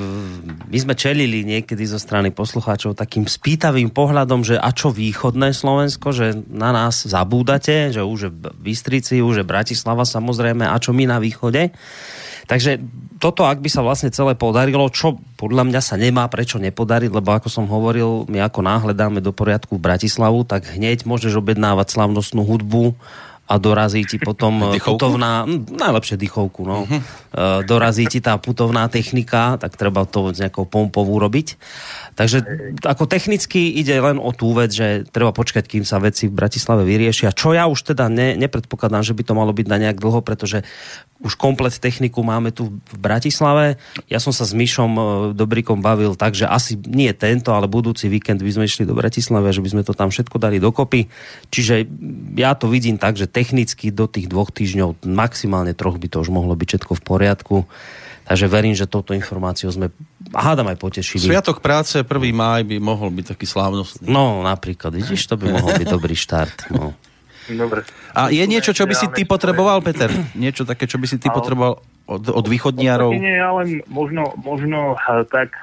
my 0.72 0.78
sme 0.78 0.96
čelili 0.96 1.44
niekedy 1.44 1.84
zo 1.84 2.00
strany 2.00 2.32
poslucháčov 2.32 2.96
takým 2.96 3.28
spýtavým 3.28 3.92
pohľadom, 3.92 4.48
že 4.48 4.56
a 4.56 4.72
čo 4.72 4.96
východné 4.96 5.52
Slovensko, 5.52 6.16
že 6.16 6.32
na 6.48 6.72
nás 6.72 7.04
zabúdate, 7.04 7.92
že 7.92 8.06
už 8.06 8.20
je 8.30 8.32
Bystrici, 8.56 9.20
už 9.20 9.44
je 9.44 9.46
Bratislava 9.46 10.08
samozrejme, 10.08 10.64
a 10.64 10.76
čo 10.80 10.96
my 10.96 11.10
na 11.10 11.20
východe. 11.20 11.76
Takže 12.46 12.78
toto, 13.18 13.48
ak 13.50 13.58
by 13.58 13.70
sa 13.72 13.82
vlastne 13.82 14.14
celé 14.14 14.38
podarilo, 14.38 14.86
čo 14.94 15.18
podľa 15.40 15.66
mňa 15.66 15.82
sa 15.82 15.98
nemá 15.98 16.30
prečo 16.30 16.62
nepodariť, 16.62 17.10
lebo 17.10 17.34
ako 17.34 17.50
som 17.50 17.66
hovoril, 17.66 18.30
my 18.30 18.44
ako 18.46 18.62
náhle 18.62 18.94
dáme 18.94 19.20
do 19.20 19.34
poriadku 19.34 19.78
v 19.78 19.86
Bratislavu, 19.86 20.46
tak 20.46 20.70
hneď 20.78 21.10
môžeš 21.10 21.42
objednávať 21.42 21.98
slavnostnú 21.98 22.46
hudbu 22.46 22.94
a 23.46 23.62
dorazí 23.62 24.02
ti 24.10 24.18
potom 24.18 24.74
putovná, 24.82 25.46
najlepšie 25.70 26.18
dychovku, 26.18 26.66
no. 26.66 26.90
Uh-huh. 26.90 27.02
Dorazí 27.62 28.10
ti 28.10 28.18
tá 28.18 28.42
putovná 28.42 28.90
technika, 28.90 29.62
tak 29.62 29.78
treba 29.78 30.10
to 30.10 30.34
s 30.34 30.42
nejakou 30.42 30.66
pompou 30.66 31.06
urobiť. 31.06 31.58
Takže 32.18 32.38
ako 32.82 33.06
technicky 33.06 33.76
ide 33.76 33.94
len 34.02 34.18
o 34.18 34.32
tú 34.34 34.56
vec, 34.58 34.74
že 34.74 35.06
treba 35.14 35.36
počkať, 35.36 35.68
kým 35.68 35.86
sa 35.86 36.02
veci 36.02 36.26
v 36.26 36.34
Bratislave 36.34 36.88
vyriešia. 36.88 37.36
Čo 37.36 37.54
ja 37.54 37.70
už 37.70 37.94
teda 37.94 38.10
ne, 38.10 38.34
nepredpokladám, 38.40 39.06
že 39.06 39.14
by 39.14 39.24
to 39.28 39.34
malo 39.38 39.54
byť 39.54 39.68
na 39.70 39.78
nejak 39.78 40.00
dlho, 40.02 40.26
pretože 40.26 40.66
už 41.24 41.40
komplet 41.40 41.72
techniku 41.80 42.20
máme 42.28 42.52
tu 42.52 42.76
v 42.76 42.98
Bratislave. 43.00 43.80
Ja 44.12 44.20
som 44.20 44.36
sa 44.36 44.44
s 44.44 44.52
Myšom 44.52 44.92
e, 44.92 45.04
Dobrikom 45.32 45.80
bavil 45.80 46.20
tak, 46.20 46.36
že 46.36 46.44
asi 46.44 46.76
nie 46.76 47.08
tento, 47.16 47.56
ale 47.56 47.72
budúci 47.72 48.12
víkend 48.12 48.44
by 48.44 48.52
sme 48.52 48.68
išli 48.68 48.84
do 48.84 48.92
Bratislavy 48.92 49.48
že 49.56 49.64
by 49.64 49.70
sme 49.72 49.84
to 49.88 49.96
tam 49.96 50.12
všetko 50.12 50.36
dali 50.36 50.60
dokopy. 50.60 51.08
Čiže 51.56 51.88
ja 52.36 52.52
to 52.60 52.68
vidím 52.68 53.00
tak, 53.00 53.16
že 53.16 53.32
technicky 53.32 53.96
do 53.96 54.12
tých 54.12 54.28
dvoch 54.28 54.52
týždňov, 54.52 55.08
maximálne 55.08 55.72
troch 55.72 55.96
by 55.96 56.08
to 56.12 56.20
už 56.20 56.30
mohlo 56.36 56.52
byť 56.52 56.68
všetko 56.76 56.94
v 57.00 57.04
poriadku. 57.06 57.58
Takže 58.26 58.50
verím, 58.50 58.74
že 58.74 58.90
touto 58.90 59.14
informáciou 59.14 59.70
sme 59.70 59.94
hádam 60.34 60.68
aj 60.74 60.82
potešili. 60.82 61.22
Sviatok 61.22 61.62
práce 61.62 61.94
1. 62.02 62.10
máj 62.34 62.66
by 62.66 62.82
mohol 62.82 63.14
byť 63.14 63.38
taký 63.38 63.46
slávnostný. 63.46 64.10
No, 64.10 64.42
napríklad, 64.42 64.98
vidíš, 64.98 65.30
to 65.30 65.38
by 65.38 65.54
mohol 65.54 65.70
byť 65.78 65.88
dobrý 65.88 66.18
štart. 66.18 66.74
No. 66.74 66.92
Dobre. 67.46 67.86
A 68.18 68.34
je 68.34 68.42
niečo, 68.50 68.74
čo 68.74 68.90
by 68.90 68.96
si 68.98 69.06
ty 69.14 69.22
potreboval, 69.22 69.86
Peter? 69.86 70.10
Niečo 70.34 70.66
také, 70.66 70.90
čo 70.90 70.98
by 70.98 71.06
si 71.06 71.22
ty 71.22 71.30
potreboval 71.30 71.78
od, 72.10 72.24
od 72.26 72.46
východniarov? 72.50 73.14
Nie, 73.14 73.38
ale 73.38 73.86
možno, 73.86 74.34
možno 74.42 74.98
eh, 74.98 75.22
tak 75.30 75.54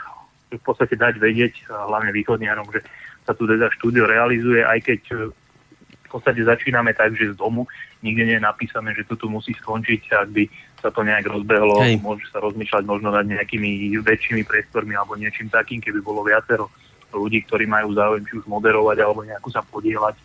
v 0.52 0.62
podstate 0.62 0.94
dať 0.94 1.18
vedieť, 1.18 1.54
eh, 1.66 1.74
hlavne 1.74 2.14
východniarom, 2.14 2.70
že 2.70 2.86
sa 3.26 3.34
tu 3.34 3.50
teda 3.50 3.70
štúdio 3.74 4.06
realizuje, 4.06 4.62
aj 4.62 4.78
keď 4.78 5.00
eh, 5.10 5.18
v 6.06 6.08
podstate 6.10 6.44
začíname 6.44 6.92
tak, 6.94 7.16
že 7.18 7.34
z 7.34 7.40
domu 7.40 7.66
nikde 8.04 8.28
nie 8.28 8.36
je 8.36 8.44
napísané, 8.44 8.92
že 8.92 9.08
to 9.08 9.16
tu 9.16 9.26
musí 9.32 9.56
skončiť, 9.56 10.12
ak 10.12 10.28
by 10.30 10.44
sa 10.82 10.90
to 10.90 11.06
nejak 11.06 11.24
rozbehlo, 11.24 11.78
Hej. 11.80 12.02
môže 12.02 12.26
sa 12.28 12.42
rozmýšľať 12.42 12.84
možno 12.84 13.14
nad 13.14 13.24
nejakými 13.24 13.96
väčšími 14.02 14.42
priestormi 14.42 14.98
alebo 14.98 15.14
niečím 15.14 15.48
takým, 15.48 15.78
keby 15.78 16.02
bolo 16.02 16.26
viacero 16.26 16.68
ľudí, 17.14 17.46
ktorí 17.46 17.64
majú 17.70 17.94
záujem 17.94 18.26
či 18.26 18.34
už 18.42 18.44
moderovať 18.50 18.96
alebo 19.00 19.22
nejako 19.22 19.48
sa 19.54 19.62
podielať 19.62 20.18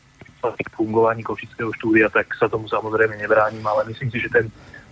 v 0.53 0.59
fungovaní 0.75 1.25
Košického 1.25 1.71
štúdia, 1.75 2.07
tak 2.11 2.31
sa 2.37 2.47
tomu 2.47 2.69
samozrejme 2.69 3.17
nebránim, 3.17 3.63
ale 3.65 3.87
myslím 3.89 4.11
si, 4.13 4.21
že 4.23 4.29
ten 4.29 4.45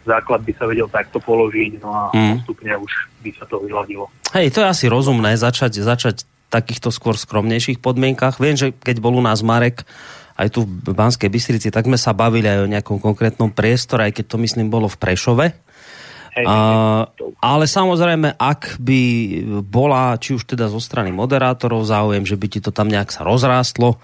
základ 0.06 0.46
by 0.46 0.54
sa 0.54 0.70
vedel 0.70 0.86
takto 0.88 1.18
položiť, 1.18 1.82
no 1.82 1.90
a 1.90 2.04
mm. 2.14 2.40
postupne 2.40 2.72
už 2.78 2.92
by 3.26 3.32
sa 3.36 3.46
to 3.50 3.58
vyladilo. 3.60 4.06
Hej, 4.38 4.54
to 4.54 4.62
je 4.62 4.68
asi 4.70 4.86
rozumné 4.86 5.34
začať, 5.36 5.82
začať 5.82 6.16
takýchto 6.54 6.94
skôr 6.94 7.18
skromnejších 7.18 7.82
podmienkach. 7.82 8.38
Viem, 8.38 8.56
že 8.56 8.72
keď 8.72 9.02
bol 9.02 9.18
u 9.18 9.24
nás 9.26 9.42
Marek 9.42 9.84
aj 10.38 10.54
tu 10.54 10.68
v 10.68 10.94
Banskej 10.94 11.32
Bystrici, 11.32 11.74
tak 11.74 11.90
sme 11.90 11.98
sa 11.98 12.14
bavili 12.14 12.46
aj 12.46 12.60
o 12.64 12.72
nejakom 12.72 12.98
konkrétnom 13.02 13.50
priestore, 13.50 14.08
aj 14.08 14.22
keď 14.22 14.26
to 14.30 14.38
myslím 14.46 14.70
bolo 14.70 14.86
v 14.86 15.00
Prešove. 15.00 15.48
Hej, 16.36 16.46
a, 16.52 16.56
ale 17.40 17.64
samozrejme, 17.64 18.36
ak 18.36 18.76
by 18.84 19.02
bola, 19.64 20.20
či 20.20 20.36
už 20.36 20.44
teda 20.44 20.68
zo 20.68 20.84
strany 20.84 21.16
moderátorov 21.16 21.88
záujem, 21.88 22.28
že 22.28 22.36
by 22.36 22.48
ti 22.52 22.60
to 22.60 22.76
tam 22.76 22.92
nejak 22.92 23.08
sa 23.08 23.24
rozrástlo, 23.24 23.96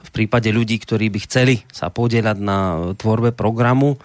v 0.00 0.10
prípade 0.10 0.48
ľudí, 0.50 0.80
ktorí 0.80 1.12
by 1.12 1.20
chceli 1.28 1.62
sa 1.70 1.92
podielať 1.92 2.36
na 2.40 2.58
tvorbe 2.96 3.30
programu, 3.36 4.00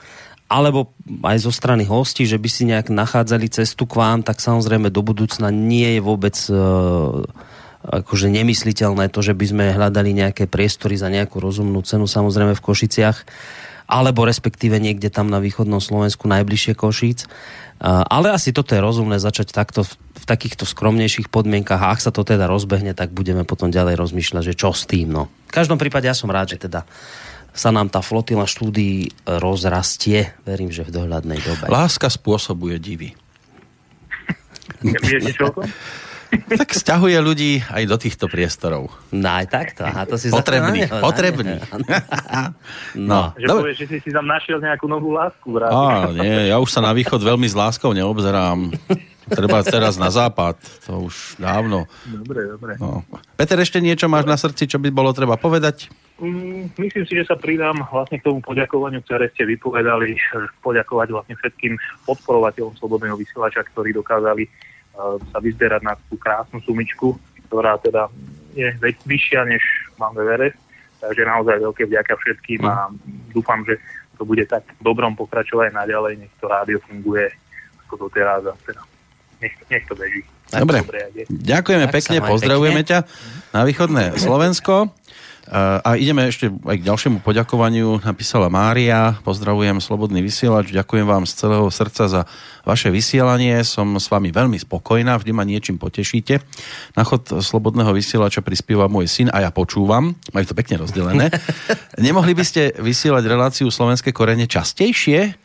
alebo 0.45 0.93
aj 1.25 1.41
zo 1.41 1.49
strany 1.49 1.89
hostí, 1.89 2.29
že 2.29 2.37
by 2.37 2.49
si 2.49 2.69
nejak 2.69 2.93
nachádzali 2.93 3.49
cestu 3.49 3.89
k 3.89 3.97
vám, 3.97 4.21
tak 4.21 4.37
samozrejme 4.37 4.93
do 4.93 5.01
budúcna 5.01 5.49
nie 5.49 5.97
je 5.97 6.01
vôbec 6.05 6.37
uh, 6.53 7.25
akože 7.85 8.29
nemysliteľné 8.29 9.09
to, 9.09 9.25
že 9.25 9.33
by 9.33 9.45
sme 9.45 9.73
hľadali 9.73 10.13
nejaké 10.13 10.45
priestory 10.45 10.97
za 10.97 11.09
nejakú 11.09 11.41
rozumnú 11.41 11.81
cenu, 11.81 12.05
samozrejme 12.05 12.53
v 12.53 12.65
Košiciach, 12.65 13.17
alebo 13.85 14.25
respektíve 14.25 14.77
niekde 14.81 15.13
tam 15.13 15.29
na 15.29 15.37
východnom 15.37 15.81
Slovensku 15.81 16.25
najbližšie 16.25 16.73
Košíc. 16.73 17.29
Ale 17.83 18.31
asi 18.31 18.55
toto 18.55 18.71
je 18.71 18.79
rozumné 18.79 19.19
začať 19.19 19.51
takto 19.51 19.83
v, 19.83 19.91
v 20.15 20.25
takýchto 20.25 20.63
skromnejších 20.63 21.27
podmienkach 21.27 21.81
a 21.83 21.91
ak 21.91 21.99
sa 21.99 22.11
to 22.11 22.23
teda 22.23 22.47
rozbehne, 22.47 22.95
tak 22.95 23.11
budeme 23.11 23.43
potom 23.43 23.67
ďalej 23.67 23.99
rozmýšľať, 23.99 24.43
že 24.51 24.57
čo 24.57 24.71
s 24.71 24.87
tým. 24.87 25.11
No. 25.11 25.27
V 25.49 25.53
každom 25.53 25.75
prípade 25.75 26.07
ja 26.07 26.15
som 26.15 26.31
rád, 26.31 26.55
že 26.55 26.67
teda 26.67 26.87
sa 27.55 27.71
nám 27.71 27.87
tá 27.87 28.03
flotila 28.03 28.43
štúdií 28.47 29.11
rozrastie. 29.27 30.35
Verím, 30.43 30.71
že 30.71 30.83
v 30.83 30.91
dohľadnej 30.91 31.39
dobe. 31.39 31.71
Láska 31.71 32.11
spôsobuje 32.11 32.79
divy. 32.79 33.09
Viete 34.83 35.35
Tak 36.45 36.69
stiahuje 36.71 37.17
ľudí 37.17 37.51
aj 37.67 37.83
do 37.85 37.97
týchto 37.97 38.25
priestorov. 38.27 38.91
No 39.11 39.29
aj 39.29 39.45
takto, 39.47 39.81
aha, 39.85 40.03
to 40.03 40.19
si 40.19 40.27
Potrebný, 40.29 40.85
za- 40.85 40.99
potrebný. 40.99 41.55
No. 42.95 43.31
Že 43.35 43.45
Dobre. 43.47 43.61
povieš, 43.69 43.77
že 43.81 43.87
si 43.87 43.97
si 44.03 44.09
tam 44.11 44.25
našiel 44.25 44.59
nejakú 44.59 44.87
novú 44.87 45.13
lásku. 45.13 45.47
Á, 45.59 46.11
nie, 46.11 46.51
ja 46.51 46.57
už 46.59 46.69
sa 46.71 46.81
na 46.83 46.91
východ 46.91 47.19
veľmi 47.21 47.47
s 47.47 47.55
láskou 47.55 47.91
neobzerám. 47.91 48.71
Treba 49.25 49.65
teraz 49.65 49.97
na 49.97 50.13
západ, 50.13 50.61
to 50.85 51.09
už 51.09 51.41
dávno. 51.41 51.89
Dobre, 52.05 52.45
dobre. 52.45 52.77
No. 52.77 53.01
Peter, 53.33 53.57
ešte 53.57 53.81
niečo 53.81 54.05
máš 54.05 54.29
na 54.29 54.37
srdci, 54.37 54.69
čo 54.69 54.77
by 54.77 54.93
bolo 54.93 55.09
treba 55.17 55.33
povedať? 55.33 55.89
Mm, 56.21 56.71
myslím 56.77 57.03
si, 57.09 57.13
že 57.17 57.25
sa 57.25 57.35
pridám 57.35 57.75
vlastne 57.89 58.21
k 58.21 58.25
tomu 58.29 58.39
poďakovaniu, 58.45 59.01
ktoré 59.01 59.33
ste 59.33 59.49
vypovedali, 59.49 60.13
eh, 60.13 60.45
poďakovať 60.61 61.07
vlastne 61.09 61.35
všetkým 61.41 61.73
podporovateľom 62.05 62.77
Slobodného 62.77 63.17
vysielača, 63.17 63.65
ktorí 63.65 63.97
dokázali 63.97 64.45
sa 65.31 65.37
vyzberať 65.43 65.81
na 65.83 65.93
tú 66.07 66.15
krásnu 66.15 66.63
sumičku, 66.63 67.19
ktorá 67.51 67.77
teda 67.79 68.07
je 68.55 68.71
vyššia, 69.03 69.43
než 69.45 69.61
máme 69.99 70.23
Everest. 70.23 70.57
Takže 71.03 71.21
naozaj 71.27 71.61
veľké 71.61 71.83
vďaka 71.85 72.13
všetkým 72.17 72.65
a 72.65 72.89
dúfam, 73.35 73.61
že 73.67 73.77
to 74.15 74.23
bude 74.23 74.47
tak 74.47 74.63
dobrom 74.79 75.13
pokračovať 75.13 75.75
naďalej, 75.75 76.23
nech 76.23 76.33
to 76.39 76.47
rádio 76.47 76.79
funguje 76.87 77.29
ako 77.85 78.07
doteraz 78.07 78.47
a 78.47 78.55
teda 78.63 78.81
nech, 79.43 79.53
nech 79.67 79.83
to 79.85 79.93
beží. 79.93 80.23
Dobre. 80.49 80.81
Ďakujeme 81.27 81.85
Tak 81.91 81.95
pekne, 81.99 82.17
pozdravujeme 82.23 82.81
pekne. 82.81 82.89
ťa 82.89 82.99
na 83.51 83.61
východné 83.67 84.03
Slovensko. 84.15 84.93
A 85.53 85.93
ideme 85.93 86.25
ešte 86.25 86.49
aj 86.49 86.81
k 86.81 86.87
ďalšiemu 86.89 87.17
poďakovaniu. 87.21 88.01
Napísala 88.01 88.49
Mária, 88.49 89.13
pozdravujem 89.21 89.77
Slobodný 89.77 90.25
vysielač, 90.25 90.73
ďakujem 90.73 91.05
vám 91.05 91.29
z 91.29 91.37
celého 91.37 91.69
srdca 91.69 92.09
za 92.09 92.21
vaše 92.65 92.89
vysielanie. 92.89 93.61
Som 93.61 93.93
s 94.01 94.09
vami 94.09 94.33
veľmi 94.33 94.57
spokojná, 94.57 95.21
vždy 95.21 95.31
ma 95.37 95.45
niečím 95.45 95.77
potešíte. 95.77 96.41
Na 96.97 97.05
chod 97.05 97.29
Slobodného 97.29 97.93
vysielača 97.93 98.41
prispieva 98.41 98.89
môj 98.89 99.05
syn 99.05 99.29
a 99.29 99.45
ja 99.45 99.53
počúvam. 99.53 100.17
Majú 100.33 100.45
to 100.49 100.57
pekne 100.57 100.81
rozdelené. 100.81 101.29
Nemohli 102.01 102.33
by 102.33 102.41
ste 102.41 102.73
vysielať 102.81 103.23
reláciu 103.29 103.69
Slovenské 103.69 104.09
korene 104.09 104.49
častejšie? 104.49 105.44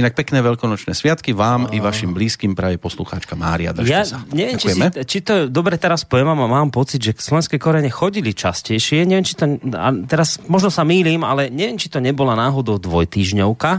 Inak 0.00 0.16
pekné 0.16 0.40
veľkonočné 0.40 0.96
sviatky 0.96 1.36
vám 1.36 1.68
i 1.76 1.78
vašim 1.78 2.16
blízkym 2.16 2.56
praje 2.56 2.80
poslucháčka 2.80 3.36
Mária. 3.36 3.76
Držte 3.76 3.92
Ja 3.92 4.08
sa. 4.08 4.24
neviem, 4.32 4.56
či, 4.56 4.72
si, 4.72 4.80
či 5.04 5.18
to 5.20 5.44
dobre 5.52 5.76
teraz 5.76 6.08
poviem, 6.08 6.32
a 6.32 6.48
mám 6.48 6.72
pocit, 6.72 7.04
že 7.04 7.12
slovenské 7.12 7.60
korene 7.60 7.92
chodili 7.92 8.32
častejšie. 8.32 9.04
Neviem, 9.04 9.28
či 9.28 9.36
to, 9.36 9.60
a 9.76 9.92
teraz 10.08 10.40
možno 10.48 10.72
sa 10.72 10.88
mýlim, 10.88 11.20
ale 11.20 11.52
neviem, 11.52 11.76
či 11.76 11.92
to 11.92 12.00
nebola 12.00 12.32
náhodou 12.32 12.80
dvojtýždňovka. 12.80 13.70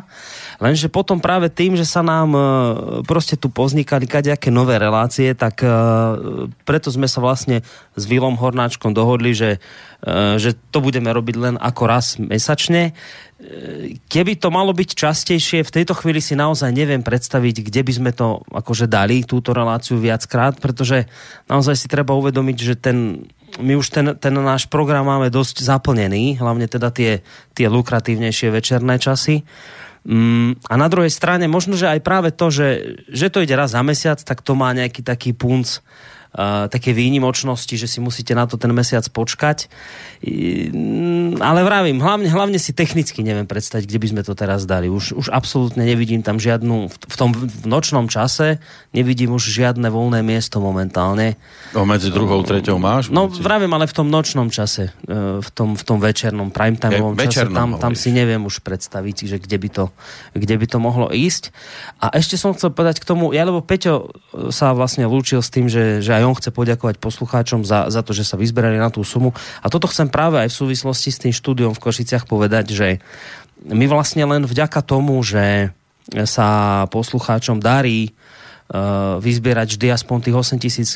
Lenže 0.61 0.93
potom 0.93 1.17
práve 1.17 1.49
tým, 1.49 1.73
že 1.73 1.89
sa 1.89 2.05
nám 2.05 2.29
e, 2.37 2.41
proste 3.01 3.33
tu 3.33 3.49
poznikali 3.49 4.05
kadejaké 4.05 4.53
nové 4.53 4.77
relácie, 4.77 5.33
tak 5.33 5.65
e, 5.65 5.69
preto 6.61 6.93
sme 6.93 7.09
sa 7.09 7.17
vlastne 7.17 7.65
s 7.91 8.03
Vilom 8.07 8.39
Hornáčkom 8.39 8.95
dohodli, 8.95 9.35
že, 9.35 9.59
e, 10.03 10.39
že 10.39 10.55
to 10.71 10.79
budeme 10.79 11.11
robiť 11.11 11.35
len 11.35 11.55
ako 11.59 11.83
raz 11.83 12.15
mesačne. 12.15 12.91
E, 12.91 13.99
Keby 14.07 14.39
to 14.39 14.47
malo 14.47 14.71
byť 14.71 14.89
častejšie, 14.95 15.67
v 15.67 15.75
tejto 15.81 15.91
chvíli 15.99 16.23
si 16.23 16.39
naozaj 16.39 16.71
neviem 16.71 17.03
predstaviť, 17.03 17.67
kde 17.67 17.81
by 17.83 17.91
sme 17.91 18.11
to 18.15 18.47
akože 18.47 18.87
dali, 18.87 19.27
túto 19.27 19.51
reláciu 19.51 19.99
viackrát, 19.99 20.55
pretože 20.55 21.03
naozaj 21.51 21.75
si 21.75 21.87
treba 21.91 22.15
uvedomiť, 22.15 22.57
že 22.63 22.75
ten, 22.79 23.27
my 23.59 23.75
už 23.75 23.91
ten, 23.91 24.07
ten 24.15 24.33
náš 24.39 24.71
program 24.71 25.11
máme 25.11 25.27
dosť 25.27 25.59
zaplnený, 25.59 26.39
hlavne 26.39 26.71
teda 26.71 26.95
tie, 26.95 27.19
tie 27.51 27.67
lukratívnejšie 27.67 28.55
večerné 28.55 28.95
časy. 29.03 29.43
Mm, 30.01 30.57
a 30.65 30.73
na 30.79 30.87
druhej 30.89 31.13
strane, 31.13 31.45
možno, 31.45 31.77
že 31.77 31.91
aj 31.91 32.01
práve 32.01 32.29
to, 32.33 32.49
že, 32.49 32.97
že 33.11 33.29
to 33.29 33.43
ide 33.43 33.53
raz 33.53 33.77
za 33.77 33.83
mesiac, 33.85 34.17
tak 34.17 34.41
to 34.41 34.57
má 34.57 34.73
nejaký 34.73 35.05
taký 35.05 35.35
punc 35.35 35.83
také 36.71 36.95
výnimočnosti, 36.95 37.75
že 37.77 37.87
si 37.87 37.99
musíte 37.99 38.31
na 38.35 38.47
to 38.47 38.55
ten 38.55 38.71
mesiac 38.71 39.03
počkať. 39.09 39.67
Mm, 40.21 41.41
ale 41.41 41.65
vravím, 41.65 41.97
hlavne, 41.97 42.29
hlavne 42.29 42.61
si 42.61 42.77
technicky 42.77 43.25
neviem 43.25 43.49
predstaviť, 43.49 43.89
kde 43.89 43.99
by 44.05 44.07
sme 44.13 44.21
to 44.21 44.37
teraz 44.37 44.69
dali. 44.69 44.85
Už, 44.85 45.17
už 45.17 45.33
absolútne 45.33 45.81
nevidím 45.81 46.21
tam 46.21 46.37
žiadnu, 46.37 46.93
v, 46.93 47.15
tom 47.17 47.33
v 47.33 47.65
nočnom 47.65 48.05
čase 48.05 48.61
nevidím 48.93 49.33
už 49.33 49.49
žiadne 49.49 49.89
voľné 49.89 50.21
miesto 50.21 50.61
momentálne. 50.61 51.41
No, 51.73 51.89
medzi 51.89 52.13
druhou, 52.13 52.37
treťou 52.45 52.77
máš? 52.77 53.09
No 53.09 53.33
vravím, 53.33 53.73
ale 53.73 53.89
v 53.89 53.97
tom 53.97 54.13
nočnom 54.13 54.53
čase, 54.53 54.93
e, 55.09 55.41
v 55.41 55.49
tom, 55.57 55.73
v 55.73 55.83
tom 55.89 55.97
večernom, 55.97 56.53
primetimeovom 56.53 57.17
čase, 57.17 57.49
tam, 57.49 57.81
tam 57.81 57.97
si 57.97 58.13
neviem 58.13 58.45
už 58.45 58.61
predstaviť, 58.61 59.25
že 59.25 59.37
kde 59.41 59.57
by, 59.57 59.69
to, 59.73 59.85
kde 60.37 60.53
by 60.53 60.65
to 60.69 60.77
mohlo 60.77 61.09
ísť. 61.09 61.49
A 61.97 62.13
ešte 62.13 62.37
som 62.37 62.53
chcel 62.53 62.69
povedať 62.69 63.01
k 63.01 63.09
tomu, 63.09 63.33
ja 63.33 63.41
lebo 63.41 63.65
Peťo 63.65 64.13
e, 64.37 64.53
sa 64.53 64.77
vlastne 64.77 65.09
lúčil 65.09 65.41
s 65.41 65.49
tým, 65.49 65.65
že, 65.65 66.05
že 66.05 66.13
aj 66.13 66.23
on 66.29 66.37
chce 66.37 66.53
poďakovať 66.53 67.01
poslucháčom 67.01 67.65
za, 67.65 67.89
za 67.89 68.05
to, 68.05 68.13
že 68.13 68.21
sa 68.21 68.37
vyzberali 68.37 68.77
na 68.77 68.93
tú 68.93 69.01
sumu. 69.01 69.33
A 69.65 69.71
toto 69.73 69.89
chcem 69.89 70.10
práve 70.11 70.37
aj 70.37 70.51
v 70.51 70.59
súvislosti 70.61 71.09
s 71.09 71.17
tým 71.17 71.31
štúdiom 71.31 71.71
v 71.71 71.79
Košiciach 71.81 72.27
povedať, 72.27 72.75
že 72.75 72.99
my 73.63 73.85
vlastne 73.87 74.27
len 74.27 74.43
vďaka 74.43 74.83
tomu, 74.83 75.17
že 75.23 75.71
sa 76.25 76.49
poslucháčom 76.89 77.61
darí 77.61 78.09
uh, 78.09 79.21
vyzbierať 79.21 79.77
vždy 79.77 79.87
aspoň 79.93 80.17
tých 80.27 80.35
8 80.35 80.57
tisíc, 80.57 80.89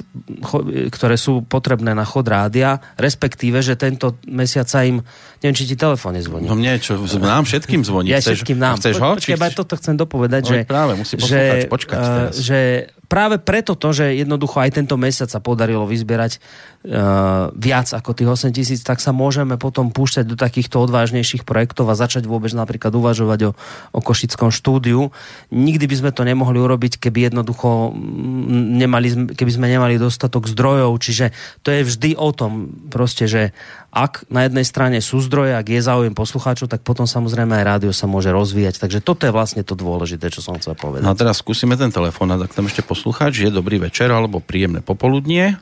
ktoré 0.91 1.15
sú 1.15 1.45
potrebné 1.45 1.93
na 1.93 2.01
chod 2.04 2.25
rádia, 2.25 2.82
respektíve, 2.97 3.62
že 3.62 3.78
tento 3.78 4.17
mesiac 4.25 4.65
sa 4.65 4.82
im, 4.82 5.06
neviem, 5.39 5.56
či 5.56 5.69
ti 5.69 5.78
telefóne 5.78 6.19
zvoní. 6.19 6.49
No 6.49 6.58
mne, 6.58 6.82
čo, 6.82 6.97
nám 7.21 7.45
všetkým 7.45 7.86
zvoní. 7.86 8.12
Ja 8.12 8.19
Chceš- 8.19 8.43
všetkým 8.43 8.58
nám. 8.58 8.82
Chceš 8.82 8.95
ho? 8.97 9.13
Iba 9.13 9.47
chceš- 9.47 9.56
toto 9.56 9.73
chcem 9.78 9.95
dopovedať, 9.95 10.41
No, 10.41 10.49
že, 10.49 10.58
práve, 10.65 10.91
musí 10.97 11.15
že, 11.21 11.69
počkať 11.69 11.99
eh, 12.01 12.10
teraz. 12.10 12.34
že 12.41 12.60
práve 13.06 13.41
preto 13.41 13.74
to, 13.74 13.94
že 13.94 14.20
jednoducho 14.20 14.60
aj 14.60 14.82
tento 14.82 14.96
mesiac 15.00 15.30
sa 15.32 15.39
podarilo 15.39 15.86
vyzbierať 15.86 16.38
uh, 16.38 17.50
viac 17.56 17.88
ako 17.94 18.12
tých 18.13 18.30
8 18.50 18.58
tisíc, 18.58 18.80
tak 18.82 19.02
sa 19.02 19.15
môžeme 19.15 19.56
potom 19.56 19.89
púšťať 19.89 20.26
do 20.26 20.36
takýchto 20.36 20.82
odvážnejších 20.84 21.48
projektov 21.48 21.89
a 21.89 21.96
začať 21.96 22.28
vôbec 22.28 22.52
napríklad 22.52 22.94
uvažovať 22.94 23.39
o, 23.48 23.52
o 23.96 24.00
Košickom 24.02 24.50
štúdiu. 24.52 25.13
Nikdy 25.50 25.86
by 25.88 25.96
sme 26.02 26.12
to 26.12 26.22
nemohli 26.28 26.58
urobiť, 26.60 27.00
keby 27.00 27.32
jednoducho 27.32 27.94
mm, 27.94 28.82
nemali, 28.82 29.08
keby 29.34 29.52
sme 29.52 29.68
nemali 29.72 30.02
dostatok 30.02 30.50
zdrojov, 30.50 30.91
čiže 31.00 31.32
to 31.62 31.72
je 31.72 31.82
vždy 31.88 32.10
o 32.18 32.30
tom 32.36 32.70
proste, 32.89 33.26
že 33.30 33.56
ak 33.96 34.28
na 34.28 34.44
jednej 34.44 34.68
strane 34.68 35.00
sú 35.00 35.24
zdroje, 35.24 35.56
ak 35.56 35.72
je 35.72 35.80
záujem 35.80 36.12
poslucháčov, 36.12 36.68
tak 36.68 36.84
potom 36.84 37.08
samozrejme 37.08 37.56
aj 37.56 37.63
rádio 37.63 37.91
sa 37.96 38.12
môže 38.12 38.28
rozvíjať. 38.28 38.84
Takže 38.84 39.00
toto 39.00 39.24
je 39.24 39.32
vlastne 39.32 39.63
to 39.63 39.72
dôležité, 39.72 40.28
čo 40.28 40.44
som 40.44 40.60
chcel 40.60 40.76
povedať. 40.76 41.08
No 41.08 41.15
a 41.15 41.15
teraz 41.15 41.39
skúsime 41.39 41.80
ten 41.80 41.96
telefón, 41.96 42.36
tak 42.36 42.52
tam 42.52 42.68
ešte 42.68 42.84
poslucháč, 42.95 43.43
je 43.43 43.51
dobrý 43.51 43.75
večer 43.75 44.08
alebo 44.08 44.39
príjemné 44.39 44.79
popoludnie. 44.79 45.60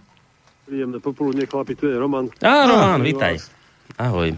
Príjemné 0.70 1.02
popoludne, 1.02 1.50
chlapi, 1.50 1.74
tu 1.74 1.90
je 1.90 1.98
Roman. 1.98 2.30
Á, 2.38 2.70
Roman, 2.70 3.02
Zdravím 3.02 3.10
vítaj. 3.10 3.34
vás. 3.42 3.50
Ahoj. 3.98 4.30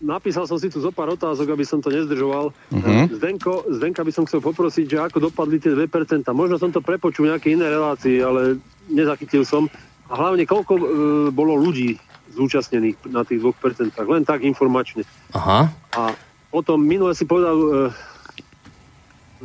Napísal 0.00 0.48
som 0.48 0.56
si 0.56 0.72
tu 0.72 0.80
zo 0.80 0.88
pár 0.88 1.12
otázok, 1.12 1.52
aby 1.52 1.68
som 1.68 1.84
to 1.84 1.92
nezdržoval. 1.92 2.56
Mhm. 2.72 3.20
Zdenko, 3.20 3.68
Zdenka 3.68 4.00
by 4.00 4.12
som 4.16 4.24
chcel 4.24 4.40
poprosiť, 4.40 4.86
že 4.88 4.98
ako 5.04 5.28
dopadli 5.28 5.60
tie 5.60 5.76
2%. 5.76 6.24
Možno 6.32 6.56
som 6.56 6.72
to 6.72 6.80
prepočul 6.80 7.28
v 7.28 7.36
nejakej 7.36 7.60
inej 7.60 7.70
relácii, 7.76 8.16
ale 8.24 8.56
nezachytil 8.88 9.44
som. 9.44 9.68
A 10.08 10.16
hlavne, 10.16 10.48
koľko 10.48 10.72
e, 10.80 10.84
bolo 11.28 11.60
ľudí 11.60 12.00
zúčastnených 12.32 13.04
na 13.12 13.28
tých 13.28 13.44
2%. 13.44 13.92
Len 14.00 14.24
tak 14.24 14.40
informačne. 14.48 15.04
Aha. 15.36 15.68
A 15.92 16.02
potom 16.48 16.80
minule 16.80 17.12
si 17.12 17.28
povedal... 17.28 17.56
E, 17.60 17.68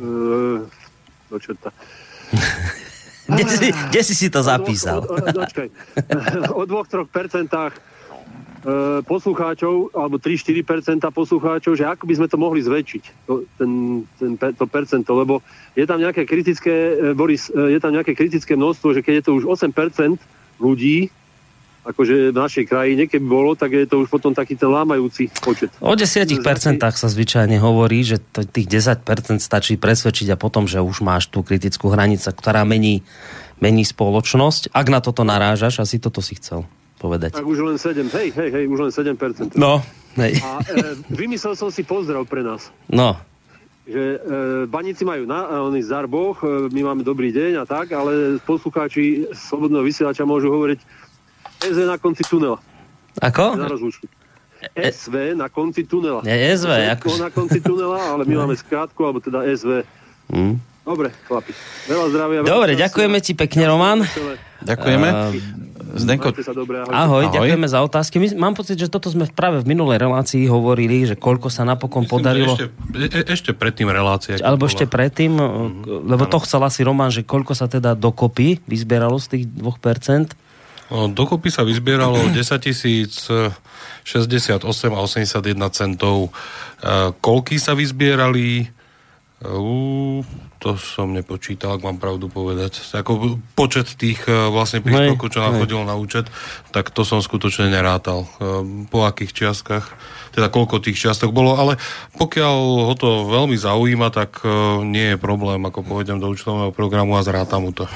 e, 0.00 0.80
do 1.30 1.38
čerta. 1.38 1.70
Kde 3.30 3.44
si, 3.46 3.68
kde 3.70 4.00
si 4.02 4.14
si 4.14 4.26
to 4.26 4.42
zapísal? 4.42 5.06
O, 5.06 5.14
o, 5.14 5.22
o, 5.22 5.30
počkaj. 5.30 5.68
o 6.50 6.62
2-3 6.66 7.06
percentách 7.06 7.78
e, 7.78 7.80
poslucháčov, 9.06 9.94
alebo 9.94 10.18
3-4% 10.18 11.06
poslucháčov, 11.14 11.72
že 11.78 11.86
ako 11.86 12.10
by 12.10 12.14
sme 12.18 12.26
to 12.26 12.36
mohli 12.36 12.60
zväčšiť, 12.62 13.02
to, 13.30 13.46
ten, 13.54 13.70
ten, 14.18 14.34
to 14.34 14.64
percento, 14.66 15.10
lebo 15.14 15.46
je 15.78 15.86
tam 15.86 16.02
nejaké 16.02 16.26
kritické, 16.26 16.74
e, 16.98 17.14
Boris, 17.14 17.54
e, 17.54 17.78
je 17.78 17.78
tam 17.78 17.94
nejaké 17.94 18.18
kritické 18.18 18.58
množstvo, 18.58 18.98
že 18.98 19.04
keď 19.06 19.22
je 19.22 19.24
to 19.30 19.32
už 19.38 19.44
8% 19.46 20.18
ľudí, 20.58 21.08
akože 21.80 22.30
v 22.30 22.36
našej 22.36 22.64
krajine, 22.68 23.08
keby 23.08 23.26
bolo, 23.26 23.52
tak 23.56 23.72
je 23.72 23.88
to 23.88 24.04
už 24.04 24.08
potom 24.12 24.36
taký 24.36 24.56
ten 24.56 24.68
lámajúci 24.68 25.32
počet. 25.40 25.72
O 25.80 25.96
10% 25.96 26.40
sa 26.76 27.08
zvyčajne 27.08 27.56
hovorí, 27.56 28.04
že 28.04 28.20
to, 28.20 28.44
tých 28.44 28.68
10% 28.68 29.40
stačí 29.40 29.80
presvedčiť 29.80 30.32
a 30.32 30.36
potom, 30.36 30.68
že 30.68 30.84
už 30.84 31.00
máš 31.00 31.32
tú 31.32 31.40
kritickú 31.40 31.88
hranicu, 31.88 32.28
ktorá 32.30 32.68
mení, 32.68 33.00
mení 33.58 33.84
spoločnosť. 33.88 34.76
Ak 34.76 34.86
na 34.92 35.00
toto 35.00 35.24
narážaš, 35.24 35.80
asi 35.80 35.96
toto 35.96 36.20
si 36.20 36.36
chcel 36.36 36.68
povedať. 37.00 37.40
Tak 37.40 37.48
už 37.48 37.64
len 37.64 37.76
7, 37.80 38.12
hej, 38.12 38.28
hej, 38.36 38.50
hej, 38.52 38.64
už 38.68 38.78
len 38.84 38.92
7%. 38.92 39.56
No, 39.56 39.80
hej. 40.20 40.36
A 40.44 40.60
e, 40.60 41.00
vymyslel 41.08 41.56
som 41.56 41.72
si 41.72 41.80
pozdrav 41.80 42.28
pre 42.28 42.44
nás. 42.44 42.68
No, 42.92 43.16
že 43.90 44.04
e, 44.14 44.18
baníci 44.70 45.02
majú 45.02 45.26
na, 45.26 45.64
oni 45.66 45.82
zarboch, 45.82 46.44
e, 46.44 46.70
my 46.70 46.92
máme 46.92 47.02
dobrý 47.02 47.34
deň 47.34 47.52
a 47.58 47.64
tak, 47.66 47.90
ale 47.90 48.38
poslucháči 48.46 49.26
Slobodného 49.34 49.82
vysielača 49.82 50.22
môžu 50.22 50.52
hovoriť 50.54 50.99
SV 51.60 51.78
na 51.84 51.96
konci 51.96 52.22
tunela, 52.22 52.58
na 53.14 53.28
ako? 53.28 53.44
rozlúčku. 53.56 54.04
SV 54.72 55.32
na 55.34 55.48
konci 55.48 55.84
tunela. 55.84 56.20
Nie, 56.20 56.52
SV, 56.52 56.68
akože- 56.92 57.16
na 57.18 57.30
konci 57.30 57.60
tunela, 57.60 57.96
ale 57.96 58.24
my 58.24 58.34
máme 58.44 58.54
skrátku, 58.54 59.00
alebo 59.00 59.18
teda 59.18 59.44
SV. 59.46 59.84
Hm. 60.28 60.56
Dobre, 60.80 61.12
chlapi. 61.24 61.52
Veľa 61.86 62.06
zdravia. 62.08 62.38
veľa 62.40 62.50
Dobre, 62.50 62.72
ďakujeme 62.74 63.18
ti 63.20 63.32
pekne, 63.32 63.68
Roman. 63.68 64.00
Ďakujeme. 64.60 65.08
Zdenko, 65.90 66.30
Majte 66.30 66.42
sa 66.42 66.54
dobre, 66.54 66.78
ahojte. 66.78 66.94
Ahoj, 66.94 67.24
Ahoj. 67.24 67.34
ďakujeme 67.34 67.66
za 67.66 67.78
otázky. 67.82 68.16
My, 68.16 68.28
mám 68.38 68.54
pocit, 68.54 68.78
že 68.78 68.86
toto 68.86 69.06
sme 69.06 69.26
práve 69.26 69.58
v 69.58 69.66
minulej 69.66 69.98
relácii 69.98 70.46
hovorili, 70.46 71.02
že 71.02 71.16
koľko 71.16 71.50
sa 71.50 71.66
napokon 71.66 72.06
Myslím, 72.06 72.14
podarilo. 72.14 72.52
Ešte, 72.54 72.70
e, 72.94 73.26
ešte 73.26 73.50
predtým 73.52 73.88
relácia. 73.88 74.34
keď 74.34 74.44
Alebo 74.44 74.64
bola. 74.64 74.70
ešte 74.70 74.84
predtým, 74.86 75.32
lebo 76.06 76.24
to 76.26 76.38
chcel 76.40 76.62
asi 76.62 76.80
Roman, 76.80 77.10
že 77.10 77.22
koľko 77.22 77.52
sa 77.52 77.66
teda 77.66 77.92
dokopy 77.92 78.62
vyzbieralo 78.64 79.18
z 79.18 79.26
tých 79.30 79.44
2%. 79.50 80.30
Dokopy 80.90 81.48
sa 81.54 81.62
vyzbieralo 81.62 82.30
10 82.34 83.54
068 84.04 84.58
a 84.90 85.00
81 85.00 85.70
centov. 85.70 86.16
E, 86.26 86.30
Koľky 87.22 87.62
sa 87.62 87.78
vyzbierali? 87.78 88.66
Uh, 89.40 90.20
to 90.60 90.76
som 90.76 91.16
nepočítal, 91.16 91.80
ak 91.80 91.80
mám 91.80 91.96
pravdu 91.96 92.28
povedať. 92.28 92.76
Ako 92.92 93.40
počet 93.56 93.96
tých 93.96 94.20
e, 94.28 94.52
vlastne 94.52 94.84
príspevkov, 94.84 95.32
čo 95.32 95.40
nám 95.40 95.56
chodilo 95.56 95.80
na 95.88 95.96
účet, 95.96 96.28
tak 96.76 96.92
to 96.92 97.08
som 97.08 97.24
skutočne 97.24 97.72
nerátal. 97.72 98.28
Po 98.92 99.08
akých 99.08 99.32
čiastkách, 99.32 99.86
teda 100.36 100.52
koľko 100.52 100.84
tých 100.84 101.00
čiastok 101.00 101.32
bolo, 101.32 101.56
ale 101.56 101.80
pokiaľ 102.20 102.56
ho 102.92 102.94
to 103.00 103.32
veľmi 103.32 103.56
zaujíma, 103.56 104.12
tak 104.12 104.44
nie 104.84 105.16
je 105.16 105.16
problém, 105.16 105.64
ako 105.64 105.88
povedem 105.88 106.20
do 106.20 106.28
účtovného 106.28 106.76
programu 106.76 107.16
a 107.16 107.24
zrátam 107.24 107.64
mu 107.64 107.72
to. 107.72 107.88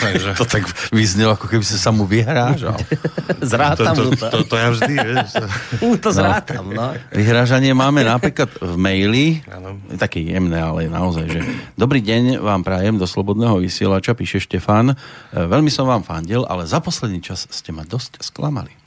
Takže... 0.00 0.30
to 0.38 0.44
tak 0.48 0.64
vyznelo, 0.90 1.36
ako 1.36 1.46
keby 1.46 1.64
si 1.64 1.76
sa 1.76 1.92
mu 1.92 2.08
vyhrážal. 2.08 2.76
Zrátam 3.52 3.94
to, 3.94 4.02
to, 4.10 4.16
to. 4.16 4.26
to, 4.28 4.38
to 4.48 4.54
ja 4.56 4.68
vždy, 4.72 4.94
vieš. 4.96 5.30
To 6.00 6.10
zrátam, 6.10 6.64
no. 6.72 6.96
Vyhrážanie 7.12 7.72
máme 7.76 8.04
napríklad 8.04 8.50
v 8.58 8.74
maili, 8.80 9.26
Áno. 9.48 9.76
také 10.00 10.24
jemné, 10.24 10.60
ale 10.60 10.88
naozaj, 10.88 11.26
že 11.28 11.40
dobrý 11.76 12.00
deň 12.00 12.40
vám 12.40 12.64
prajem 12.64 12.96
do 12.96 13.04
Slobodného 13.04 13.60
vysielača, 13.60 14.16
píše 14.16 14.40
Štefan. 14.40 14.92
E, 14.92 14.96
Veľmi 15.32 15.68
som 15.68 15.84
vám 15.88 16.04
fandil, 16.04 16.44
ale 16.48 16.64
za 16.64 16.80
posledný 16.80 17.20
čas 17.20 17.44
ste 17.48 17.70
ma 17.72 17.84
dosť 17.84 18.24
sklamali. 18.24 18.80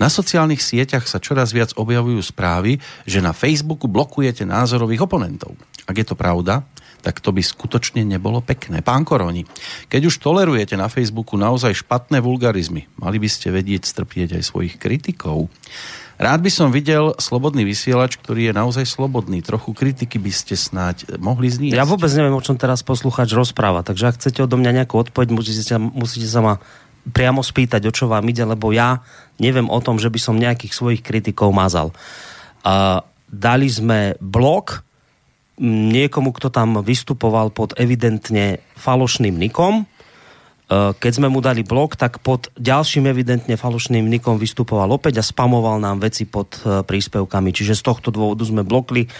Na 0.00 0.08
sociálnych 0.08 0.64
sieťach 0.64 1.04
sa 1.04 1.20
čoraz 1.20 1.52
viac 1.52 1.76
objavujú 1.76 2.20
správy, 2.24 2.80
že 3.04 3.20
na 3.20 3.36
Facebooku 3.36 3.84
blokujete 3.84 4.48
názorových 4.48 5.04
oponentov. 5.04 5.52
Ak 5.84 5.98
je 5.98 6.06
to 6.06 6.16
pravda, 6.16 6.64
tak 7.02 7.18
to 7.18 7.34
by 7.34 7.42
skutočne 7.42 8.06
nebolo 8.06 8.38
pekné. 8.38 8.80
Pán 8.80 9.02
Koroni, 9.02 9.42
keď 9.90 10.08
už 10.08 10.22
tolerujete 10.22 10.78
na 10.78 10.86
Facebooku 10.86 11.34
naozaj 11.34 11.82
špatné 11.82 12.22
vulgarizmy, 12.22 12.86
mali 12.96 13.18
by 13.18 13.28
ste 13.28 13.50
vedieť 13.50 13.82
strpieť 13.84 14.38
aj 14.38 14.42
svojich 14.46 14.74
kritikov. 14.78 15.50
Rád 16.22 16.38
by 16.38 16.50
som 16.54 16.70
videl 16.70 17.18
slobodný 17.18 17.66
vysielač, 17.66 18.14
ktorý 18.14 18.52
je 18.52 18.54
naozaj 18.54 18.86
slobodný. 18.86 19.42
Trochu 19.42 19.74
kritiky 19.74 20.22
by 20.22 20.30
ste 20.30 20.54
snáď 20.54 21.18
mohli 21.18 21.50
zniesť. 21.50 21.74
Ja 21.74 21.82
vôbec 21.82 22.14
neviem, 22.14 22.38
o 22.38 22.44
čom 22.44 22.54
teraz 22.54 22.86
poslucháč 22.86 23.34
rozpráva, 23.34 23.82
takže 23.82 24.14
ak 24.14 24.22
chcete 24.22 24.38
odo 24.46 24.54
mňa 24.54 24.82
nejakú 24.82 25.02
odpoveď, 25.02 25.34
musíte 25.34 25.66
sa, 25.66 25.82
musíte 25.82 26.30
sa 26.30 26.38
ma 26.38 26.54
priamo 27.10 27.42
spýtať, 27.42 27.82
o 27.90 27.92
čo 27.92 28.06
vám 28.06 28.22
ide, 28.30 28.46
lebo 28.46 28.70
ja 28.70 29.02
neviem 29.42 29.66
o 29.66 29.82
tom, 29.82 29.98
že 29.98 30.06
by 30.06 30.18
som 30.22 30.38
nejakých 30.38 30.70
svojich 30.70 31.02
kritikov 31.02 31.50
mazal. 31.50 31.90
A 32.62 33.02
dali 33.26 33.66
sme 33.66 34.14
blok 34.22 34.86
niekomu, 35.60 36.32
kto 36.32 36.48
tam 36.48 36.80
vystupoval 36.80 37.52
pod 37.52 37.76
evidentne 37.76 38.64
falošným 38.80 39.36
nikom. 39.36 39.84
E, 39.84 40.94
Keď 40.96 41.12
sme 41.12 41.28
mu 41.28 41.44
dali 41.44 41.60
blok, 41.60 42.00
tak 42.00 42.24
pod 42.24 42.48
ďalším 42.56 43.04
evidentne 43.12 43.60
falošným 43.60 44.08
nikom 44.08 44.40
vystupoval 44.40 44.88
opäť 44.96 45.20
a 45.20 45.24
spamoval 45.24 45.76
nám 45.76 46.00
veci 46.00 46.24
pod 46.24 46.56
e, 46.64 46.80
príspevkami. 46.80 47.52
Čiže 47.52 47.76
z 47.76 47.82
tohto 47.84 48.08
dôvodu 48.08 48.48
sme 48.48 48.64
blokli. 48.64 49.12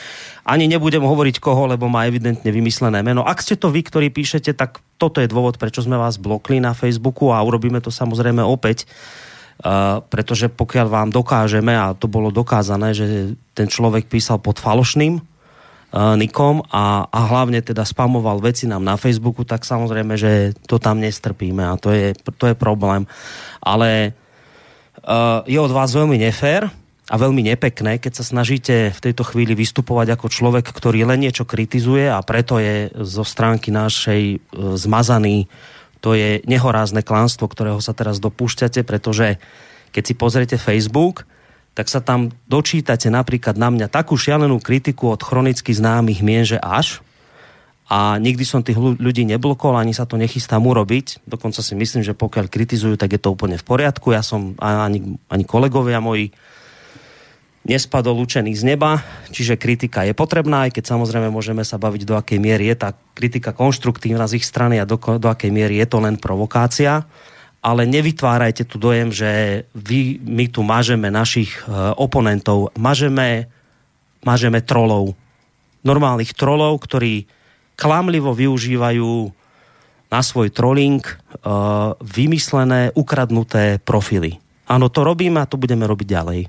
Ani 0.49 0.65
nebudem 0.67 1.05
hovoriť 1.05 1.37
koho, 1.37 1.69
lebo 1.69 1.93
má 1.93 2.09
evidentne 2.09 2.49
vymyslené 2.49 3.05
meno. 3.05 3.23
Ak 3.29 3.45
ste 3.45 3.61
to 3.61 3.69
vy, 3.69 3.85
ktorí 3.85 4.09
píšete, 4.09 4.57
tak 4.57 4.81
toto 4.97 5.21
je 5.21 5.29
dôvod, 5.29 5.61
prečo 5.61 5.85
sme 5.85 6.01
vás 6.01 6.17
blokli 6.17 6.65
na 6.65 6.73
Facebooku 6.73 7.29
a 7.29 7.45
urobíme 7.45 7.79
to 7.85 7.93
samozrejme 7.93 8.41
opäť. 8.41 8.89
Uh, 9.63 10.03
pretože 10.11 10.51
pokiaľ 10.51 10.87
vám 10.91 11.09
dokážeme, 11.15 11.71
a 11.71 11.95
to 11.95 12.11
bolo 12.11 12.35
dokázané, 12.35 12.99
že 12.99 13.39
ten 13.55 13.71
človek 13.71 14.11
písal 14.11 14.43
pod 14.43 14.59
falošným 14.59 15.23
nikom 15.93 16.65
a, 16.73 17.05
a 17.05 17.21
hlavne 17.29 17.61
teda 17.61 17.85
spamoval 17.85 18.41
veci 18.41 18.65
nám 18.65 18.81
na 18.81 18.97
Facebooku, 18.97 19.45
tak 19.45 19.69
samozrejme, 19.69 20.17
že 20.17 20.57
to 20.65 20.81
tam 20.81 21.05
nestrpíme 21.05 21.61
a 21.61 21.77
to 21.77 21.93
je, 21.93 22.17
to 22.17 22.45
je 22.49 22.57
problém. 22.57 23.05
Ale 23.61 24.17
uh, 25.05 25.45
je 25.45 25.61
od 25.61 25.69
vás 25.69 25.93
veľmi 25.93 26.17
nefér 26.17 26.73
a 27.13 27.15
veľmi 27.21 27.45
nepekné, 27.45 28.01
keď 28.01 28.13
sa 28.17 28.25
snažíte 28.25 28.89
v 28.89 29.03
tejto 29.05 29.21
chvíli 29.29 29.53
vystupovať 29.53 30.17
ako 30.17 30.33
človek, 30.33 30.65
ktorý 30.73 31.05
len 31.05 31.29
niečo 31.29 31.45
kritizuje 31.45 32.09
a 32.09 32.25
preto 32.25 32.57
je 32.57 32.89
zo 33.05 33.21
stránky 33.21 33.69
našej 33.69 34.41
uh, 34.41 34.73
zmazaný 34.81 35.45
to 36.03 36.19
je 36.19 36.43
nehorázne 36.51 37.07
klánstvo, 37.07 37.47
ktorého 37.47 37.79
sa 37.79 37.95
teraz 37.95 38.19
dopúšťate, 38.19 38.83
pretože 38.83 39.39
keď 39.95 40.03
si 40.03 40.15
pozriete 40.19 40.57
Facebook, 40.59 41.31
tak 41.73 41.89
sa 41.89 42.05
tam 42.05 42.33
dočítate 42.49 43.09
napríklad 43.09 43.57
na 43.57 43.73
mňa 43.73 43.89
takú 43.89 44.17
šialenú 44.21 44.61
kritiku 44.61 45.09
od 45.09 45.25
chronicky 45.25 45.73
známych 45.73 46.21
mien, 46.21 46.45
že 46.45 46.61
až. 46.61 47.01
A 47.93 48.17
nikdy 48.17 48.45
som 48.49 48.65
tých 48.65 48.81
ľu- 48.81 48.97
ľudí 48.97 49.25
neblokol, 49.29 49.77
ani 49.77 49.93
sa 49.93 50.09
to 50.09 50.17
nechystám 50.17 50.65
urobiť. 50.65 51.25
Dokonca 51.29 51.61
si 51.61 51.77
myslím, 51.77 52.01
že 52.01 52.17
pokiaľ 52.17 52.49
kritizujú, 52.49 52.97
tak 52.97 53.17
je 53.17 53.21
to 53.21 53.33
úplne 53.33 53.61
v 53.61 53.65
poriadku. 53.65 54.17
Ja 54.17 54.25
som, 54.25 54.57
ani, 54.61 55.21
ani 55.29 55.45
kolegovia 55.45 56.01
moji, 56.01 56.33
nespadol 57.63 58.19
učený 58.19 58.53
z 58.59 58.75
neba, 58.75 58.99
čiže 59.31 59.55
kritika 59.55 60.03
je 60.03 60.15
potrebná, 60.19 60.67
aj 60.67 60.75
keď 60.75 60.85
samozrejme 60.99 61.31
môžeme 61.31 61.63
sa 61.63 61.79
baviť, 61.79 62.03
do 62.03 62.19
akej 62.19 62.43
miery 62.43 62.67
je 62.75 62.77
tá 62.83 62.91
kritika 63.15 63.55
konštruktívna 63.55 64.27
z 64.27 64.43
ich 64.43 64.47
strany 64.47 64.83
a 64.83 64.89
do, 64.89 64.99
do 64.99 65.29
akej 65.31 65.55
miery 65.55 65.79
je 65.79 65.87
to 65.87 66.03
len 66.03 66.19
provokácia. 66.19 67.07
Ale 67.63 67.87
nevytvárajte 67.87 68.67
tu 68.67 68.77
dojem, 68.83 69.15
že 69.15 69.63
vy, 69.73 70.19
my 70.19 70.51
tu 70.51 70.67
mažeme 70.67 71.15
našich 71.15 71.63
e, 71.63 71.95
oponentov, 71.95 72.75
mažeme, 72.75 73.47
mažeme 74.27 74.59
trolov. 74.67 75.15
Normálnych 75.87 76.35
trolov, 76.35 76.83
ktorí 76.83 77.31
klamlivo 77.79 78.35
využívajú 78.35 79.31
na 80.11 80.21
svoj 80.21 80.51
trolling 80.51 81.07
e, 81.07 81.15
vymyslené, 82.03 82.91
ukradnuté 82.99 83.79
profily. 83.79 84.43
Áno, 84.67 84.91
to 84.91 85.07
robíme 85.07 85.39
a 85.39 85.47
to 85.47 85.55
budeme 85.55 85.87
robiť 85.87 86.09
ďalej. 86.11 86.41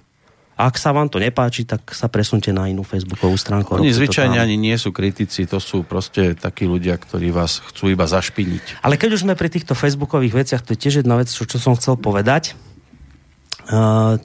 Ak 0.54 0.78
sa 0.78 0.94
vám 0.94 1.10
to 1.10 1.18
nepáči, 1.18 1.66
tak 1.66 1.82
sa 1.98 2.06
presunte 2.06 2.54
na 2.54 2.70
inú 2.70 2.86
facebookovú 2.86 3.34
stránku. 3.34 3.74
Oni 3.74 3.90
zvyčajne 3.90 4.38
ani 4.38 4.54
nie 4.54 4.78
sú 4.78 4.94
kritici, 4.94 5.50
to 5.50 5.58
sú 5.58 5.82
proste 5.82 6.38
takí 6.38 6.70
ľudia, 6.70 6.94
ktorí 7.02 7.34
vás 7.34 7.58
chcú 7.74 7.90
iba 7.90 8.06
zašpiniť. 8.06 8.86
Ale 8.86 9.02
keď 9.02 9.18
už 9.18 9.24
sme 9.26 9.34
pri 9.34 9.50
týchto 9.50 9.74
facebookových 9.74 10.46
veciach, 10.46 10.62
to 10.62 10.78
je 10.78 10.80
tiež 10.80 11.02
jedna 11.02 11.18
vec, 11.18 11.26
čo, 11.34 11.50
čo 11.50 11.58
som 11.58 11.74
chcel 11.74 11.98
povedať. 11.98 12.54
Uh, 13.66 14.22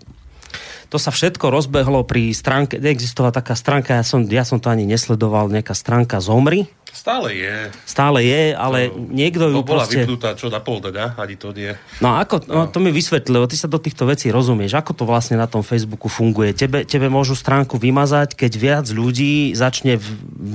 to 0.88 0.96
sa 0.96 1.12
všetko 1.12 1.52
rozbehlo 1.52 2.02
pri 2.02 2.32
stránke, 2.32 2.80
existovala 2.80 3.30
taká 3.30 3.52
stránka, 3.52 3.96
ja 3.96 4.04
som, 4.04 4.24
ja 4.24 4.44
som 4.44 4.56
to 4.56 4.72
ani 4.72 4.88
nesledoval, 4.88 5.52
nejaká 5.52 5.76
stránka 5.76 6.16
Zomri. 6.18 6.64
Stále 6.88 7.36
je. 7.36 7.56
Stále 7.84 8.24
je, 8.24 8.56
ale 8.56 8.88
niekto 8.90 9.52
ju 9.52 9.60
No, 9.60 9.62
bola 9.62 9.84
proste... 9.84 10.02
vypnutá, 10.02 10.32
čo 10.34 10.48
na 10.48 10.58
pol 10.64 10.80
dňa, 10.80 11.20
ani 11.20 11.36
to 11.36 11.52
nie. 11.52 11.76
No 12.00 12.16
ako, 12.16 12.48
no, 12.48 12.64
to 12.66 12.80
mi 12.80 12.88
vysvetli, 12.88 13.28
lebo 13.28 13.44
ty 13.44 13.60
sa 13.60 13.68
do 13.68 13.76
týchto 13.76 14.08
vecí 14.08 14.32
rozumieš. 14.32 14.72
Ako 14.74 14.96
to 14.96 15.04
vlastne 15.04 15.36
na 15.36 15.44
tom 15.44 15.60
Facebooku 15.60 16.08
funguje? 16.08 16.56
Tebe, 16.56 16.88
tebe 16.88 17.12
môžu 17.12 17.36
stránku 17.36 17.76
vymazať, 17.76 18.32
keď 18.32 18.52
viac 18.56 18.86
ľudí 18.88 19.52
začne 19.52 20.00
v, 20.00 20.06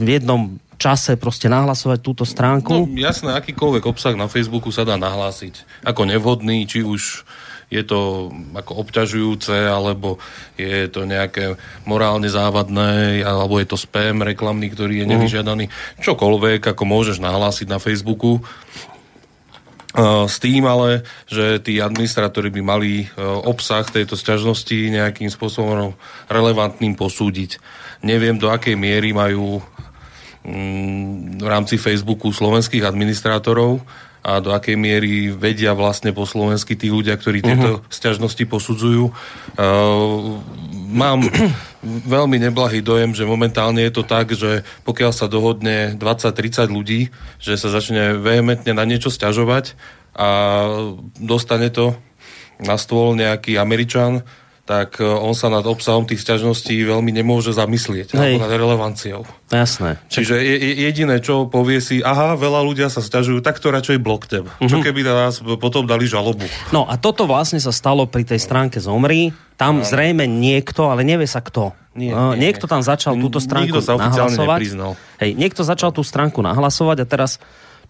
v 0.04 0.17
jednom 0.17 0.58
čase 0.82 1.15
proste 1.15 1.48
nahlasovať 1.48 2.02
túto 2.02 2.26
No 2.26 2.32
stránku. 2.34 2.89
jasné, 2.98 3.38
akýkoľvek 3.38 3.86
obsah 3.86 4.17
na 4.17 4.26
Facebooku 4.26 4.74
sa 4.74 4.84
dá 4.84 4.97
nahlásiť 4.97 5.86
ako 5.86 6.10
nevhodný, 6.10 6.66
či 6.66 6.82
už 6.82 7.24
je 7.74 7.82
to 7.82 8.30
ako 8.53 8.86
obťažujúce, 8.86 9.57
alebo 9.65 10.21
je 10.53 10.86
to 10.93 11.09
nejaké 11.09 11.57
morálne 11.89 12.30
závadné, 12.30 13.26
alebo 13.26 13.57
je 13.57 13.65
to 13.65 13.78
spam 13.82 14.21
reklamný, 14.21 14.69
ktorý 14.69 15.01
je 15.01 15.09
nevyžiadaný. 15.09 15.74
Čokoľvek, 16.05 16.69
ako 16.69 16.84
môžeš 16.86 17.17
nahlásiť 17.17 17.65
na 17.65 17.82
Facebooku. 17.82 18.45
Uh, 19.93 20.26
s 20.26 20.41
tým 20.41 20.65
ale, 20.65 21.05
že 21.30 21.61
tí 21.61 21.78
administratóri 21.78 22.49
by 22.49 22.61
mali 22.65 23.05
uh, 23.05 23.45
obsah 23.45 23.86
tejto 23.86 24.17
sťažnosti 24.17 24.74
nejakým 24.74 25.30
spôsobom 25.30 25.93
relevantným 26.34 26.97
posúdiť. 26.97 27.61
Neviem, 28.01 28.41
do 28.41 28.49
akej 28.49 28.74
miery 28.74 29.13
majú 29.13 29.61
mm, 30.41 31.38
v 31.38 31.45
rámci 31.45 31.78
Facebooku 31.78 32.34
slovenských 32.34 32.82
administrátorov 32.89 33.86
a 34.24 34.39
do 34.39 34.55
akej 34.55 34.80
miery 34.80 35.36
vedia 35.36 35.76
vlastne 35.76 36.15
po 36.15 36.24
slovensky 36.24 36.80
tí 36.80 36.88
ľudia, 36.88 37.19
ktorí 37.19 37.43
tieto 37.43 37.84
sťažnosti 37.91 38.43
posudzujú. 38.47 39.11
Uh, 39.59 40.39
mám 40.88 41.28
veľmi 42.15 42.39
neblahý 42.39 42.80
dojem, 42.80 43.11
že 43.11 43.28
momentálne 43.28 43.84
je 43.84 43.91
to 43.91 44.07
tak, 44.07 44.32
že 44.32 44.63
pokiaľ 44.88 45.11
sa 45.11 45.28
dohodne 45.28 45.99
20-30 45.99 46.71
ľudí, 46.71 47.11
že 47.43 47.59
sa 47.59 47.67
začne 47.67 48.15
vehementne 48.15 48.71
na 48.71 48.88
niečo 48.88 49.11
sťažovať 49.11 49.76
a 50.15 50.30
dostane 51.19 51.67
to 51.67 51.91
na 52.63 52.80
stôl 52.80 53.19
nejaký 53.19 53.59
Američan, 53.59 54.24
tak 54.64 54.95
e, 54.97 55.03
on 55.03 55.36
sa 55.36 55.51
nad 55.51 55.68
obsahom 55.68 56.07
tých 56.07 56.24
sťažností 56.24 56.72
veľmi 56.88 57.11
nemôže 57.11 57.51
zamyslieť, 57.51 58.16
Hej. 58.16 58.20
alebo 58.39 58.47
nad 58.47 58.51
relevanciou. 58.51 59.22
Jasné. 59.51 59.99
Čiže 60.07 60.39
je, 60.39 60.55
je, 60.55 60.72
jediné, 60.88 61.20
čo 61.20 61.51
povie 61.51 61.84
si, 61.84 61.99
aha, 61.99 62.39
veľa 62.39 62.64
ľudia 62.64 62.88
sa 62.88 63.03
sťažujú, 63.03 63.43
tak 63.43 63.59
to 63.59 63.70
radšej 63.70 63.99
bloknem. 63.99 64.47
Uh-huh. 64.47 64.64
Mhm. 64.64 64.70
Čo 64.72 64.78
keby 64.80 65.01
na 65.03 65.14
nás 65.28 65.43
potom 65.59 65.84
dali 65.84 66.07
žalobu? 66.07 66.47
No 66.72 66.88
a 66.88 66.95
toto 66.95 67.28
vlastne 67.28 67.59
sa 67.59 67.76
stalo 67.76 68.07
pri 68.07 68.24
tej 68.24 68.39
stránke 68.39 68.80
Zomri. 68.80 69.36
Tam 69.53 69.86
zrejme 69.86 70.26
niekto, 70.26 70.89
ale 70.89 71.05
nevie 71.05 71.28
sa 71.30 71.43
kto. 71.43 71.76
Nie, 71.93 72.09
Uh, 72.09 72.34
nie, 72.34 72.49
niekto 72.49 72.66
nie. 72.66 72.72
tam 72.74 72.82
začal 72.82 73.14
túto 73.22 73.38
stránku 73.38 73.78
Nikto 73.78 73.86
sa 73.86 73.93
oficiálne 73.93 74.34
nahlasovať. 74.34 74.59
nepriznal. 74.66 74.91
Hej, 75.22 75.32
niekto 75.38 75.61
začal 75.61 75.93
tú 75.93 76.01
stránku 76.01 76.41
nahlasovať 76.41 76.97
a 77.03 77.05
teraz 77.05 77.38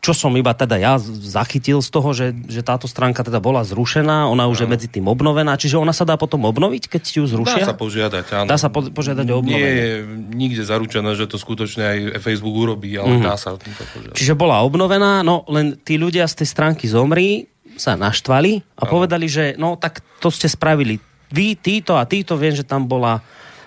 čo 0.04 0.12
som 0.12 0.36
iba 0.36 0.52
teda 0.52 0.76
ja 0.76 1.00
zachytil 1.00 1.80
z 1.80 1.88
toho, 1.88 2.12
že, 2.12 2.36
že 2.46 2.60
táto 2.60 2.86
stránka 2.86 3.24
teda 3.24 3.40
bola 3.40 3.64
zrušená, 3.64 4.28
ona 4.28 4.46
už 4.46 4.62
je 4.62 4.68
medzi 4.68 4.88
tým 4.88 5.08
obnovená, 5.08 5.56
čiže 5.56 5.80
ona 5.80 5.90
sa 5.90 6.04
dá 6.04 6.14
potom 6.14 6.44
obnoviť, 6.44 6.92
keď 6.92 7.04
ju 7.08 7.24
Dá 7.24 7.32
zrušia? 7.32 7.64
sa 7.64 7.72
požiadať, 7.72 8.26
áno. 8.36 8.48
Dá 8.52 8.60
sa 8.60 8.68
po, 8.68 8.84
požiadať 8.84 9.24
o 9.24 9.40
Nie 9.40 9.40
obnovenie. 9.40 9.72
je 9.72 9.92
nikde 10.36 10.62
zaručené, 10.62 11.08
že 11.14 11.24
to 11.24 11.40
skutočne 11.40 11.82
aj 11.82 11.98
Facebook 12.20 12.52
urobí, 12.54 12.94
ale 12.94 13.16
Mhm. 13.16 13.24
dá 13.24 13.40
sa 13.40 13.56
to 13.56 13.64
požiadať. 13.64 14.14
Čiže 14.14 14.36
bola 14.36 14.60
obnovená, 14.60 15.22
no 15.22 15.48
len 15.48 15.80
tí 15.80 15.96
ľudia 15.96 16.28
z 16.28 16.44
tej 16.44 16.48
stránky 16.50 16.84
zomri 16.86 17.48
sa 17.74 17.96
naštvali 17.96 18.76
a 18.76 18.84
povedali, 18.86 19.26
že 19.26 19.56
no 19.56 19.74
tak 19.74 20.04
to 20.20 20.28
ste 20.28 20.46
spravili 20.46 21.00
vy, 21.32 21.56
títo 21.56 21.96
a 21.96 22.04
títo, 22.04 22.36
viem, 22.36 22.52
že 22.52 22.62
tam 22.62 22.86
bola 22.86 23.24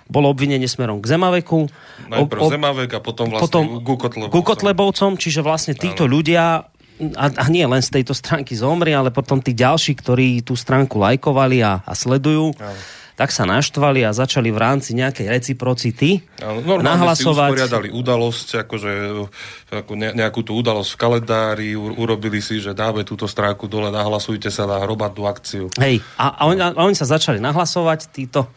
bolo 0.06 0.30
obvinenie 0.30 0.66
smerom 0.66 1.02
k 1.02 1.06
Zemaveku. 1.10 1.66
Najprv 2.06 2.40
Ob- 2.40 2.46
ob- 2.46 2.52
Zemavek 2.54 2.90
a 2.94 3.00
potom 3.02 3.26
vlastne 3.30 3.46
potom 3.46 3.64
ku 3.82 3.94
Kotlebovcom. 3.98 4.34
ku 4.34 4.40
Kotlebovcom, 4.42 5.12
čiže 5.18 5.40
vlastne 5.42 5.74
títo 5.74 6.06
ľudia 6.06 6.62
a, 6.96 7.26
a 7.28 7.44
nie 7.52 7.66
len 7.66 7.84
z 7.84 8.00
tejto 8.00 8.16
stránky 8.16 8.56
zomri, 8.56 8.96
ale 8.96 9.12
potom 9.12 9.36
tí 9.44 9.52
ďalší, 9.52 9.92
ktorí 10.00 10.40
tú 10.40 10.56
stránku 10.56 10.96
lajkovali 10.96 11.60
a, 11.60 11.84
a 11.84 11.92
sledujú, 11.92 12.56
tak 13.16 13.32
sa 13.32 13.48
naštvali 13.48 14.04
a 14.04 14.12
začali 14.12 14.52
v 14.52 14.58
rámci 14.60 14.92
nejakej 14.92 15.28
reciprocity 15.28 16.20
Áno, 16.40 16.60
normálne 16.60 17.16
si 17.16 17.24
nahlasovať. 17.24 17.48
usporiadali 17.48 17.88
udalosť, 17.92 18.48
akože 18.68 18.92
ako 19.72 19.92
ne, 19.96 20.12
nejakú 20.12 20.40
tú 20.44 20.52
udalosť 20.56 20.90
v 20.92 20.98
kalendári, 21.00 21.68
u, 21.76 21.96
urobili 21.96 22.44
si, 22.44 22.60
že 22.60 22.76
dáme 22.76 23.04
túto 23.08 23.24
stránku 23.24 23.68
dole, 23.68 23.88
nahlasujte 23.88 24.52
sa 24.52 24.68
na 24.68 24.80
hromadnú 24.80 25.24
akciu. 25.28 25.72
Hej, 25.80 26.04
a, 26.20 26.32
a, 26.32 26.42
oni, 26.44 26.60
a 26.60 26.76
oni 26.76 26.96
sa 26.96 27.08
začali 27.08 27.40
nahlasovať, 27.40 28.08
títo 28.12 28.52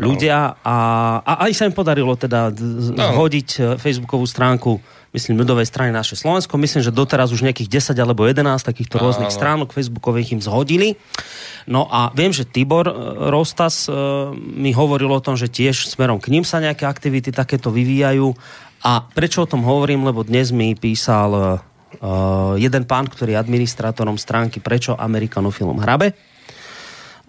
ľudia 0.00 0.56
a, 0.60 0.76
a 1.20 1.32
aj 1.48 1.52
sa 1.52 1.64
im 1.68 1.74
podarilo 1.74 2.16
teda 2.16 2.52
No. 2.52 3.12
zhodiť 3.12 3.48
e, 3.56 3.60
facebookovú 3.76 4.24
stránku 4.24 4.80
myslím, 5.12 5.44
ľudovej 5.44 5.68
strany 5.68 5.92
naše 5.92 6.16
Slovensko. 6.16 6.56
Myslím, 6.56 6.80
že 6.80 6.88
doteraz 6.88 7.36
už 7.36 7.44
nejakých 7.44 7.92
10 7.92 8.00
alebo 8.00 8.24
11 8.24 8.48
takýchto 8.64 8.96
Áno. 8.96 9.12
rôznych 9.12 9.28
stránok 9.28 9.76
facebookových 9.76 10.32
im 10.32 10.40
zhodili. 10.40 10.96
No 11.68 11.84
a 11.92 12.08
viem, 12.16 12.32
že 12.32 12.48
Tibor 12.48 12.88
e, 12.88 12.94
Rostas 13.28 13.86
e, 13.86 13.92
mi 14.36 14.72
hovoril 14.72 15.12
o 15.12 15.20
tom, 15.20 15.36
že 15.36 15.52
tiež 15.52 15.84
smerom 15.92 16.16
k 16.16 16.32
ním 16.32 16.48
sa 16.48 16.64
nejaké 16.64 16.88
aktivity 16.88 17.28
takéto 17.28 17.68
vyvíjajú. 17.68 18.32
A 18.82 19.04
prečo 19.04 19.44
o 19.44 19.50
tom 19.50 19.62
hovorím? 19.62 20.02
Lebo 20.02 20.26
dnes 20.26 20.50
mi 20.50 20.74
písal 20.74 21.62
uh, 22.02 22.58
jeden 22.58 22.82
pán, 22.82 23.06
ktorý 23.06 23.38
je 23.38 23.38
administrátorom 23.38 24.18
stránky 24.18 24.58
Prečo 24.58 24.98
Amerikanofilm 24.98 25.78
hrabe. 25.78 26.18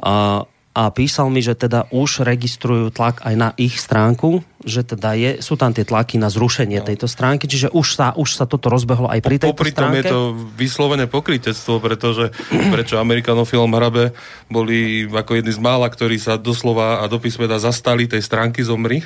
A, 0.01 0.41
a 0.73 0.89
písal 0.89 1.29
mi, 1.29 1.45
že 1.45 1.53
teda 1.53 1.85
už 1.93 2.25
registrujú 2.25 2.89
tlak 2.89 3.21
aj 3.21 3.35
na 3.37 3.49
ich 3.61 3.77
stránku, 3.77 4.41
že 4.65 4.81
teda 4.81 5.13
je, 5.13 5.31
sú 5.37 5.53
tam 5.53 5.69
tie 5.69 5.85
tlaky 5.85 6.17
na 6.17 6.33
zrušenie 6.33 6.81
no. 6.81 6.87
tejto 6.89 7.05
stránky, 7.05 7.45
čiže 7.45 7.69
už 7.69 7.87
sa, 7.93 8.17
už 8.17 8.33
sa 8.33 8.49
toto 8.49 8.73
rozbehlo 8.73 9.05
aj 9.05 9.21
pri 9.21 9.37
tejto 9.37 9.53
Popri 9.53 9.69
stránke. 9.69 10.01
je 10.01 10.09
to 10.09 10.21
vyslovené 10.57 11.05
pokrytectvo, 11.05 11.77
pretože 11.77 12.33
prečo 12.73 12.97
Amerikanofilm 12.97 13.69
hrabe 13.77 14.17
boli 14.49 15.05
ako 15.05 15.37
jedni 15.37 15.53
z 15.53 15.61
mála, 15.61 15.85
ktorí 15.85 16.17
sa 16.17 16.41
doslova 16.41 17.05
a 17.05 17.07
do 17.07 17.21
písmena 17.21 17.61
zastali 17.61 18.09
tej 18.09 18.25
stránky 18.25 18.65
zomri 18.65 19.05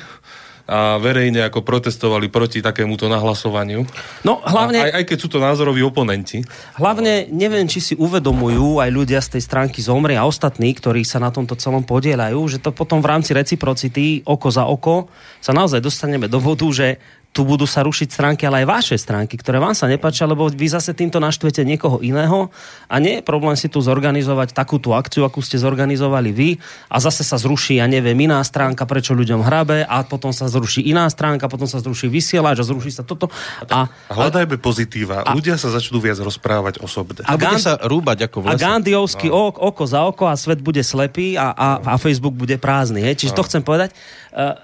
a 0.68 1.00
verejne 1.00 1.48
ako 1.48 1.64
protestovali 1.64 2.28
proti 2.28 2.60
takémuto 2.60 3.08
nahlasovaniu. 3.08 3.88
No 4.20 4.44
hlavne... 4.44 4.84
Aj, 4.84 5.00
aj 5.00 5.04
keď 5.08 5.18
sú 5.18 5.28
to 5.32 5.40
názoroví 5.40 5.80
oponenti. 5.80 6.44
Hlavne 6.76 7.24
neviem, 7.32 7.64
či 7.64 7.80
si 7.80 7.94
uvedomujú 7.96 8.76
aj 8.76 8.90
ľudia 8.92 9.24
z 9.24 9.40
tej 9.40 9.42
stránky 9.48 9.80
Zomri 9.80 10.20
a 10.20 10.28
ostatní, 10.28 10.76
ktorí 10.76 11.08
sa 11.08 11.24
na 11.24 11.32
tomto 11.32 11.56
celom 11.56 11.88
podielajú, 11.88 12.36
že 12.52 12.60
to 12.60 12.76
potom 12.76 13.00
v 13.00 13.08
rámci 13.08 13.32
reciprocity 13.32 14.20
oko 14.28 14.48
za 14.52 14.68
oko 14.68 15.08
sa 15.40 15.56
naozaj 15.56 15.80
dostaneme 15.80 16.28
do 16.28 16.36
vodu, 16.36 16.68
že 16.68 17.00
tu 17.38 17.46
budú 17.46 17.70
sa 17.70 17.86
rušiť 17.86 18.10
stránky, 18.10 18.50
ale 18.50 18.66
aj 18.66 18.66
vaše 18.66 18.96
stránky, 18.98 19.38
ktoré 19.38 19.62
vám 19.62 19.70
sa 19.70 19.86
nepáčia, 19.86 20.26
lebo 20.26 20.50
vy 20.50 20.66
zase 20.66 20.90
týmto 20.90 21.22
naštvete 21.22 21.62
niekoho 21.62 22.02
iného 22.02 22.50
a 22.90 22.98
nie 22.98 23.20
je 23.20 23.22
problém 23.22 23.54
si 23.54 23.70
tu 23.70 23.78
zorganizovať 23.78 24.50
takúto 24.50 24.90
akciu, 24.90 25.22
akú 25.22 25.38
ste 25.38 25.54
zorganizovali 25.54 26.34
vy 26.34 26.58
a 26.90 26.98
zase 26.98 27.22
sa 27.22 27.38
zruší, 27.38 27.78
ja 27.78 27.86
neviem, 27.86 28.18
iná 28.26 28.42
stránka, 28.42 28.90
prečo 28.90 29.14
ľuďom 29.14 29.46
hrabe 29.46 29.86
a 29.86 30.02
potom 30.02 30.34
sa 30.34 30.50
zruší 30.50 30.90
iná 30.90 31.06
stránka, 31.06 31.46
potom 31.46 31.70
sa 31.70 31.78
zruší 31.78 32.10
vysielač 32.10 32.58
a 32.58 32.66
zruší 32.66 32.90
sa 32.90 33.06
toto. 33.06 33.30
A, 33.70 33.86
A 33.86 34.12
hľadajme 34.18 34.58
pozitíva. 34.58 35.22
Ľudia 35.30 35.54
sa 35.54 35.70
začnú 35.70 36.02
viac 36.02 36.18
rozprávať 36.18 36.82
osobne. 36.82 37.22
A 37.22 37.38
bude 37.38 37.54
Gandhi- 37.54 37.62
sa 37.62 37.78
rúbať 37.78 38.26
ako 38.26 38.42
v 38.42 38.44
A 38.50 38.50
lese. 38.58 38.66
Gandhiovský 38.66 39.30
no. 39.30 39.54
oko 39.54 39.86
za 39.86 40.02
oko 40.10 40.26
a 40.26 40.34
svet 40.34 40.58
bude 40.58 40.82
slepý 40.82 41.38
a, 41.38 41.54
a, 41.54 41.68
a 41.86 41.94
Facebook 42.02 42.34
bude 42.34 42.58
prázdny. 42.58 43.06
Hej? 43.06 43.22
Čiže 43.22 43.38
to 43.38 43.46
chcem 43.46 43.62
povedať. 43.62 43.94
Uh, 44.28 44.54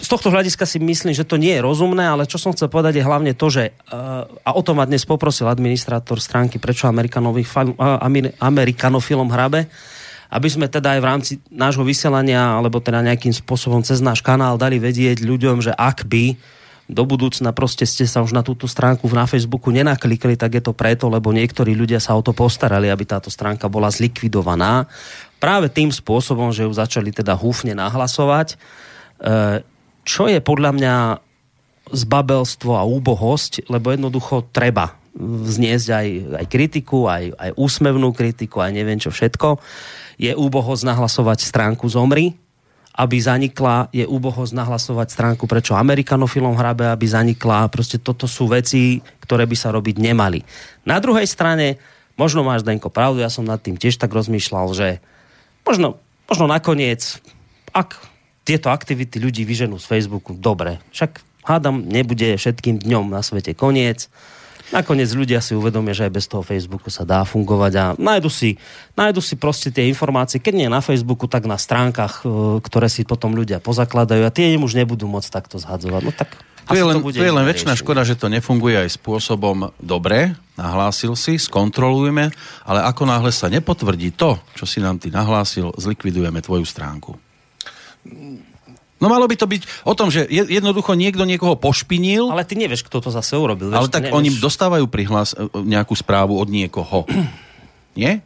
z 0.00 0.08
tohto 0.08 0.32
hľadiska 0.32 0.64
si 0.64 0.80
myslím, 0.80 1.12
že 1.12 1.28
to 1.28 1.36
nie 1.36 1.52
je 1.54 1.62
rozumné, 1.62 2.02
ale 2.02 2.19
čo 2.26 2.40
som 2.40 2.52
chcel 2.56 2.72
povedať 2.72 3.00
je 3.00 3.04
hlavne 3.06 3.32
to, 3.36 3.46
že 3.52 3.70
uh, 3.70 4.24
a 4.24 4.50
o 4.56 4.62
tom 4.64 4.80
ma 4.80 4.88
dnes 4.88 5.04
poprosil 5.04 5.46
administrátor 5.46 6.18
stránky 6.18 6.58
Prečo 6.58 6.90
Amer- 6.90 8.34
Amerikanofilom 8.40 9.28
hrabe, 9.30 9.68
aby 10.30 10.48
sme 10.48 10.66
teda 10.70 10.96
aj 10.96 11.00
v 11.00 11.08
rámci 11.08 11.32
nášho 11.50 11.84
vysielania 11.86 12.58
alebo 12.58 12.78
teda 12.78 13.02
nejakým 13.02 13.34
spôsobom 13.34 13.82
cez 13.82 13.98
náš 14.02 14.22
kanál 14.22 14.58
dali 14.58 14.78
vedieť 14.78 15.22
ľuďom, 15.22 15.62
že 15.62 15.72
ak 15.74 16.06
by 16.06 16.38
do 16.90 17.06
budúcna 17.06 17.54
proste 17.54 17.86
ste 17.86 18.02
sa 18.02 18.18
už 18.18 18.34
na 18.34 18.42
túto 18.42 18.66
stránku 18.66 19.06
na 19.14 19.22
Facebooku 19.22 19.70
nenaklikli, 19.70 20.34
tak 20.34 20.58
je 20.58 20.62
to 20.66 20.74
preto, 20.74 21.06
lebo 21.06 21.30
niektorí 21.30 21.70
ľudia 21.78 22.02
sa 22.02 22.18
o 22.18 22.22
to 22.22 22.34
postarali, 22.34 22.90
aby 22.90 23.06
táto 23.06 23.30
stránka 23.30 23.70
bola 23.70 23.86
zlikvidovaná. 23.86 24.90
Práve 25.38 25.70
tým 25.70 25.94
spôsobom, 25.94 26.50
že 26.50 26.66
ju 26.66 26.72
začali 26.74 27.14
teda 27.14 27.38
húfne 27.38 27.78
nahlasovať, 27.78 28.58
E, 29.20 29.60
čo 30.00 30.32
je 30.32 30.40
podľa 30.40 30.70
mňa 30.72 30.94
zbabelstvo 31.90 32.78
a 32.78 32.86
úbohosť, 32.86 33.66
lebo 33.70 33.90
jednoducho 33.90 34.46
treba 34.54 34.98
vzniesť 35.20 35.88
aj, 35.90 36.08
aj 36.38 36.46
kritiku, 36.46 37.10
aj, 37.10 37.34
aj 37.34 37.50
úsmevnú 37.58 38.14
kritiku, 38.14 38.62
aj 38.62 38.70
neviem 38.72 38.98
čo 38.98 39.10
všetko. 39.10 39.58
Je 40.20 40.32
úbohosť 40.32 40.86
nahlasovať 40.86 41.42
stránku 41.42 41.90
Zomri, 41.90 42.38
aby 42.94 43.16
zanikla, 43.18 43.88
je 43.90 44.04
úbohosť 44.04 44.52
nahlasovať 44.54 45.08
stránku 45.10 45.44
prečo 45.48 45.74
Amerikanofilom 45.74 46.54
hrabe, 46.54 46.86
aby 46.90 47.06
zanikla. 47.06 47.70
Proste 47.72 47.98
toto 47.98 48.28
sú 48.28 48.50
veci, 48.50 49.00
ktoré 49.24 49.46
by 49.46 49.56
sa 49.56 49.74
robiť 49.74 49.96
nemali. 49.98 50.44
Na 50.84 51.00
druhej 51.00 51.26
strane, 51.26 51.80
možno 52.18 52.44
máš, 52.44 52.66
Denko, 52.66 52.92
pravdu, 52.92 53.24
ja 53.24 53.32
som 53.32 53.46
nad 53.46 53.62
tým 53.62 53.78
tiež 53.78 53.96
tak 53.96 54.12
rozmýšľal, 54.12 54.66
že 54.76 54.88
možno, 55.64 55.98
možno 56.28 56.46
nakoniec, 56.50 57.22
ak 57.72 57.98
tieto 58.44 58.68
aktivity 58.68 59.22
ľudí 59.22 59.46
vyženú 59.46 59.78
z 59.78 59.86
Facebooku, 59.86 60.34
dobre, 60.34 60.82
však 60.90 61.29
hádam, 61.44 61.84
nebude 61.84 62.36
všetkým 62.36 62.80
dňom 62.82 63.12
na 63.12 63.20
svete 63.24 63.56
koniec. 63.56 64.08
Nakoniec 64.70 65.10
ľudia 65.10 65.42
si 65.42 65.58
uvedomia, 65.58 65.90
že 65.90 66.06
aj 66.06 66.14
bez 66.14 66.30
toho 66.30 66.46
Facebooku 66.46 66.94
sa 66.94 67.02
dá 67.02 67.26
fungovať 67.26 67.72
a 67.74 67.84
nájdu 67.98 68.30
si, 68.30 68.54
nájdu 68.94 69.18
si 69.18 69.34
proste 69.34 69.74
tie 69.74 69.90
informácie, 69.90 70.38
keď 70.38 70.54
nie 70.54 70.68
na 70.70 70.78
Facebooku, 70.78 71.26
tak 71.26 71.50
na 71.50 71.58
stránkach, 71.58 72.22
e, 72.22 72.62
ktoré 72.62 72.86
si 72.86 73.02
potom 73.02 73.34
ľudia 73.34 73.58
pozakladajú 73.58 74.22
a 74.22 74.30
tie 74.30 74.54
im 74.54 74.62
už 74.62 74.78
nebudú 74.78 75.10
môcť 75.10 75.26
takto 75.26 75.58
zhadzovať. 75.58 76.02
No 76.06 76.14
tak 76.14 76.38
Tu 76.70 76.78
je 76.78 76.86
len, 76.86 77.02
to 77.02 77.02
bude 77.02 77.18
tu 77.18 77.26
je 77.26 77.34
len 77.34 77.42
väčšiná 77.42 77.74
škoda, 77.74 78.06
že 78.06 78.14
to 78.14 78.30
nefunguje 78.30 78.78
aj 78.78 78.94
spôsobom 78.94 79.74
dobre, 79.82 80.38
nahlásil 80.54 81.18
si, 81.18 81.34
skontrolujeme, 81.34 82.30
ale 82.62 82.80
ako 82.86 83.10
náhle 83.10 83.34
sa 83.34 83.50
nepotvrdí 83.50 84.14
to, 84.14 84.38
čo 84.54 84.70
si 84.70 84.78
nám 84.78 85.02
ty 85.02 85.10
nahlásil, 85.10 85.74
zlikvidujeme 85.74 86.38
tvoju 86.38 86.62
stránku. 86.62 87.18
No 89.00 89.08
malo 89.08 89.24
by 89.24 89.34
to 89.34 89.46
byť 89.46 89.62
o 89.82 89.92
tom, 89.92 90.08
že 90.08 90.22
je- 90.22 90.44
jednoducho 90.50 90.92
niekto 90.92 91.24
niekoho 91.24 91.56
pošpinil, 91.56 92.28
ale, 92.28 92.32
Ale 92.34 92.44
ty 92.44 92.54
nevieš, 92.54 92.84
kto 92.84 93.00
to 93.00 93.08
zase 93.08 93.32
urobil. 93.32 93.68
ale 93.68 93.82
vieš, 93.82 93.90
tak 93.90 94.02
ty 94.02 94.12
oni 94.12 94.28
nevieš. 94.28 94.44
dostávajú 94.44 94.84
prihlas 94.86 95.32
e, 95.32 95.48
nejakú 95.56 95.92
správu 95.92 96.36
od 96.36 96.46
niekoho. 96.46 97.08
Nie? 97.96 98.20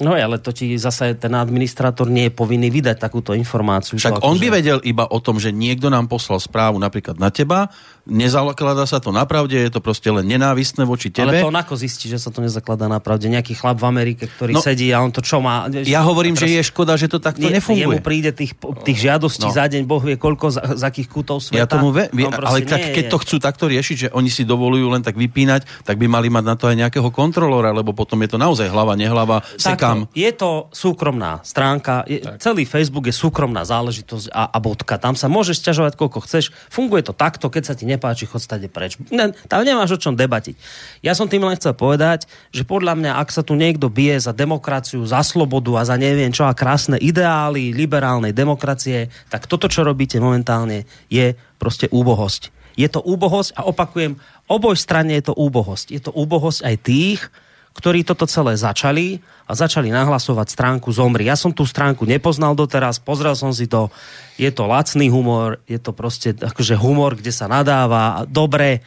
No 0.00 0.12
ale 0.12 0.34
to 0.36 0.50
ti 0.50 0.74
zase 0.74 1.14
ten 1.14 1.30
administrátor 1.30 2.08
nie 2.08 2.26
je 2.26 2.34
povinný 2.34 2.66
vydať 2.68 2.98
takúto 2.98 3.30
informáciu. 3.32 3.94
Však 3.94 4.18
on 4.18 4.34
akože- 4.34 4.40
by 4.40 4.48
vedel 4.50 4.78
iba 4.82 5.04
o 5.04 5.18
tom, 5.18 5.36
že 5.36 5.54
niekto 5.54 5.86
nám 5.86 6.10
poslal 6.10 6.40
správu 6.40 6.74
napríklad 6.76 7.14
na 7.16 7.28
teba, 7.28 7.70
nezakladá 8.06 8.82
sa 8.84 8.98
to 8.98 9.14
na 9.14 9.22
pravde, 9.24 9.54
je 9.54 9.70
to 9.70 9.78
proste 9.78 10.10
len 10.10 10.26
nenávistné 10.26 10.82
voči 10.82 11.08
tebe. 11.08 11.38
Ale 11.38 11.46
to 11.46 11.50
on 11.50 11.58
ako 11.58 11.74
zistí, 11.78 12.10
že 12.10 12.18
sa 12.18 12.34
to 12.34 12.42
nezakladá 12.42 12.90
na 12.90 12.98
pravde? 12.98 13.30
Nejaký 13.30 13.54
chlap 13.54 13.78
v 13.78 13.86
Amerike, 13.86 14.26
ktorý 14.26 14.58
No, 14.58 14.62
sedí 14.62 14.90
a 14.90 14.98
on 14.98 15.14
to 15.14 15.22
čo 15.22 15.38
má? 15.38 15.70
Ja 15.86 16.02
hovorím, 16.02 16.34
že 16.34 16.50
je 16.50 16.62
škoda, 16.66 16.98
že 16.98 17.06
to 17.06 17.22
takto 17.22 17.46
nie, 17.46 17.54
nefunguje. 17.54 17.86
Jemu 17.86 17.98
príde 18.02 18.34
tých, 18.34 18.58
tých 18.58 18.98
žiadostí 18.98 19.46
No. 19.46 19.54
za 19.54 19.66
deň, 19.70 19.82
Boh 19.86 20.02
vie 20.02 20.18
koľko, 20.18 20.46
za, 20.50 20.62
za 20.74 20.90
akých 20.90 21.08
kútov 21.10 21.38
sveta. 21.42 21.62
Ja 21.62 21.66
tomu 21.70 21.90
ve, 21.94 22.10
vie, 22.10 22.26
ale 22.26 22.62
tak, 22.66 22.78
nie 22.78 22.94
keď 22.94 23.04
je. 23.06 23.12
to 23.12 23.18
chcú 23.22 23.36
takto 23.38 23.64
riešiť, 23.70 23.96
že 23.96 24.08
oni 24.10 24.30
si 24.30 24.42
dovolujú 24.42 24.86
len 24.90 25.02
tak 25.02 25.14
vypínať, 25.14 25.86
tak 25.86 25.98
by 25.98 26.06
mali 26.10 26.26
mať 26.30 26.44
na 26.46 26.54
to 26.58 26.66
aj 26.70 26.76
nejakého 26.78 27.08
kontrolóra, 27.14 27.70
lebo 27.70 27.94
potom 27.94 28.18
je 28.22 28.34
to 28.34 28.38
naozaj 28.38 28.66
hlava, 28.70 28.98
nehlava. 28.98 29.46
Takto, 29.58 30.10
je 30.14 30.30
to 30.34 30.70
súkromná 30.74 31.38
stránka, 31.46 32.02
je, 32.06 32.22
celý 32.38 32.66
Facebook 32.66 33.06
je 33.06 33.14
súkromná 33.14 33.62
záležitosť 33.62 34.30
a, 34.30 34.50
a 34.50 34.58
bodka. 34.58 34.98
Tam 34.98 35.14
sa 35.14 35.30
môžeš 35.30 35.62
sťažovať 35.62 35.92
koľko 35.94 36.18
chceš. 36.26 36.50
Funguje 36.68 37.02
to 37.06 37.14
takto, 37.14 37.46
keď 37.50 37.62
sa 37.62 37.74
ti 37.74 37.84
nepáči, 37.92 38.24
chod 38.24 38.40
stade 38.40 38.66
preč. 38.72 38.96
Ne, 39.12 39.36
tam 39.46 39.62
nemáš 39.62 39.96
o 39.96 40.02
čom 40.02 40.16
debatiť. 40.16 40.56
Ja 41.04 41.12
som 41.12 41.28
tým 41.28 41.44
len 41.44 41.56
chcel 41.60 41.76
povedať, 41.76 42.24
že 42.50 42.64
podľa 42.64 42.96
mňa, 42.96 43.12
ak 43.20 43.28
sa 43.28 43.44
tu 43.44 43.52
niekto 43.52 43.92
bije 43.92 44.16
za 44.16 44.32
demokraciu, 44.32 45.04
za 45.04 45.20
slobodu 45.20 45.78
a 45.78 45.82
za 45.84 45.96
neviem 46.00 46.32
čo 46.32 46.48
a 46.48 46.56
krásne 46.56 46.96
ideály 46.96 47.76
liberálnej 47.76 48.32
demokracie, 48.32 49.12
tak 49.28 49.44
toto, 49.44 49.68
čo 49.68 49.84
robíte 49.84 50.16
momentálne, 50.16 50.88
je 51.12 51.36
proste 51.60 51.86
úbohosť. 51.92 52.50
Je 52.72 52.88
to 52.88 53.04
úbohosť 53.04 53.52
a 53.52 53.68
opakujem, 53.68 54.16
oboj 54.48 54.76
strane 54.76 55.12
je 55.20 55.28
to 55.28 55.34
úbohosť. 55.36 55.92
Je 55.92 56.00
to 56.00 56.10
úbohosť 56.12 56.60
aj 56.64 56.76
tých, 56.80 57.20
ktorí 57.72 58.04
toto 58.04 58.28
celé 58.28 58.56
začali 58.56 59.20
a 59.48 59.52
začali 59.56 59.88
nahlasovať 59.88 60.48
stránku 60.52 60.92
Zomri. 60.92 61.28
Ja 61.28 61.36
som 61.36 61.52
tú 61.52 61.64
stránku 61.64 62.04
nepoznal 62.04 62.52
doteraz, 62.52 63.00
pozrel 63.00 63.32
som 63.32 63.52
si 63.52 63.68
to, 63.68 63.88
je 64.36 64.48
to 64.52 64.68
lacný 64.68 65.08
humor, 65.08 65.60
je 65.64 65.80
to 65.80 65.96
proste 65.96 66.36
akože 66.36 66.76
humor, 66.76 67.16
kde 67.16 67.32
sa 67.32 67.48
nadáva, 67.48 68.28
dobre, 68.28 68.84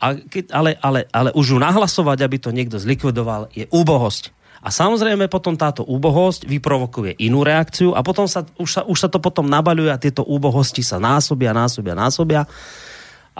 a 0.00 0.16
keď, 0.16 0.44
ale, 0.56 0.70
ale, 0.80 1.04
ale 1.12 1.30
už 1.36 1.54
ju 1.54 1.58
nahlasovať, 1.60 2.18
aby 2.24 2.36
to 2.40 2.56
niekto 2.56 2.80
zlikvidoval, 2.80 3.52
je 3.52 3.68
úbohosť. 3.68 4.32
A 4.60 4.68
samozrejme 4.68 5.28
potom 5.28 5.56
táto 5.56 5.84
úbohosť 5.84 6.44
vyprovokuje 6.44 7.16
inú 7.20 7.44
reakciu 7.44 7.96
a 7.96 8.04
potom 8.04 8.28
sa, 8.28 8.44
už, 8.60 8.68
sa, 8.68 8.82
už 8.84 8.96
sa 8.96 9.08
to 9.08 9.16
potom 9.16 9.48
nabaľuje 9.48 9.90
a 9.92 10.00
tieto 10.00 10.24
úbohosti 10.24 10.84
sa 10.84 11.00
násobia, 11.00 11.56
násobia, 11.56 11.96
násobia 11.96 12.42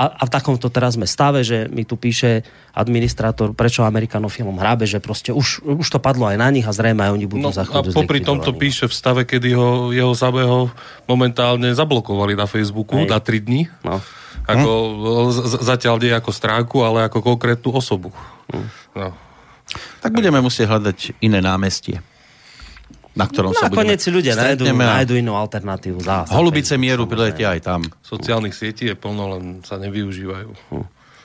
a, 0.00 0.04
a 0.16 0.22
v 0.24 0.30
takomto 0.32 0.72
teraz 0.72 0.96
sme 0.96 1.04
stave, 1.04 1.44
že 1.44 1.68
mi 1.68 1.84
tu 1.84 2.00
píše 2.00 2.40
administrátor, 2.72 3.52
prečo 3.52 3.84
Amerikanov 3.84 4.32
filmom 4.32 4.56
hrabe, 4.56 4.88
že 4.88 4.96
proste 4.96 5.28
už, 5.28 5.60
už 5.60 5.88
to 5.92 6.00
padlo 6.00 6.24
aj 6.24 6.40
na 6.40 6.48
nich 6.48 6.64
a 6.64 6.72
zrejme 6.72 7.04
aj 7.04 7.12
oni 7.12 7.26
budú 7.28 7.44
No 7.44 7.52
za 7.52 7.68
a 7.68 7.84
popri 7.84 8.24
tomto 8.24 8.56
píše 8.56 8.88
v 8.88 8.94
stave, 8.96 9.28
kedy 9.28 9.52
ho, 9.52 9.92
jeho 9.92 10.16
samého 10.16 10.72
momentálne 11.04 11.68
zablokovali 11.76 12.32
na 12.32 12.48
Facebooku 12.48 12.96
Hej. 13.04 13.12
na 13.12 13.20
3 13.20 13.44
dní. 13.44 13.68
No. 13.84 14.00
Ako, 14.48 14.70
z- 15.36 15.60
zatiaľ 15.68 16.00
nie 16.00 16.16
ako 16.16 16.32
stránku, 16.32 16.80
ale 16.80 17.04
ako 17.04 17.20
konkrétnu 17.20 17.76
osobu. 17.76 18.08
Hm. 18.48 18.66
No. 18.96 19.08
Tak 20.00 20.16
budeme 20.16 20.40
musieť 20.40 20.66
hľadať 20.66 21.20
iné 21.20 21.44
námestie, 21.44 22.00
na 23.20 23.28
ktorom 23.28 23.52
No 23.52 23.60
sa 23.60 23.68
budeme... 23.68 24.00
ľudia 24.00 24.32
nájdu, 24.32 24.64
nájdu 24.72 25.14
inú 25.20 25.36
alternatívu. 25.36 26.00
Zás, 26.00 26.32
Holubice 26.32 26.80
mieru 26.80 27.04
priletia 27.04 27.52
aj 27.52 27.60
tam. 27.60 27.80
Sociálnych 28.00 28.56
sietí 28.56 28.88
je 28.88 28.96
plno, 28.96 29.36
len 29.36 29.60
sa 29.60 29.76
nevyužívajú. 29.76 30.48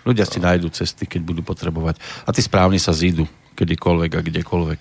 Ľudia 0.04 0.28
si 0.28 0.44
nájdú 0.44 0.68
cesty, 0.76 1.08
keď 1.08 1.24
budú 1.24 1.42
potrebovať. 1.42 1.98
A 2.28 2.36
tí 2.36 2.44
správni 2.44 2.78
sa 2.78 2.92
zídu 2.92 3.24
kedykoľvek 3.56 4.12
a 4.12 4.22
kdekoľvek. 4.22 4.80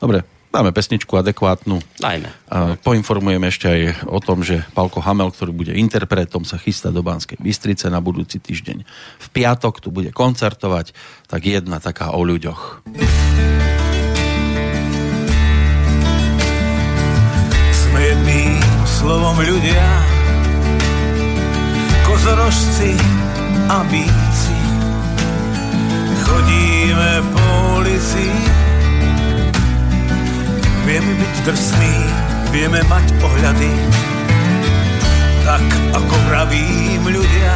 Dobre, 0.00 0.24
dáme 0.50 0.74
pesničku 0.74 1.14
adekvátnu. 1.14 1.78
Dajme. 2.00 2.28
A 2.50 2.74
poinformujeme 2.80 3.46
ešte 3.52 3.70
aj 3.70 3.80
o 4.08 4.18
tom, 4.18 4.42
že 4.42 4.66
Palko 4.74 4.98
Hamel, 5.04 5.30
ktorý 5.30 5.52
bude 5.54 5.72
interpretom, 5.76 6.42
sa 6.42 6.58
chystá 6.58 6.90
do 6.90 7.06
Banskej 7.06 7.38
Bystrice 7.38 7.86
na 7.86 8.02
budúci 8.02 8.42
týždeň. 8.42 8.82
V 9.20 9.26
piatok 9.30 9.78
tu 9.78 9.94
bude 9.94 10.10
koncertovať, 10.10 10.90
tak 11.30 11.46
jedna 11.46 11.78
taká 11.78 12.10
o 12.16 12.24
ľuďoch. 12.26 12.82
Jedným 18.22 18.62
slovom 18.86 19.34
ľudia, 19.34 19.82
kozorožci 22.06 22.94
a 23.66 23.82
bíci. 23.90 24.54
Chodíme 26.22 27.18
po 27.34 27.42
ulici, 27.82 28.22
vieme 30.86 31.18
byť 31.18 31.34
drsný, 31.50 31.94
vieme 32.54 32.86
mať 32.86 33.10
ohľady, 33.26 33.74
tak 35.42 35.66
ako 35.90 36.14
vravím 36.30 37.02
ľudia, 37.02 37.54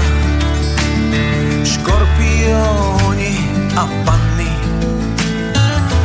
škorpióni 1.62 3.38
a 3.78 3.86
panny. 4.02 4.50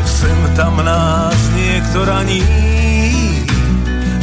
Sem 0.06 0.38
tam 0.54 0.78
nás 0.86 1.40
niekto 1.58 2.06
raní 2.06 2.81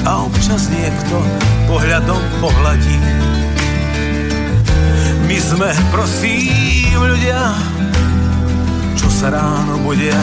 a 0.09 0.25
občas 0.25 0.73
niekto 0.73 1.21
pohľadom 1.69 2.23
pohľadí. 2.41 3.01
My 5.29 5.37
sme 5.37 5.69
prosím 5.93 6.97
ľudia, 6.97 7.53
čo 8.97 9.13
sa 9.13 9.29
ráno 9.29 9.85
budia 9.85 10.17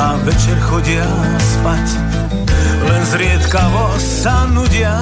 a 0.00 0.16
večer 0.24 0.56
chodia 0.64 1.04
spať. 1.36 1.86
Len 2.80 3.02
zriedkavo 3.12 4.00
sa 4.00 4.48
nudia 4.48 4.96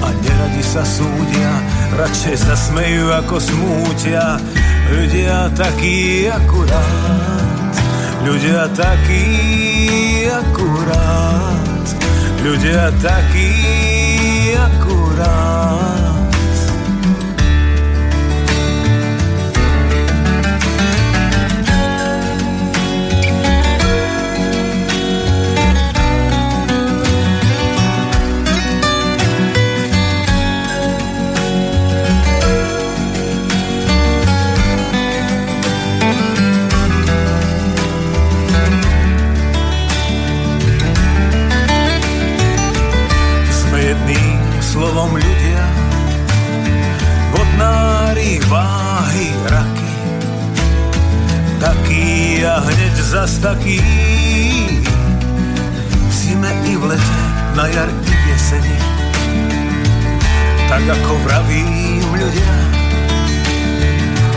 a 0.00 0.08
neradi 0.24 0.64
sa 0.64 0.80
súdia, 0.88 1.52
radšej 2.00 2.36
sa 2.48 2.56
smejú 2.56 3.12
ako 3.12 3.36
smútia. 3.44 4.40
Ľudia 4.88 5.52
takí 5.52 6.28
akurát, 6.32 7.76
ľudia 8.24 8.72
takí 8.72 9.28
akurát, 10.32 11.53
ľudia 12.44 12.92
takí 13.00 13.48
akurát. 14.52 15.63
Slovom 44.94 45.18
ľudia, 45.18 45.62
vodnári, 47.34 48.38
váhy, 48.46 49.26
raky. 49.50 49.94
Taký 51.58 52.06
a 52.46 52.62
hneď 52.62 52.94
zas 53.02 53.42
taký. 53.42 53.82
V 55.98 56.12
zime 56.14 56.46
i 56.70 56.78
v 56.78 56.94
lete, 56.94 57.22
na 57.58 57.66
jar 57.74 57.90
i 57.90 58.14
v 58.14 58.22
jeseni. 58.22 58.78
Tak 60.70 60.86
ako 60.86 61.12
vravím 61.26 62.06
ľudia, 62.14 62.54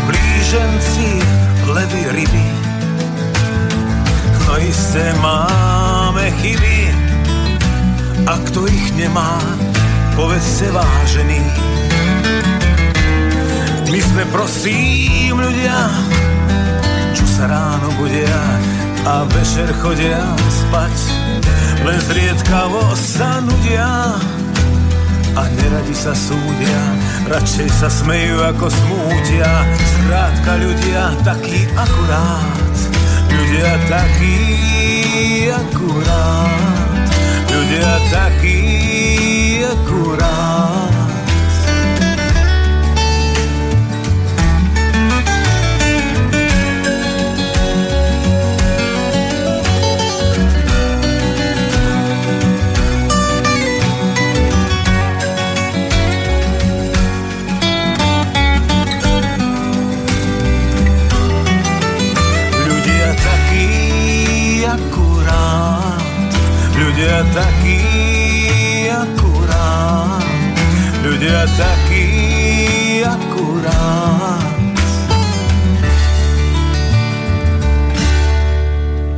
blíženci, 0.10 1.22
levy, 1.70 2.02
ryby. 2.18 2.48
No 4.50 4.58
isté 4.58 5.14
máme 5.22 6.34
chyby, 6.42 6.90
a 8.26 8.42
kto 8.50 8.66
ich 8.66 8.90
nemá, 8.98 9.38
povedzte 10.18 10.74
vážený. 10.74 11.42
My 13.94 14.00
sme 14.02 14.24
prosím 14.34 15.38
ľudia, 15.38 15.78
čo 17.14 17.26
sa 17.30 17.46
ráno 17.46 17.94
budia 18.02 18.42
a 19.06 19.30
večer 19.30 19.70
chodia 19.78 20.26
spať. 20.50 20.96
Len 21.86 22.00
zriedkavo 22.10 22.98
sa 22.98 23.46
nudia 23.46 24.18
a 25.38 25.42
neradi 25.54 25.94
sa 25.94 26.18
súdia, 26.18 26.82
radšej 27.30 27.70
sa 27.78 27.86
smejú 27.86 28.42
ako 28.42 28.74
smútia. 28.74 29.46
Skrátka 29.78 30.52
ľudia 30.58 31.14
takí 31.22 31.70
akurát, 31.78 32.78
ľudia 33.30 33.72
takí 33.86 34.38
akurát, 35.54 37.06
ľudia 37.54 37.92
takí 38.10 39.37
akurát. 39.68 40.96
Ľudia 62.68 63.10
takí 63.20 63.68
akurát, 64.64 66.00
ľudia 66.72 67.20
takí 67.36 67.36
akurát, 67.36 67.67
ľudia 71.18 71.50
takí 71.58 72.06
akurát. 73.02 74.54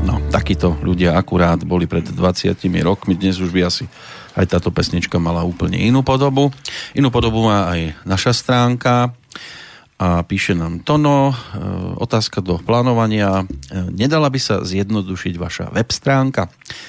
No, 0.08 0.24
takíto 0.32 0.80
ľudia 0.80 1.20
akurát 1.20 1.60
boli 1.68 1.92
pred 1.92 2.08
20 2.08 2.56
rokmi, 2.88 3.20
dnes 3.20 3.44
už 3.44 3.52
by 3.52 3.68
asi 3.68 3.92
aj 4.40 4.48
táto 4.48 4.72
pesnička 4.72 5.20
mala 5.20 5.44
úplne 5.44 5.76
inú 5.76 6.00
podobu. 6.00 6.56
Inú 6.96 7.12
podobu 7.12 7.44
má 7.44 7.68
aj 7.68 8.00
naša 8.08 8.32
stránka 8.32 9.12
a 10.00 10.24
píše 10.24 10.56
nám 10.56 10.80
Tono, 10.88 11.36
e, 11.36 11.60
otázka 12.00 12.40
do 12.40 12.64
plánovania. 12.64 13.44
E, 13.44 13.46
nedala 13.92 14.32
by 14.32 14.40
sa 14.40 14.64
zjednodušiť 14.64 15.36
vaša 15.36 15.76
web 15.76 15.92
stránka? 15.92 16.48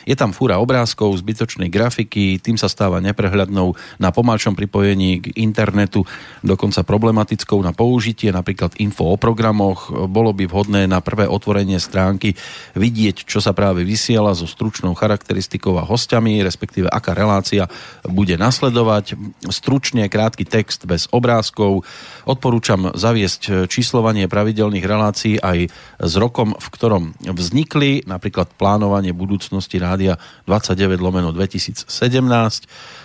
Je 0.08 0.16
tam 0.16 0.32
fúra 0.32 0.60
obrázkov, 0.62 1.16
zbytočnej 1.20 1.68
grafiky, 1.68 2.40
tým 2.40 2.56
sa 2.56 2.68
stáva 2.70 3.02
neprehľadnou 3.04 3.74
na 4.00 4.08
pomalšom 4.14 4.56
pripojení 4.56 5.20
k 5.20 5.26
internetu, 5.40 6.04
dokonca 6.40 6.86
problematickou 6.86 7.60
na 7.60 7.76
použitie, 7.76 8.32
napríklad 8.32 8.76
info 8.80 9.12
o 9.12 9.16
programoch. 9.20 9.92
Bolo 10.08 10.32
by 10.32 10.44
vhodné 10.46 10.88
na 10.88 11.04
prvé 11.04 11.28
otvorenie 11.28 11.76
stránky 11.76 12.32
vidieť, 12.78 13.28
čo 13.28 13.42
sa 13.44 13.52
práve 13.52 13.84
vysiela 13.84 14.32
so 14.32 14.48
stručnou 14.48 14.96
charakteristikou 14.96 15.76
a 15.76 15.84
hostiami, 15.84 16.40
respektíve 16.40 16.88
aká 16.88 17.12
relácia 17.12 17.66
bude 18.06 18.38
nasledovať. 18.40 19.18
Stručne 19.50 20.06
krátky 20.06 20.48
text 20.48 20.88
bez 20.88 21.10
obrázkov. 21.12 21.84
Odporúčam 22.24 22.94
zaviesť 22.94 23.66
číslovanie 23.66 24.30
pravidelných 24.30 24.86
relácií 24.86 25.34
aj 25.40 25.68
s 26.00 26.12
rokom, 26.16 26.54
v 26.56 26.68
ktorom 26.72 27.04
vznikli, 27.26 28.06
napríklad 28.06 28.54
plánovanie 28.56 29.10
budúcnosti 29.10 29.76
rádia 29.76 29.89
29 29.96 31.00
lomeno 31.00 31.32
2017, 31.32 31.86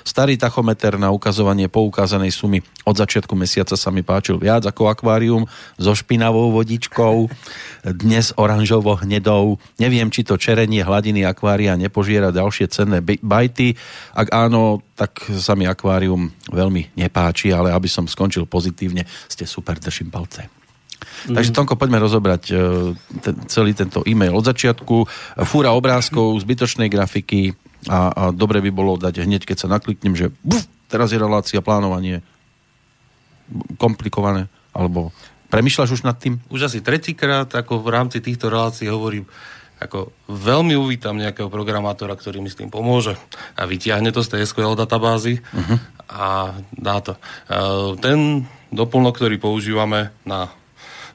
starý 0.04 0.36
tachometer 0.36 0.98
na 1.00 1.10
ukazovanie 1.10 1.70
poukázanej 1.72 2.34
sumy 2.34 2.60
od 2.86 2.96
začiatku 2.98 3.34
mesiaca 3.34 3.74
sa 3.74 3.90
mi 3.90 4.06
páčil 4.06 4.38
viac 4.38 4.66
ako 4.66 4.90
akvárium 4.90 5.50
so 5.78 5.94
špinavou 5.94 6.54
vodičkou, 6.54 7.30
dnes 7.86 8.34
oranžovo 8.38 8.98
hnedou. 9.02 9.58
Neviem, 9.82 10.10
či 10.10 10.26
to 10.26 10.38
čerenie 10.38 10.86
hladiny 10.86 11.26
akvária 11.26 11.78
nepožiera 11.78 12.34
ďalšie 12.34 12.70
cenné 12.70 13.00
bajty. 13.02 13.78
Ak 14.14 14.34
áno, 14.34 14.82
tak 14.94 15.24
sa 15.38 15.54
mi 15.54 15.70
akvárium 15.70 16.34
veľmi 16.50 16.98
nepáči, 16.98 17.54
ale 17.54 17.74
aby 17.74 17.90
som 17.90 18.10
skončil 18.10 18.50
pozitívne, 18.50 19.06
ste 19.30 19.46
super, 19.46 19.78
držím 19.78 20.10
palce. 20.10 20.65
Mm. 21.26 21.36
Takže 21.36 21.54
Tonko, 21.54 21.74
poďme 21.78 21.98
rozobrať 22.02 22.44
e, 22.50 22.56
ten, 23.22 23.36
celý 23.50 23.74
tento 23.74 24.06
e-mail 24.06 24.34
od 24.34 24.46
začiatku. 24.46 25.10
Fúra 25.46 25.74
obrázkov, 25.74 26.38
zbytočnej 26.42 26.90
grafiky 26.90 27.58
a, 27.90 28.10
a 28.10 28.24
dobre 28.34 28.62
by 28.62 28.72
bolo 28.74 28.98
dať 28.98 29.26
hneď, 29.26 29.46
keď 29.46 29.58
sa 29.66 29.68
nakliknem, 29.70 30.14
že 30.18 30.34
buf, 30.42 30.66
teraz 30.90 31.14
je 31.14 31.22
relácia, 31.22 31.66
plánovanie 31.66 32.22
komplikované, 33.78 34.50
alebo 34.74 35.14
premyšľaš 35.54 36.02
už 36.02 36.06
nad 36.06 36.18
tým? 36.18 36.42
Už 36.50 36.66
asi 36.66 36.82
tretíkrát, 36.82 37.50
ako 37.54 37.82
v 37.82 37.90
rámci 37.94 38.18
týchto 38.22 38.50
relácií 38.50 38.90
hovorím, 38.90 39.30
ako 39.76 40.16
veľmi 40.32 40.74
uvítam 40.74 41.20
nejakého 41.20 41.52
programátora, 41.52 42.16
ktorý 42.16 42.40
mi 42.40 42.50
s 42.50 42.58
tým 42.58 42.72
pomôže 42.72 43.20
a 43.60 43.68
vytiahne 43.68 44.10
to 44.10 44.24
z 44.24 44.36
tej 44.36 44.42
SQL 44.48 44.74
databázy 44.74 45.44
uh-huh. 45.44 45.78
a 46.10 46.28
dá 46.72 46.98
to. 47.04 47.20
Ten 48.00 48.48
doplnok, 48.72 49.20
ktorý 49.20 49.36
používame 49.36 50.16
na 50.24 50.48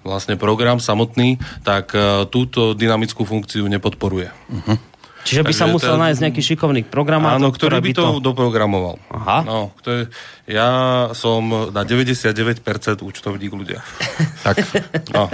vlastne 0.00 0.34
program 0.40 0.80
samotný, 0.80 1.36
tak 1.64 1.92
túto 2.32 2.72
dynamickú 2.72 3.28
funkciu 3.28 3.68
nepodporuje. 3.68 4.32
Uh-huh. 4.48 4.76
Čiže 5.20 5.44
by 5.44 5.52
Takže 5.52 5.60
sa 5.60 5.66
musel 5.68 5.94
ten... 5.96 6.00
nájsť 6.00 6.20
nejaký 6.24 6.42
šikovný 6.42 6.80
programátor, 6.88 7.44
Áno, 7.44 7.48
ktorý 7.52 7.76
by 7.84 7.92
to, 7.92 8.04
to 8.08 8.24
doprogramoval. 8.24 8.96
Aha. 9.12 9.44
No, 9.44 9.76
to 9.84 9.88
je, 9.92 10.02
ja 10.48 10.68
som 11.12 11.44
na 11.70 11.82
99% 11.84 12.64
účtovník 13.04 13.52
ľudia. 13.52 13.84
tak. 14.46 14.64
No. 15.12 15.28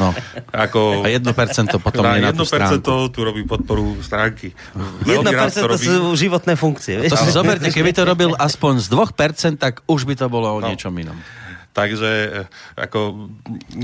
no. 0.00 0.08
Ako, 0.56 1.04
a 1.04 1.08
1% 1.12 1.20
potom 1.84 2.02
na 2.08 2.16
je 2.16 2.20
na 2.24 2.32
1% 2.32 2.40
tú 2.40 2.44
stránku. 2.48 3.12
tu 3.12 3.20
robí 3.20 3.44
podporu 3.44 4.00
stránky. 4.00 4.56
1% 5.04 5.20
to 5.52 5.68
robí... 5.68 5.84
sú 5.84 6.16
životné 6.16 6.56
funkcie. 6.56 7.04
Vieš? 7.04 7.12
To 7.12 7.16
si 7.20 7.30
zoberte, 7.36 7.68
keby 7.68 7.92
to 7.92 8.08
robil 8.08 8.32
aspoň 8.40 8.80
z 8.80 8.86
2%, 8.88 9.60
tak 9.60 9.84
už 9.84 10.08
by 10.08 10.16
to 10.16 10.26
bolo 10.32 10.48
o 10.48 10.58
no. 10.64 10.66
niečom 10.72 10.96
inom. 10.96 11.16
Takže 11.76 12.10
eh, 12.10 12.30
ako, 12.80 13.28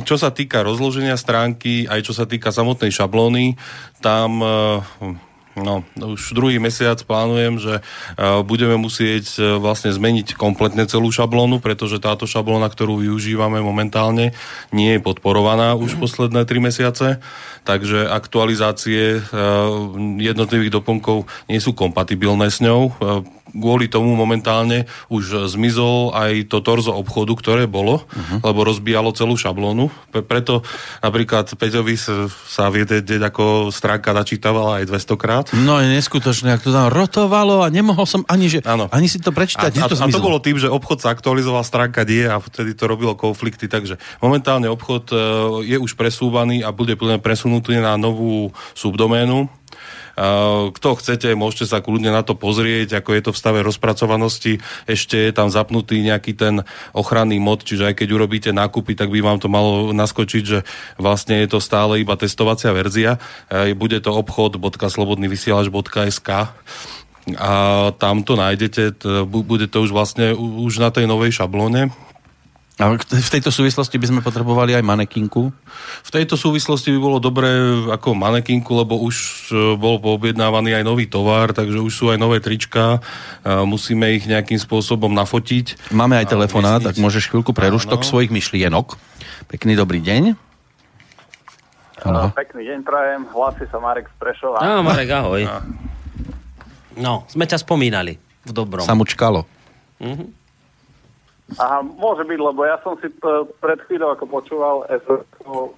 čo 0.09 0.17
sa 0.17 0.33
týka 0.33 0.65
rozloženia 0.65 1.21
stránky, 1.21 1.85
aj 1.85 2.09
čo 2.09 2.17
sa 2.17 2.25
týka 2.25 2.49
samotnej 2.49 2.89
šablóny, 2.89 3.61
tam 4.01 4.41
uh, 4.41 4.81
No, 5.53 5.85
už 6.01 6.33
druhý 6.33 6.57
mesiac 6.57 6.97
plánujem, 7.05 7.61
že 7.61 7.75
uh, 7.85 8.41
budeme 8.41 8.81
musieť 8.81 9.61
vlastne 9.61 9.93
zmeniť 9.93 10.33
kompletne 10.33 10.89
celú 10.89 11.13
šablónu, 11.13 11.61
pretože 11.61 12.01
táto 12.01 12.25
šablóna, 12.25 12.73
ktorú 12.73 13.05
využívame 13.05 13.61
momentálne, 13.61 14.33
nie 14.73 14.97
je 14.97 15.05
podporovaná 15.05 15.77
už 15.77 16.01
posledné 16.01 16.49
tri 16.49 16.57
mesiace, 16.57 17.21
takže 17.69 18.09
aktualizácie 18.09 19.21
jednotlivých 20.17 20.73
doplnkov 20.73 21.29
nie 21.53 21.61
sú 21.61 21.77
kompatibilné 21.77 22.49
s 22.49 22.65
ňou. 22.65 22.97
Kvôli 23.53 23.87
tomu 23.93 24.17
momentálne 24.17 24.89
už 25.13 25.49
zmizol 25.53 26.13
aj 26.17 26.49
to 26.49 26.65
torzo 26.65 26.97
obchodu, 26.97 27.33
ktoré 27.37 27.65
bolo, 27.69 28.05
uh-huh. 28.05 28.41
lebo 28.41 28.65
rozbíjalo 28.65 29.13
celú 29.13 29.37
šablónu. 29.37 29.93
Preto 30.11 30.65
napríklad 31.05 31.53
Peťovi 31.53 31.95
sa 32.27 32.67
viete, 32.73 33.05
ako 33.05 33.69
stránka 33.69 34.17
načítavala 34.17 34.83
aj 34.83 34.89
200 34.89 35.23
krát. 35.23 35.47
No 35.53 35.79
je 35.79 35.93
neskutočné, 35.93 36.57
ak 36.57 36.65
to 36.65 36.73
tam 36.73 36.89
rotovalo 36.89 37.65
a 37.65 37.69
nemohol 37.69 38.09
som 38.09 38.25
ani, 38.27 38.49
že, 38.49 38.65
ani 38.65 39.09
si 39.09 39.21
to 39.21 39.31
prečítať. 39.31 39.73
A, 39.79 39.87
a, 39.87 39.91
to, 39.91 39.97
a 40.01 40.07
to 40.09 40.21
bolo 40.25 40.41
tým, 40.41 40.57
že 40.57 40.73
obchod 40.73 41.05
sa 41.05 41.13
aktualizoval, 41.13 41.65
stránka 41.65 42.03
nie 42.09 42.25
a 42.25 42.41
vtedy 42.41 42.73
to 42.73 42.89
robilo 42.89 43.13
konflikty, 43.15 43.69
takže 43.69 44.01
momentálne 44.25 44.67
obchod 44.69 45.05
e, 45.13 45.17
je 45.69 45.77
už 45.77 45.95
presúvaný 45.95 46.65
a 46.65 46.73
bude 46.73 46.97
plne 46.97 47.21
presunutý 47.21 47.77
na 47.79 47.95
novú 48.01 48.51
subdoménu, 48.73 49.62
kto 50.77 50.89
chcete, 51.01 51.33
môžete 51.33 51.65
sa 51.69 51.81
kľudne 51.81 52.13
na 52.13 52.21
to 52.21 52.37
pozrieť, 52.37 53.01
ako 53.01 53.17
je 53.17 53.23
to 53.25 53.33
v 53.33 53.41
stave 53.41 53.65
rozpracovanosti. 53.65 54.61
Ešte 54.85 55.17
je 55.17 55.33
tam 55.33 55.49
zapnutý 55.49 56.05
nejaký 56.05 56.37
ten 56.37 56.61
ochranný 56.93 57.41
mod, 57.41 57.65
čiže 57.65 57.89
aj 57.89 58.05
keď 58.05 58.09
urobíte 58.13 58.53
nákupy, 58.53 58.93
tak 58.93 59.09
by 59.09 59.25
vám 59.25 59.41
to 59.41 59.49
malo 59.49 59.97
naskočiť, 59.97 60.45
že 60.45 60.69
vlastne 61.01 61.41
je 61.41 61.49
to 61.49 61.65
stále 61.65 61.97
iba 61.97 62.13
testovacia 62.17 62.73
verzia. 62.77 63.17
Bude 63.77 64.01
to 64.05 64.13
obchod.slobodnyvysielač.sk 64.13 66.29
a 67.39 67.55
tam 68.03 68.27
to 68.27 68.35
nájdete, 68.35 68.99
bude 69.31 69.71
to 69.71 69.87
už 69.87 69.95
vlastne 69.95 70.35
už 70.35 70.83
na 70.83 70.91
tej 70.91 71.07
novej 71.07 71.31
šablóne, 71.31 71.95
a 72.81 72.97
v 72.97 73.31
tejto 73.31 73.53
súvislosti 73.53 74.01
by 74.01 74.07
sme 74.09 74.21
potrebovali 74.25 74.73
aj 74.73 74.81
manekinku? 74.81 75.53
V 76.03 76.11
tejto 76.11 76.41
súvislosti 76.41 76.89
by 76.97 76.99
bolo 77.05 77.19
dobré 77.21 77.53
ako 77.93 78.17
manekinku, 78.17 78.73
lebo 78.73 78.97
už 78.97 79.17
e, 79.53 79.77
bol 79.77 80.01
poobjednávaný 80.01 80.81
aj 80.81 80.85
nový 80.89 81.05
tovar, 81.05 81.53
takže 81.53 81.77
už 81.77 81.93
sú 81.93 82.09
aj 82.09 82.17
nové 82.17 82.41
trička, 82.41 83.05
musíme 83.45 84.17
ich 84.17 84.25
nejakým 84.25 84.57
spôsobom 84.57 85.13
nafotiť. 85.13 85.93
Máme 85.93 86.17
aj 86.17 86.33
telefonát, 86.33 86.81
tak 86.81 86.97
môžeš 86.97 87.29
chvíľku 87.29 87.53
preruštok 87.53 88.09
svojich 88.09 88.33
myšlienok. 88.33 88.97
Pekný 89.53 89.77
dobrý 89.77 90.01
deň. 90.01 90.53
Halo. 92.03 92.35
Pekný 92.35 92.67
deň 92.67 92.79
prajem, 92.83 93.21
hlási 93.31 93.69
sa 93.71 93.79
Marek 93.79 94.11
z 94.11 94.17
Prešova. 94.19 94.59
Á, 94.59 94.83
Marek, 94.83 95.13
ahoj. 95.13 95.45
No, 96.99 97.29
sme 97.31 97.47
ťa 97.47 97.63
spomínali 97.63 98.19
v 98.43 98.51
dobrom. 98.51 98.83
Samučkalo. 98.83 99.47
Mhm. 100.03 100.42
Aha, 101.59 101.83
môže 101.83 102.25
byť, 102.25 102.39
lebo 102.41 102.61
ja 102.65 102.79
som 102.81 102.97
si 103.01 103.09
p- 103.11 103.47
pred 103.61 103.79
chvíľou 103.89 104.15
ako 104.17 104.25
počúval 104.29 104.77
no, 105.45 105.75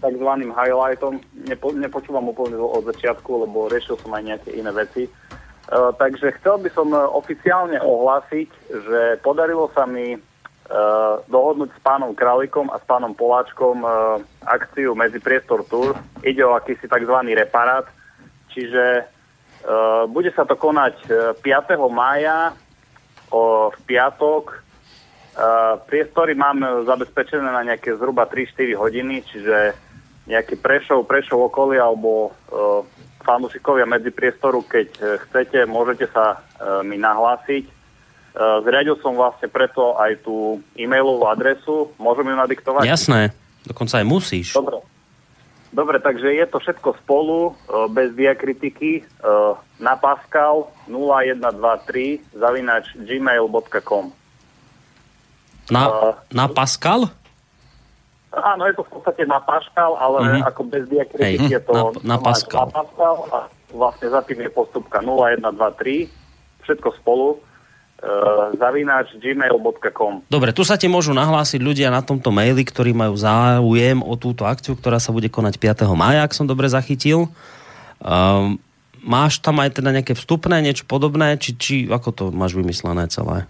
takzvaným 0.00 0.52
highlightom. 0.52 1.20
Nepo, 1.46 1.72
nepočúvam 1.76 2.32
úplne 2.32 2.56
od 2.56 2.88
začiatku, 2.88 3.46
lebo 3.46 3.68
riešil 3.68 4.00
som 4.00 4.12
aj 4.16 4.24
nejaké 4.24 4.50
iné 4.56 4.72
veci. 4.72 5.06
Uh, 5.70 5.94
takže 5.94 6.34
chcel 6.40 6.58
by 6.58 6.70
som 6.74 6.90
oficiálne 6.90 7.78
ohlásiť, 7.78 8.48
že 8.72 9.00
podarilo 9.22 9.70
sa 9.70 9.86
mi 9.86 10.18
uh, 10.18 11.14
dohodnúť 11.30 11.70
s 11.70 11.80
pánom 11.84 12.10
Králikom 12.16 12.72
a 12.74 12.80
s 12.80 12.84
pánom 12.88 13.14
Poláčkom 13.14 13.86
uh, 13.86 14.18
akciu 14.50 14.98
medzi 14.98 15.22
Priestor 15.22 15.62
Tour. 15.70 15.94
Ide 16.26 16.42
o 16.42 16.58
akýsi 16.58 16.90
tzv. 16.90 17.16
reparát, 17.38 17.86
čiže 18.50 19.06
uh, 19.06 20.10
bude 20.10 20.34
sa 20.34 20.42
to 20.42 20.58
konať 20.58 21.06
5. 21.38 21.44
mája 21.92 22.50
o, 23.30 23.70
v 23.70 23.78
piatok. 23.86 24.66
Uh, 25.30 25.78
priestory 25.86 26.34
mám 26.34 26.58
zabezpečené 26.84 27.46
na 27.46 27.62
nejaké 27.62 27.94
zhruba 27.94 28.26
3-4 28.26 28.74
hodiny, 28.76 29.22
čiže 29.24 29.72
nejaký 30.26 30.58
Prešov, 30.58 31.06
Prešov 31.06 31.48
okolie 31.48 31.78
alebo 31.78 32.34
uh, 32.50 32.82
fanúšikovia 33.22 33.86
medzi 33.86 34.10
priestoru, 34.10 34.60
keď 34.66 34.88
uh, 35.00 35.06
chcete, 35.26 35.64
môžete 35.70 36.10
sa 36.10 36.42
mi 36.84 37.00
nahlásiť. 37.00 37.80
Zriadil 38.36 39.00
som 39.00 39.16
vlastne 39.16 39.48
preto 39.48 39.96
aj 39.96 40.22
tú 40.22 40.60
e-mailovú 40.76 41.24
adresu. 41.24 41.88
Môžem 41.96 42.28
ju 42.30 42.36
nadiktovať? 42.36 42.84
Jasné, 42.84 43.32
dokonca 43.64 43.96
aj 43.96 44.06
musíš. 44.06 44.52
Dobre. 44.52 44.84
Dobre, 45.70 46.02
takže 46.02 46.34
je 46.34 46.46
to 46.46 46.58
všetko 46.58 46.98
spolu, 46.98 47.54
bez 47.88 48.10
diakritiky, 48.12 49.06
na 49.78 49.94
Pascal 49.94 50.66
0123 50.86 51.46
zavinač 52.34 52.90
gmail.com 52.98 54.10
na, 55.70 55.82
na 56.34 56.50
Pascal? 56.50 57.06
Áno, 58.30 58.62
je 58.66 58.74
to 58.74 58.82
v 58.82 58.90
podstate 58.90 59.22
na 59.24 59.38
Pascal, 59.38 59.94
ale 59.94 60.18
Mhm. 60.20 60.42
ako 60.44 60.60
bez 60.64 60.84
diakritiky 60.86 61.46
Hej, 61.46 61.54
je 61.54 61.60
to 61.62 61.72
na- 61.72 62.14
na 62.14 62.16
Pascal. 62.18 62.66
na 62.66 62.74
Pascal 62.76 63.16
a 63.30 63.38
vlastne 63.70 64.06
za 64.06 64.20
tým 64.22 64.38
je 64.40 64.50
postupka 64.50 64.98
0123, 64.98 66.10
všetko 66.62 66.94
spolu, 66.96 67.28
uh, 67.30 67.49
zavináč 68.56 69.12
gmail.com. 69.20 70.24
Dobre, 70.32 70.56
tu 70.56 70.64
sa 70.64 70.80
ti 70.80 70.88
môžu 70.88 71.12
nahlásiť 71.12 71.60
ľudia 71.60 71.92
na 71.92 72.00
tomto 72.00 72.32
maili, 72.32 72.64
ktorí 72.64 72.96
majú 72.96 73.12
záujem 73.12 74.00
o 74.00 74.16
túto 74.16 74.48
akciu, 74.48 74.72
ktorá 74.72 74.96
sa 74.96 75.12
bude 75.12 75.28
konať 75.28 75.60
5. 75.60 75.84
mája, 75.92 76.24
ak 76.24 76.32
som 76.32 76.48
dobre 76.48 76.64
zachytil. 76.72 77.28
Um, 78.00 78.56
máš 79.04 79.44
tam 79.44 79.60
aj 79.60 79.80
teda 79.80 79.92
nejaké 79.92 80.16
vstupné, 80.16 80.64
niečo 80.64 80.88
podobné, 80.88 81.36
či, 81.36 81.52
či 81.60 81.74
ako 81.92 82.08
to 82.16 82.24
máš 82.32 82.56
vymyslené 82.56 83.04
celé? 83.12 83.44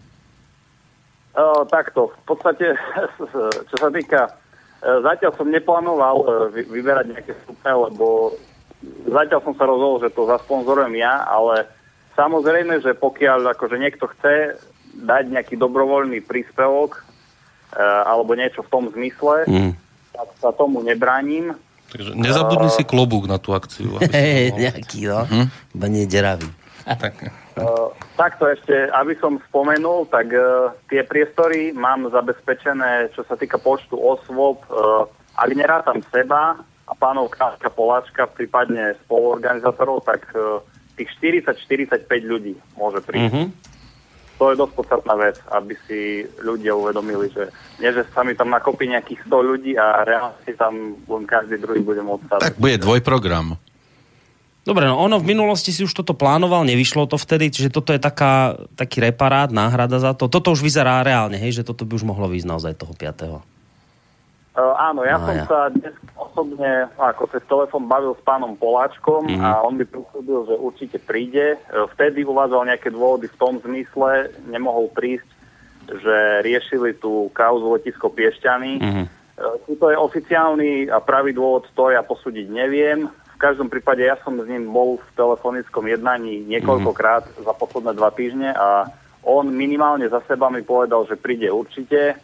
Uh, 1.30 1.62
takto, 1.70 2.10
v 2.10 2.34
podstate, 2.34 2.74
čo 3.70 3.76
sa 3.78 3.88
týka, 3.94 4.34
uh, 4.34 4.98
zatiaľ 5.06 5.30
som 5.38 5.46
neplánoval 5.46 6.50
vy, 6.50 6.66
vyberať 6.66 7.06
nejaké 7.14 7.32
vstupné, 7.38 7.70
lebo 7.70 8.34
zatiaľ 9.06 9.40
som 9.46 9.54
sa 9.54 9.64
rozhodol, 9.70 10.02
že 10.02 10.10
to 10.10 10.26
zasponzorujem 10.26 10.98
ja, 10.98 11.22
ale 11.22 11.70
samozrejme, 12.20 12.84
že 12.84 12.92
pokiaľ 12.92 13.56
akože 13.56 13.80
niekto 13.80 14.04
chce 14.12 14.60
dať 14.92 15.24
nejaký 15.30 15.56
dobrovoľný 15.56 16.20
príspevok 16.20 17.00
uh, 17.00 17.80
alebo 18.04 18.36
niečo 18.36 18.60
v 18.60 18.68
tom 18.68 18.84
zmysle, 18.92 19.48
Mm. 19.48 19.72
tak 20.12 20.28
sa 20.36 20.50
tomu 20.52 20.84
nebránim. 20.84 21.56
Takže 21.88 22.12
nezabudni 22.14 22.68
si 22.68 22.84
klobúk 22.84 23.24
na 23.24 23.40
tú 23.40 23.50
akciu. 23.50 23.96
aby 23.96 24.04
mohol- 24.12 24.58
nejaký, 24.60 25.00
no. 25.08 25.48
Iba 25.72 25.86
nie 25.88 26.04
deravý. 26.04 26.50
Tak. 26.84 27.14
Uh, 27.54 27.92
takto 28.14 28.46
ešte, 28.46 28.72
aby 28.90 29.14
som 29.16 29.38
spomenul, 29.46 30.06
tak 30.06 30.28
uh, 30.30 30.70
tie 30.86 31.02
priestory 31.02 31.70
mám 31.70 32.08
zabezpečené, 32.08 33.10
čo 33.12 33.22
sa 33.24 33.34
týka 33.34 33.56
počtu 33.56 33.94
osôb. 33.94 34.60
Uh, 34.66 35.06
ak 35.34 35.50
nerátam 35.50 36.02
seba 36.10 36.58
a 36.84 36.92
pánov 36.92 37.30
Kráčka 37.30 37.70
Poláčka, 37.70 38.26
prípadne 38.26 38.98
spoluorganizátorov, 39.06 40.02
tak 40.02 40.26
uh, 40.34 40.58
tých 41.00 41.10
40-45 41.16 42.04
ľudí 42.28 42.54
môže 42.76 43.00
prísť. 43.00 43.32
Mhm. 43.32 43.44
To 44.40 44.48
je 44.48 44.56
dosť 44.56 44.72
podstatná 44.72 45.14
vec, 45.20 45.36
aby 45.52 45.76
si 45.84 46.24
ľudia 46.40 46.72
uvedomili, 46.72 47.28
že 47.28 47.52
nie, 47.76 47.92
že 47.92 48.08
sa 48.08 48.24
mi 48.24 48.32
tam 48.32 48.48
nakopí 48.48 48.88
nejakých 48.88 49.28
100 49.28 49.50
ľudí 49.52 49.76
a 49.76 50.00
reálne 50.00 50.40
si 50.48 50.56
tam 50.56 50.96
len 50.96 51.24
každý 51.28 51.60
druhý 51.60 51.84
bude 51.84 52.00
môcť 52.00 52.24
stať. 52.24 52.40
Tak 52.40 52.56
bude 52.56 52.80
dvojprogram. 52.80 53.60
Dobre, 54.64 54.88
no 54.88 54.96
ono 54.96 55.20
v 55.20 55.28
minulosti 55.36 55.72
si 55.72 55.84
už 55.84 55.92
toto 55.92 56.16
plánoval, 56.16 56.68
nevyšlo 56.68 57.08
to 57.08 57.20
vtedy, 57.20 57.52
čiže 57.52 57.72
toto 57.72 57.96
je 57.96 58.00
taká, 58.00 58.60
taký 58.76 59.04
reparát, 59.04 59.52
náhrada 59.52 60.00
za 60.00 60.12
to. 60.16 60.28
Toto 60.28 60.52
už 60.52 60.64
vyzerá 60.64 61.04
reálne, 61.04 61.40
hej, 61.40 61.60
že 61.60 61.66
toto 61.68 61.84
by 61.84 62.00
už 62.00 62.04
mohlo 62.08 62.28
výjsť 62.28 62.48
naozaj 62.48 62.72
toho 62.80 62.92
5. 62.96 63.49
Uh, 64.50 64.74
áno, 64.74 65.06
ja 65.06 65.14
No, 65.14 65.30
som 65.30 65.36
sa 65.46 65.60
dnes 65.70 65.94
osobne 66.18 66.90
ako 66.98 67.30
cez 67.30 67.42
telefón 67.46 67.86
bavil 67.86 68.18
s 68.18 68.22
pánom 68.26 68.58
Poláčkom 68.58 69.30
Mhm. 69.30 69.38
a 69.46 69.62
on 69.62 69.78
mi 69.78 69.86
prislúbil, 69.86 70.42
že 70.50 70.54
určite 70.58 70.98
príde. 70.98 71.54
Uh, 71.70 71.86
Vtedy 71.94 72.26
uvádzal 72.26 72.66
nejaké 72.66 72.90
dôvody 72.90 73.30
v 73.30 73.38
tom 73.38 73.62
zmysle, 73.62 74.34
nemohol 74.50 74.90
prísť, 74.90 75.30
že 75.86 76.16
riešili 76.42 76.98
tú 76.98 77.30
kauzu 77.30 77.78
letisko 77.78 78.10
Piešťany. 78.10 78.72
Mhm. 78.82 79.02
Uh, 79.38 79.54
to 79.78 79.86
je 79.86 79.96
oficiálny 79.96 80.90
a 80.90 80.98
pravý 80.98 81.30
dôvod, 81.30 81.70
to 81.78 81.94
ja 81.94 82.02
posúdiť 82.02 82.50
neviem. 82.50 83.06
V 83.06 83.38
každom 83.38 83.70
prípade 83.70 84.02
ja 84.02 84.18
som 84.20 84.34
s 84.34 84.44
ním 84.50 84.66
bol 84.66 84.98
v 84.98 85.08
telefonickom 85.14 85.86
jednaní 85.86 86.42
niekoľkokrát 86.44 87.24
za 87.38 87.52
posledné 87.54 87.94
dva 87.96 88.10
týždne 88.10 88.50
a 88.52 88.90
on 89.22 89.46
minimálne 89.48 90.08
za 90.10 90.20
seba 90.26 90.50
mi 90.50 90.60
povedal, 90.60 91.06
že 91.06 91.16
príde 91.16 91.48
určite 91.48 92.18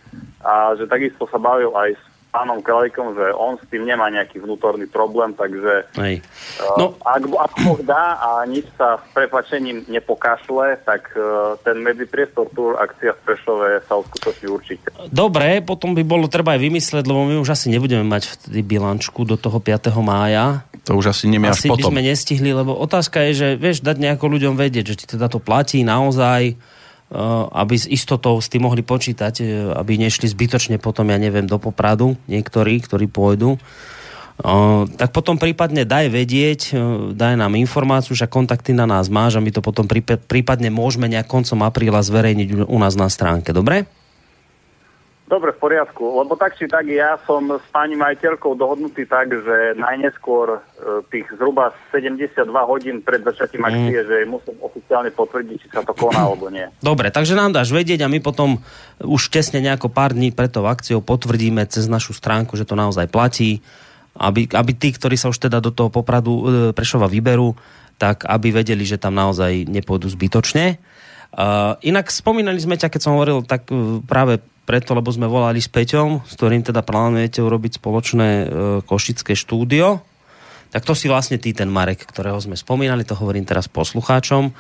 a 0.45 0.75
že 0.77 0.85
takisto 0.85 1.25
sa 1.31 1.39
bavil 1.41 1.73
aj 1.73 1.97
s 1.97 2.05
pánom 2.37 2.61
Kralikom, 2.61 3.17
že 3.17 3.33
on 3.33 3.57
s 3.57 3.65
tým 3.73 3.89
nemá 3.89 4.13
nejaký 4.13 4.45
vnútorný 4.45 4.85
problém, 4.85 5.33
takže 5.33 5.89
Hej. 5.97 6.21
no. 6.77 6.77
No, 6.77 6.87
ak, 7.01 7.25
ak 7.25 7.53
Boh 7.65 7.81
dá 7.81 8.21
a 8.21 8.45
nič 8.45 8.69
sa 8.77 9.01
s 9.01 9.05
prepačením 9.17 9.89
nepokašle, 9.89 10.85
tak 10.85 11.17
uh, 11.17 11.57
ten 11.65 11.81
medzipriestor 11.81 12.53
tour 12.53 12.77
akcia 12.77 13.17
v 13.17 13.21
Prešove 13.25 13.69
sa 13.89 13.97
uskutoční 13.97 14.47
určite. 14.53 14.87
dobre, 15.09 15.65
potom 15.65 15.97
by 15.97 16.05
bolo 16.05 16.29
treba 16.29 16.53
aj 16.53 16.61
vymyslieť, 16.61 17.05
lebo 17.09 17.25
my 17.25 17.41
už 17.41 17.57
asi 17.57 17.73
nebudeme 17.73 18.05
mať 18.05 18.37
vtedy 18.37 18.61
bilančku 18.61 19.25
do 19.25 19.41
toho 19.41 19.57
5. 19.57 19.89
mája. 20.05 20.69
To 20.85 21.01
už 21.01 21.17
asi 21.17 21.27
nemia 21.33 21.57
až 21.57 21.65
Asi 21.65 21.73
by 21.73 21.81
potom. 21.81 21.91
sme 21.97 22.05
nestihli, 22.05 22.53
lebo 22.53 22.77
otázka 22.77 23.25
je, 23.27 23.33
že 23.33 23.49
vieš, 23.57 23.81
dať 23.81 23.97
nejako 23.97 24.29
ľuďom 24.29 24.55
vedieť, 24.61 24.85
že 24.93 24.95
či 25.01 25.05
teda 25.17 25.33
to 25.33 25.41
platí 25.41 25.83
naozaj, 25.83 26.55
uh, 26.55 26.76
aby 27.55 27.75
s 27.79 27.87
istotou 27.87 28.39
s 28.43 28.51
tým 28.51 28.67
mohli 28.67 28.83
počítať, 28.83 29.35
uh, 29.43 29.47
aby 29.79 29.99
nešli 29.99 30.27
zbytočne 30.27 30.83
potom, 30.83 31.07
ja 31.11 31.19
neviem, 31.19 31.47
do 31.47 31.59
Popradu 31.59 32.19
niektorí, 32.27 32.83
ktorí 32.83 33.07
pôjdu. 33.07 33.57
Uh, 34.37 34.85
tak 35.01 35.17
potom 35.17 35.41
prípadne 35.41 35.89
daj 35.89 36.13
vedieť, 36.13 36.61
daj 37.17 37.41
nám 37.41 37.57
informáciu, 37.57 38.13
že 38.13 38.29
kontakty 38.29 38.77
na 38.77 38.85
nás 38.85 39.09
máš 39.09 39.39
a 39.39 39.45
my 39.45 39.49
to 39.49 39.65
potom 39.65 39.89
prípa- 39.89 40.21
prípadne 40.21 40.69
môžeme 40.69 41.09
nejak 41.09 41.25
koncom 41.25 41.65
apríla 41.65 42.05
zverejniť 42.05 42.69
u 42.69 42.77
nás 42.77 42.95
na 43.01 43.09
stránke, 43.09 43.57
dobre? 43.57 43.89
Dobre, 45.27 45.51
v 45.51 45.59
poriadku, 45.59 46.23
lebo 46.23 46.39
tak 46.39 46.55
či 46.55 46.71
tak 46.71 46.87
ja 46.87 47.19
som 47.27 47.59
s 47.59 47.67
pani 47.75 47.99
majiteľkou 47.99 48.55
dohodnutý 48.55 49.11
tak, 49.11 49.35
že 49.35 49.75
najneskôr 49.75 50.55
e, 50.55 50.59
tých 51.11 51.27
zhruba 51.35 51.75
72 51.91 52.47
hodín 52.47 53.03
pred 53.03 53.27
začatím 53.27 53.67
akcie, 53.67 54.07
že 54.07 54.23
musím 54.23 54.55
oficiálne 54.63 55.11
potvrdiť, 55.11 55.57
či 55.59 55.69
sa 55.75 55.83
to 55.83 55.99
koná 55.99 56.23
alebo 56.31 56.47
nie. 56.47 56.71
Dobre, 56.79 57.11
takže 57.11 57.35
nám 57.35 57.51
dáš 57.51 57.75
vedieť 57.75 58.07
a 58.07 58.13
my 58.13 58.23
potom 58.23 58.63
už 59.03 59.35
tesne 59.35 59.59
nejako 59.59 59.91
pár 59.91 60.15
dní 60.15 60.31
pred 60.31 60.55
tou 60.55 60.63
akciou 60.63 61.03
potvrdíme 61.03 61.67
cez 61.67 61.91
našu 61.91 62.15
stránku, 62.15 62.55
že 62.55 62.63
to 62.63 62.79
naozaj 62.79 63.11
platí, 63.11 63.67
aby, 64.15 64.47
aby 64.47 64.73
tí, 64.79 64.95
ktorí 64.95 65.19
sa 65.19 65.35
už 65.35 65.43
teda 65.43 65.59
do 65.59 65.75
toho 65.75 65.91
popradu 65.91 66.33
e, 66.39 66.43
Prešova 66.71 67.11
vyberú, 67.11 67.51
tak 67.99 68.31
aby 68.31 68.63
vedeli, 68.63 68.87
že 68.87 68.95
tam 68.95 69.19
naozaj 69.19 69.67
nepôjdu 69.67 70.07
zbytočne. 70.07 70.79
Uh, 71.37 71.77
inak 71.85 72.09
spomínali 72.09 72.57
sme 72.57 72.81
ťa, 72.81 72.89
keď 72.89 73.01
som 73.05 73.21
hovoril, 73.21 73.45
tak 73.45 73.69
uh, 73.69 74.01
práve 74.01 74.41
preto, 74.65 74.97
lebo 74.97 75.13
sme 75.13 75.29
volali 75.29 75.61
s 75.61 75.69
Peťom, 75.69 76.25
s 76.25 76.33
ktorým 76.33 76.65
teda 76.65 76.81
plánujete 76.81 77.45
urobiť 77.45 77.77
spoločné 77.77 78.29
uh, 78.29 78.47
košické 78.81 79.37
štúdio. 79.37 80.01
Tak 80.73 80.89
to 80.89 80.97
si 80.97 81.13
vlastne 81.13 81.37
ty, 81.37 81.53
ten 81.53 81.69
Marek, 81.69 82.09
ktorého 82.09 82.41
sme 82.41 82.57
spomínali, 82.57 83.05
to 83.05 83.15
hovorím 83.15 83.45
teraz 83.45 83.69
poslucháčom. 83.69 84.51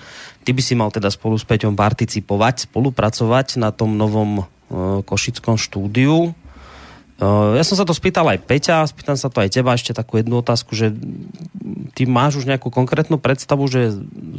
Ty 0.45 0.51
by 0.53 0.62
si 0.62 0.77
mal 0.77 0.93
teda 0.93 1.09
spolu 1.09 1.41
s 1.41 1.49
Peťom 1.49 1.72
participovať, 1.72 2.68
spolupracovať 2.68 3.57
na 3.57 3.72
tom 3.72 3.97
novom 3.97 4.45
uh, 4.45 5.01
košickom 5.01 5.57
štúdiu. 5.57 6.37
Uh, 7.17 7.57
ja 7.57 7.64
som 7.64 7.81
sa 7.81 7.89
to 7.89 7.97
spýtal 7.97 8.29
aj 8.29 8.45
Peťa, 8.45 8.85
spýtam 8.85 9.17
sa 9.17 9.33
to 9.33 9.41
aj 9.41 9.49
teba 9.49 9.73
ešte 9.73 9.97
takú 9.97 10.21
jednu 10.21 10.45
otázku, 10.45 10.77
že 10.77 10.93
ty 11.97 12.05
máš 12.05 12.45
už 12.45 12.45
nejakú 12.45 12.69
konkrétnu 12.69 13.17
predstavu, 13.17 13.64
že 13.73 13.89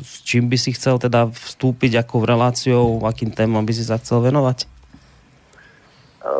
s 0.05 0.21
čím 0.21 0.45
by 0.45 0.61
si 0.61 0.77
chcel 0.77 1.01
teda 1.01 1.25
vstúpiť, 1.33 1.97
akou 1.97 2.21
reláciou, 2.21 3.01
akým 3.01 3.33
témam 3.33 3.65
by 3.65 3.73
si 3.73 3.81
sa 3.81 3.97
chcel 3.97 4.21
venovať? 4.21 4.57
E, 4.61 4.67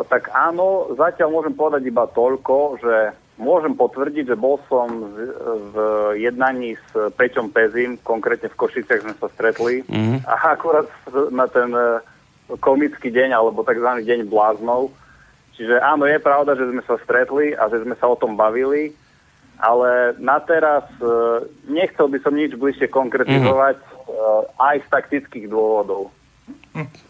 Tak 0.06 0.30
áno, 0.30 0.94
zatiaľ 0.94 1.28
môžem 1.34 1.58
povedať 1.58 1.90
iba 1.90 2.06
toľko, 2.06 2.86
že 2.86 2.96
môžem 3.34 3.74
potvrdiť, 3.74 4.30
že 4.30 4.38
bol 4.38 4.62
som 4.70 4.86
v, 5.10 5.74
jednaní 6.22 6.78
s 6.78 6.86
Peťom 7.18 7.50
Pezim, 7.50 7.98
konkrétne 8.06 8.46
v 8.46 8.58
Košiciach 8.62 9.02
sme 9.02 9.14
sa 9.18 9.26
stretli 9.34 9.82
Mhm. 9.90 10.22
a 10.22 10.54
akurát 10.54 10.86
na 11.34 11.50
ten 11.50 11.74
e, 11.74 11.98
komický 12.62 13.10
deň, 13.10 13.34
alebo 13.34 13.66
tzv. 13.66 14.06
deň 14.06 14.30
bláznov. 14.30 14.94
Čiže 15.58 15.82
áno, 15.82 16.06
je 16.06 16.22
pravda, 16.22 16.54
že 16.54 16.70
sme 16.70 16.82
sa 16.86 16.94
stretli 17.02 17.50
a 17.52 17.66
že 17.66 17.82
sme 17.82 17.98
sa 17.98 18.06
o 18.06 18.14
tom 18.14 18.38
bavili, 18.38 18.94
ale 19.58 20.14
na 20.22 20.38
teraz 20.38 20.86
e, 21.02 21.06
nechcel 21.66 22.06
by 22.06 22.18
som 22.22 22.30
nič 22.30 22.54
bližšie 22.54 22.86
konkretizovať 22.86 23.74
e, 23.74 23.86
aj 24.54 24.76
z 24.80 24.88
taktických 24.88 25.46
dôvodov. 25.50 26.14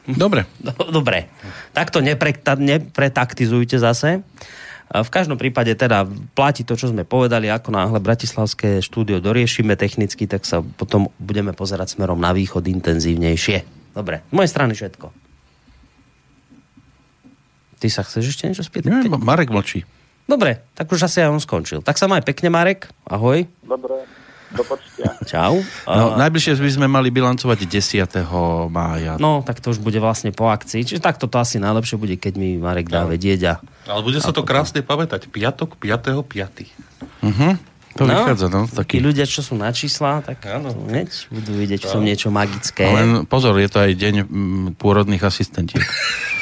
Dobre. 0.09 0.49
Do- 0.57 0.88
Dobre, 0.88 1.28
takto 1.76 2.01
neprekta- 2.01 2.57
nepretaktizujte 2.57 3.76
zase. 3.76 4.24
A 4.88 5.05
V 5.05 5.12
každom 5.12 5.36
prípade 5.36 5.76
teda 5.76 6.09
platí 6.32 6.64
to, 6.64 6.72
čo 6.72 6.88
sme 6.88 7.05
povedali, 7.05 7.53
ako 7.53 7.68
náhle 7.68 8.01
Bratislavské 8.01 8.80
štúdio 8.80 9.20
doriešime 9.20 9.76
technicky, 9.76 10.24
tak 10.24 10.49
sa 10.49 10.64
potom 10.64 11.12
budeme 11.20 11.53
pozerať 11.53 12.01
smerom 12.01 12.16
na 12.16 12.32
východ 12.32 12.64
intenzívnejšie. 12.64 13.92
Dobre, 13.92 14.24
z 14.24 14.32
mojej 14.32 14.49
strany 14.49 14.72
všetko. 14.72 15.28
Ty 17.79 17.89
sa 17.89 18.03
chceš 18.03 18.35
ešte 18.35 18.51
niečo 18.51 18.66
spýtať? 18.66 18.91
Nie, 18.91 19.07
Marek 19.07 19.55
mlčí. 19.55 19.87
Dobre, 20.29 20.61
tak 20.76 20.93
už 20.93 21.09
asi 21.09 21.24
aj 21.24 21.33
on 21.33 21.41
skončil. 21.41 21.81
Tak 21.81 21.97
sa 21.97 22.05
maj 22.05 22.20
pekne, 22.20 22.53
Marek. 22.53 22.93
Ahoj. 23.09 23.49
Dobre, 23.64 24.05
do 24.53 24.61
počutia. 24.61 25.16
Čau. 25.31 25.64
No, 25.89 26.20
najbližšie 26.20 26.61
by 26.61 26.72
sme 26.74 26.87
mali 26.91 27.09
bilancovať 27.09 27.64
10. 27.64 28.29
mája. 28.68 29.16
No, 29.16 29.41
tak 29.41 29.64
to 29.64 29.72
už 29.72 29.81
bude 29.81 29.97
vlastne 29.97 30.29
po 30.35 30.53
akcii. 30.53 30.85
Čiže 30.85 31.01
takto 31.01 31.33
to 31.33 31.41
asi 31.41 31.57
najlepšie 31.57 31.97
bude, 31.97 32.20
keď 32.20 32.35
mi 32.37 32.61
Marek 32.61 32.93
dá 32.93 33.09
vedieť 33.09 33.41
a 33.49 33.55
Ale 33.89 34.05
bude 34.05 34.20
sa 34.20 34.37
to 34.37 34.45
krásne 34.45 34.85
pamätať. 34.85 35.33
Piatok, 35.33 35.81
5.5. 35.81 36.29
To 37.99 38.07
vychádza, 38.07 38.47
no. 38.47 38.70
Tí 38.70 38.79
Taký. 38.79 38.97
ľudia, 39.03 39.26
čo 39.26 39.43
sú 39.43 39.59
na 39.59 39.74
čísla, 39.74 40.22
tak 40.22 40.47
Áno. 40.47 40.70
hneď 40.87 41.11
budú 41.35 41.51
vidieť 41.59 41.83
v 41.83 41.91
tom 41.91 42.07
niečo 42.07 42.31
magické. 42.31 42.87
Len 42.87 43.26
pozor, 43.26 43.59
je 43.59 43.66
to 43.66 43.83
aj 43.83 43.91
deň 43.99 44.14
mm, 44.22 44.66
pôrodných 44.79 45.24
asistentiek. 45.26 45.83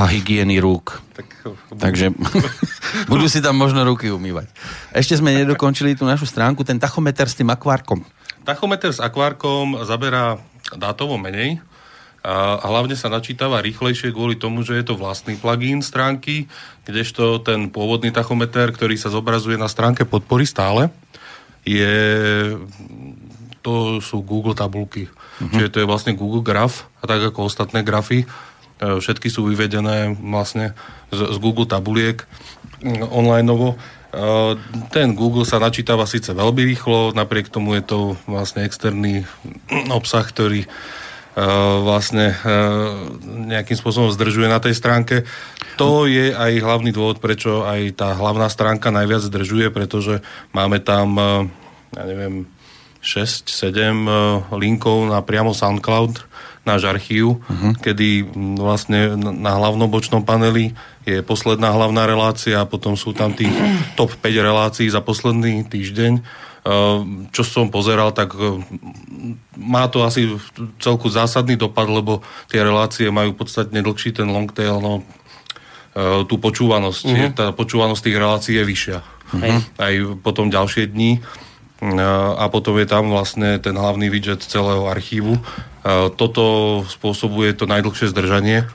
A 0.00 0.08
hygieny 0.08 0.56
rúk. 0.64 0.96
Tak, 1.12 1.28
Takže 1.76 2.16
Budú 3.12 3.28
si 3.28 3.44
tam 3.44 3.60
možno 3.60 3.84
ruky 3.84 4.08
umývať. 4.08 4.48
Ešte 4.96 5.20
sme 5.20 5.36
nedokončili 5.36 5.92
tú 5.92 6.08
našu 6.08 6.24
stránku, 6.24 6.64
ten 6.64 6.80
tachometer 6.80 7.28
s 7.28 7.36
tým 7.36 7.52
akvárkom. 7.52 8.00
Tachometer 8.48 8.96
s 8.96 9.00
akvárkom 9.04 9.84
zaberá 9.84 10.40
dátovo 10.72 11.20
menej 11.20 11.60
a 12.20 12.60
hlavne 12.68 12.96
sa 13.00 13.08
načítava 13.08 13.64
rýchlejšie 13.64 14.12
kvôli 14.12 14.36
tomu, 14.36 14.60
že 14.60 14.76
je 14.76 14.92
to 14.92 14.94
vlastný 14.96 15.40
plugin 15.40 15.80
stránky, 15.80 16.52
kdežto 16.84 17.40
ten 17.40 17.72
pôvodný 17.72 18.12
tachometer, 18.12 18.72
ktorý 18.76 19.00
sa 19.00 19.08
zobrazuje 19.08 19.56
na 19.56 19.72
stránke 19.72 20.04
podpory 20.04 20.44
stále, 20.44 20.92
je, 21.64 21.96
to 23.64 24.04
sú 24.04 24.20
Google 24.20 24.52
tabulky. 24.52 25.08
Uh-huh. 25.08 25.48
Čiže 25.48 25.72
to 25.72 25.80
je 25.80 25.88
vlastne 25.88 26.12
Google 26.12 26.44
graf 26.44 26.92
a 27.00 27.08
tak 27.08 27.24
ako 27.24 27.48
ostatné 27.48 27.80
grafy, 27.80 28.28
všetky 28.80 29.28
sú 29.28 29.44
vyvedené 29.44 30.16
vlastne 30.16 30.72
z, 31.12 31.20
z 31.20 31.36
Google 31.36 31.68
tabuliek 31.68 32.24
online 33.12 33.44
novo. 33.44 33.76
E, 33.76 33.76
ten 34.88 35.12
Google 35.12 35.44
sa 35.44 35.60
načítava 35.60 36.08
síce 36.08 36.32
veľmi 36.32 36.64
rýchlo, 36.64 37.12
napriek 37.12 37.52
tomu 37.52 37.76
je 37.76 37.84
to 37.84 37.98
vlastne 38.24 38.64
externý 38.64 39.28
obsah, 39.92 40.24
ktorý 40.24 40.64
e, 40.64 40.68
vlastne 41.84 42.40
nejakým 43.52 43.76
spôsobom 43.76 44.08
zdržuje 44.08 44.48
na 44.48 44.58
tej 44.64 44.72
stránke. 44.72 45.28
To 45.76 46.08
je 46.08 46.32
aj 46.32 46.60
hlavný 46.60 46.92
dôvod, 46.92 47.20
prečo 47.20 47.64
aj 47.64 48.00
tá 48.00 48.16
hlavná 48.16 48.48
stránka 48.48 48.92
najviac 48.92 49.24
zdržuje, 49.24 49.72
pretože 49.72 50.24
máme 50.52 50.80
tam, 50.80 51.16
ja 51.96 52.04
neviem, 52.04 52.44
6-7 53.00 54.52
linkov 54.52 55.08
na 55.08 55.24
priamo 55.24 55.56
SoundCloud, 55.56 56.20
náš 56.70 56.86
archív, 56.86 57.42
uh-huh. 57.42 57.74
kedy 57.82 58.30
vlastne 58.54 59.18
na 59.18 59.58
hlavnom 59.58 59.90
bočnom 59.90 60.22
paneli 60.22 60.70
je 61.02 61.18
posledná 61.26 61.74
hlavná 61.74 62.06
relácia 62.06 62.62
a 62.62 62.70
potom 62.70 62.94
sú 62.94 63.10
tam 63.10 63.34
tých 63.34 63.50
top 63.98 64.14
5 64.14 64.30
relácií 64.38 64.86
za 64.86 65.02
posledný 65.02 65.66
týždeň. 65.66 66.22
Čo 67.34 67.42
som 67.42 67.72
pozeral, 67.72 68.14
tak 68.14 68.36
má 69.58 69.90
to 69.90 70.06
asi 70.06 70.30
celku 70.78 71.10
zásadný 71.10 71.58
dopad, 71.58 71.90
lebo 71.90 72.22
tie 72.46 72.62
relácie 72.62 73.10
majú 73.10 73.34
podstatne 73.34 73.82
dlhší 73.82 74.14
ten 74.14 74.30
long 74.30 74.46
tail, 74.46 74.78
no 74.78 75.02
tú 76.30 76.38
počúvanosť. 76.38 77.04
Uh-huh. 77.10 77.30
Tá 77.34 77.46
počúvanosť 77.50 78.02
tých 78.06 78.16
relácií 78.20 78.54
je 78.60 78.64
vyššia. 78.64 78.98
Uh-huh. 79.00 79.58
Aj 79.82 79.94
potom 80.22 80.46
ďalšie 80.46 80.86
dní 80.94 81.18
a 82.36 82.44
potom 82.52 82.76
je 82.76 82.84
tam 82.84 83.08
vlastne 83.08 83.56
ten 83.56 83.72
hlavný 83.72 84.12
widget 84.12 84.44
celého 84.44 84.84
archívu. 84.84 85.40
Toto 86.20 86.44
spôsobuje 86.84 87.56
to 87.56 87.64
najdlhšie 87.64 88.12
zdržanie. 88.12 88.68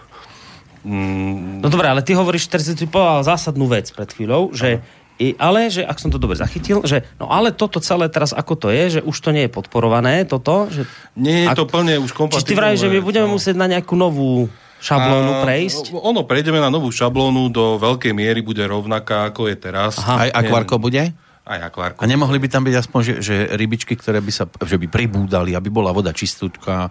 Mm. 0.81 1.61
No 1.61 1.69
dobré, 1.69 1.89
ale 1.89 2.01
ty 2.01 2.17
hovoríš, 2.17 2.49
teraz 2.49 2.65
si 2.65 2.85
povedal 2.89 3.25
zásadnú 3.25 3.69
vec 3.69 3.89
pred 3.93 4.09
chvíľou, 4.09 4.53
že 4.53 4.81
i, 5.15 5.31
ale, 5.39 5.71
že 5.71 5.81
ak 5.81 5.95
som 5.95 6.11
to 6.11 6.19
dobre 6.19 6.35
zachytil, 6.35 6.83
že 6.83 7.07
no 7.15 7.31
ale 7.31 7.55
toto 7.55 7.79
celé 7.79 8.11
teraz 8.11 8.35
ako 8.35 8.53
to 8.53 8.67
je, 8.67 8.99
že 8.99 9.01
už 9.01 9.15
to 9.15 9.31
nie 9.31 9.47
je 9.47 9.51
podporované, 9.53 10.27
toto, 10.27 10.67
že... 10.67 10.83
Nie 11.15 11.47
je 11.47 11.47
ak, 11.49 11.57
to 11.57 11.65
plne 11.71 12.03
už 12.03 12.11
kompatibilné. 12.11 12.43
Čiže 12.43 12.49
ty 12.51 12.59
vravíš, 12.59 12.81
že 12.83 12.91
my 12.91 12.99
budeme 12.99 13.27
no. 13.31 13.39
musieť 13.39 13.55
na 13.55 13.71
nejakú 13.71 13.95
novú 13.95 14.51
šablónu 14.83 15.47
prejsť? 15.47 15.95
A, 15.95 16.03
ono, 16.03 16.27
prejdeme 16.27 16.59
na 16.59 16.67
novú 16.67 16.91
šablónu, 16.91 17.47
do 17.47 17.79
veľkej 17.79 18.11
miery 18.11 18.43
bude 18.43 18.61
rovnaká, 18.61 19.31
ako 19.31 19.47
je 19.47 19.55
teraz. 19.55 19.95
Aha. 20.03 20.27
Aj 20.27 20.29
akvárko 20.43 20.77
bude? 20.83 21.15
Aj 21.45 21.61
akvárko. 21.61 22.01
A 22.01 22.09
nemohli 22.09 22.41
by 22.41 22.49
tam 22.49 22.65
byť 22.65 22.75
aspoň, 22.81 22.99
že, 23.05 23.13
že 23.21 23.35
rybičky, 23.53 23.93
ktoré 23.93 24.17
by 24.17 24.33
sa, 24.33 24.49
že 24.49 24.81
by 24.81 24.89
pribúdali, 24.89 25.53
aby 25.53 25.69
bola 25.69 25.93
voda 25.93 26.09
čistúčka 26.09 26.89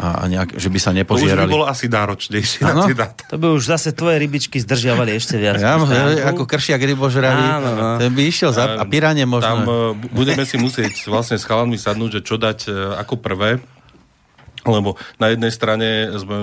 a, 0.00 0.24
a 0.24 0.24
nejak, 0.32 0.56
že 0.56 0.72
by 0.72 0.78
sa 0.80 0.96
nepožierali. 0.96 1.44
To 1.44 1.44
už 1.44 1.52
by 1.52 1.56
bolo 1.60 1.68
asi 1.68 1.86
náročnejšie 1.92 2.64
na 2.64 2.88
To 3.28 3.36
by 3.36 3.46
už 3.52 3.68
zase 3.68 3.92
tvoje 3.92 4.16
rybičky 4.16 4.56
zdržiavali 4.64 5.12
ešte 5.12 5.36
viac. 5.36 5.60
Ja, 5.60 5.76
ako 6.32 6.48
kršiak 6.48 6.80
rybožravý, 6.80 7.46
no. 7.60 8.00
ten 8.00 8.08
by 8.16 8.22
išiel 8.24 8.56
za, 8.56 8.80
a 8.80 8.84
piranie 8.88 9.28
možno. 9.28 9.44
Tam 9.44 9.60
uh, 9.68 9.92
budeme 9.92 10.48
si 10.48 10.56
musieť 10.56 11.04
vlastne 11.12 11.36
s 11.36 11.44
chalanmi 11.44 11.76
sadnúť, 11.76 12.16
že 12.16 12.20
čo 12.24 12.40
dať 12.40 12.58
uh, 12.64 12.96
ako 12.96 13.20
prvé, 13.20 13.60
lebo 14.64 14.96
na 15.20 15.36
jednej 15.36 15.52
strane 15.52 16.16
sme, 16.16 16.38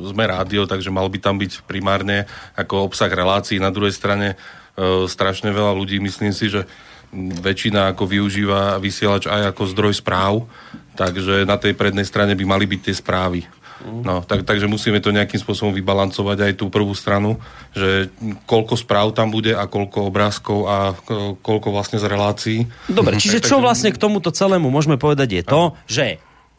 sme 0.00 0.24
rádio, 0.24 0.64
takže 0.64 0.88
mal 0.88 1.12
by 1.12 1.18
tam 1.20 1.36
byť 1.36 1.68
primárne 1.68 2.24
ako 2.56 2.88
obsah 2.88 3.12
relácií, 3.12 3.60
na 3.60 3.68
druhej 3.68 3.92
strane 3.92 4.36
E, 4.36 4.63
strašne 5.06 5.54
veľa 5.54 5.72
ľudí, 5.74 6.02
myslím 6.02 6.34
si, 6.34 6.50
že 6.50 6.66
väčšina 7.14 7.94
ako 7.94 8.10
využíva 8.10 8.82
vysielač 8.82 9.30
aj 9.30 9.54
ako 9.54 9.62
zdroj 9.70 9.94
správ, 10.02 10.50
takže 10.98 11.46
na 11.46 11.54
tej 11.54 11.78
prednej 11.78 12.02
strane 12.02 12.34
by 12.34 12.44
mali 12.46 12.66
byť 12.66 12.80
tie 12.82 12.94
správy. 12.94 13.46
No, 13.84 14.24
tak, 14.24 14.48
takže 14.48 14.64
musíme 14.64 14.96
to 15.02 15.12
nejakým 15.12 15.36
spôsobom 15.36 15.76
vybalancovať 15.76 16.38
aj 16.40 16.52
tú 16.56 16.72
prvú 16.72 16.96
stranu, 16.96 17.36
že 17.76 18.08
koľko 18.48 18.80
správ 18.80 19.12
tam 19.12 19.28
bude 19.28 19.52
a 19.52 19.68
koľko 19.68 20.08
obrázkov 20.08 20.58
a 20.64 20.96
koľko 21.44 21.68
vlastne 21.68 22.00
z 22.00 22.08
relácií. 22.08 22.58
Dobre, 22.88 23.20
čiže 23.20 23.44
čo 23.44 23.60
vlastne 23.60 23.92
k 23.92 24.00
tomuto 24.00 24.32
celému 24.32 24.72
môžeme 24.72 24.96
povedať 24.96 25.28
je 25.36 25.42
to, 25.44 25.62
že 25.84 26.06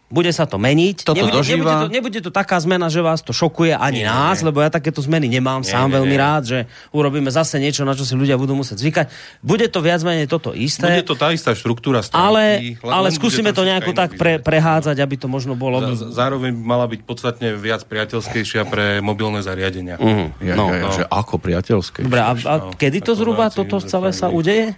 bude 0.06 0.30
sa 0.30 0.46
to 0.46 0.62
meniť. 0.62 1.02
Toto 1.02 1.18
nebude, 1.18 1.34
dožíva. 1.42 1.58
nebude, 1.58 1.74
to, 1.74 1.88
nebude 1.90 2.20
to 2.22 2.32
taká 2.32 2.62
zmena, 2.62 2.94
že 2.94 3.02
vás 3.02 3.26
to 3.26 3.34
šokuje 3.34 3.74
ani 3.74 4.06
nie, 4.06 4.08
nás, 4.08 4.40
nie. 4.40 4.54
lebo 4.54 4.62
ja 4.62 4.70
takéto 4.70 5.02
zmeny 5.02 5.26
nemám 5.26 5.66
nie, 5.66 5.74
sám 5.74 5.90
nie, 5.90 5.98
veľmi 5.98 6.16
nie. 6.16 6.22
rád, 6.22 6.44
že 6.46 6.60
urobíme 6.94 7.34
zase 7.34 7.58
niečo, 7.58 7.82
na 7.90 7.98
čo 7.98 8.06
si 8.06 8.14
ľudia 8.14 8.38
budú 8.38 8.54
musieť 8.54 8.86
zvykať. 8.86 9.06
Bude 9.42 9.66
to 9.66 9.82
viac 9.82 10.06
menej 10.06 10.30
toto 10.30 10.54
isté. 10.54 11.02
Bude 11.02 11.10
to 11.10 11.18
tá 11.18 11.34
istá 11.34 11.58
štruktúra 11.58 12.06
stránky. 12.06 12.22
Ale, 12.22 12.44
ale 12.86 13.08
skúsime 13.10 13.50
to 13.50 13.66
nejako 13.66 13.98
tak 13.98 14.14
pre, 14.14 14.38
prehádzať, 14.38 15.02
aby 15.02 15.16
to 15.18 15.26
možno 15.26 15.58
bolo... 15.58 15.82
Z, 15.98 16.14
zároveň 16.14 16.54
mala 16.54 16.86
byť 16.86 17.02
podstatne 17.02 17.58
viac 17.58 17.82
priateľskejšia 17.90 18.62
pre 18.70 19.02
mobilné 19.02 19.42
zariadenia. 19.42 19.98
Ja, 20.38 20.54
no, 20.54 20.70
ja, 20.70 20.86
no. 20.86 20.94
Že 20.94 21.10
ako 21.10 21.36
priateľské? 21.42 22.06
Dobre, 22.06 22.22
a, 22.22 22.32
a 22.38 22.54
no, 22.62 22.78
kedy 22.78 23.02
to 23.02 23.18
zhruba 23.18 23.50
toto 23.50 23.82
celé 23.82 24.14
sa 24.14 24.30
udeje? 24.30 24.78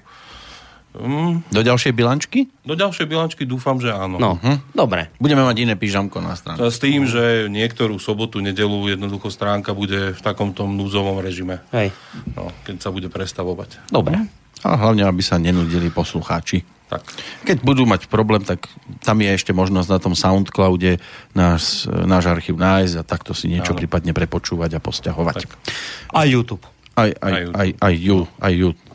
Mm. 0.98 1.45
Do 1.54 1.62
ďalšej 1.62 1.93
bilančky? 1.93 2.50
Do 2.66 2.74
ďalšej 2.74 3.06
bilančky 3.06 3.43
dúfam, 3.45 3.78
že 3.78 3.93
áno. 3.93 4.18
No, 4.18 4.41
hm. 4.41 4.74
dobre. 4.74 5.14
Budeme 5.22 5.45
mať 5.45 5.70
iné 5.70 5.74
pyžamko 5.78 6.18
na 6.20 6.34
stránke. 6.34 6.66
S 6.66 6.82
tým, 6.82 7.06
že 7.06 7.48
niektorú 7.48 8.02
sobotu, 8.02 8.41
nedelu 8.41 8.89
jednoducho 8.89 9.30
stránka 9.30 9.78
bude 9.78 10.18
v 10.18 10.22
takomto 10.22 10.66
núzovom 10.66 11.22
režime. 11.22 11.62
Hej. 11.70 11.93
No, 12.34 12.50
keď 12.66 12.82
sa 12.82 12.89
bude 12.89 13.08
prestavovať. 13.14 13.93
Dobre. 13.93 14.26
A 14.66 14.74
hlavne, 14.74 15.06
aby 15.06 15.22
sa 15.22 15.38
nenudili 15.38 15.93
poslucháči. 15.93 16.66
Tak. 16.88 17.04
Keď 17.43 17.58
budú 17.68 17.84
mať 17.84 18.08
problém, 18.08 18.48
tak 18.48 18.72
tam 19.04 19.20
je 19.20 19.28
ešte 19.36 19.52
možnosť 19.52 19.89
na 19.91 20.00
tom 20.00 20.16
Soundcloude 20.16 21.04
náš, 21.36 21.84
náš 21.91 22.32
archív 22.32 22.56
nájsť 22.56 22.95
a 22.95 23.04
takto 23.04 23.36
si 23.36 23.52
niečo 23.52 23.76
Áno. 23.76 23.80
prípadne 23.84 24.16
prepočúvať 24.16 24.80
a 24.80 24.84
posťahovať. 24.84 25.36
Tak. 25.43 25.52
Aj 26.16 26.28
YouTube. 26.28 26.64
Aj, 26.98 27.12
aj, 27.12 27.14
aj, 27.22 27.43
aj, 27.54 27.70
aj, 27.78 27.93
ju, 27.93 28.20
aj, 28.41 28.54
ju, 28.56 28.70
aj, 28.72 28.87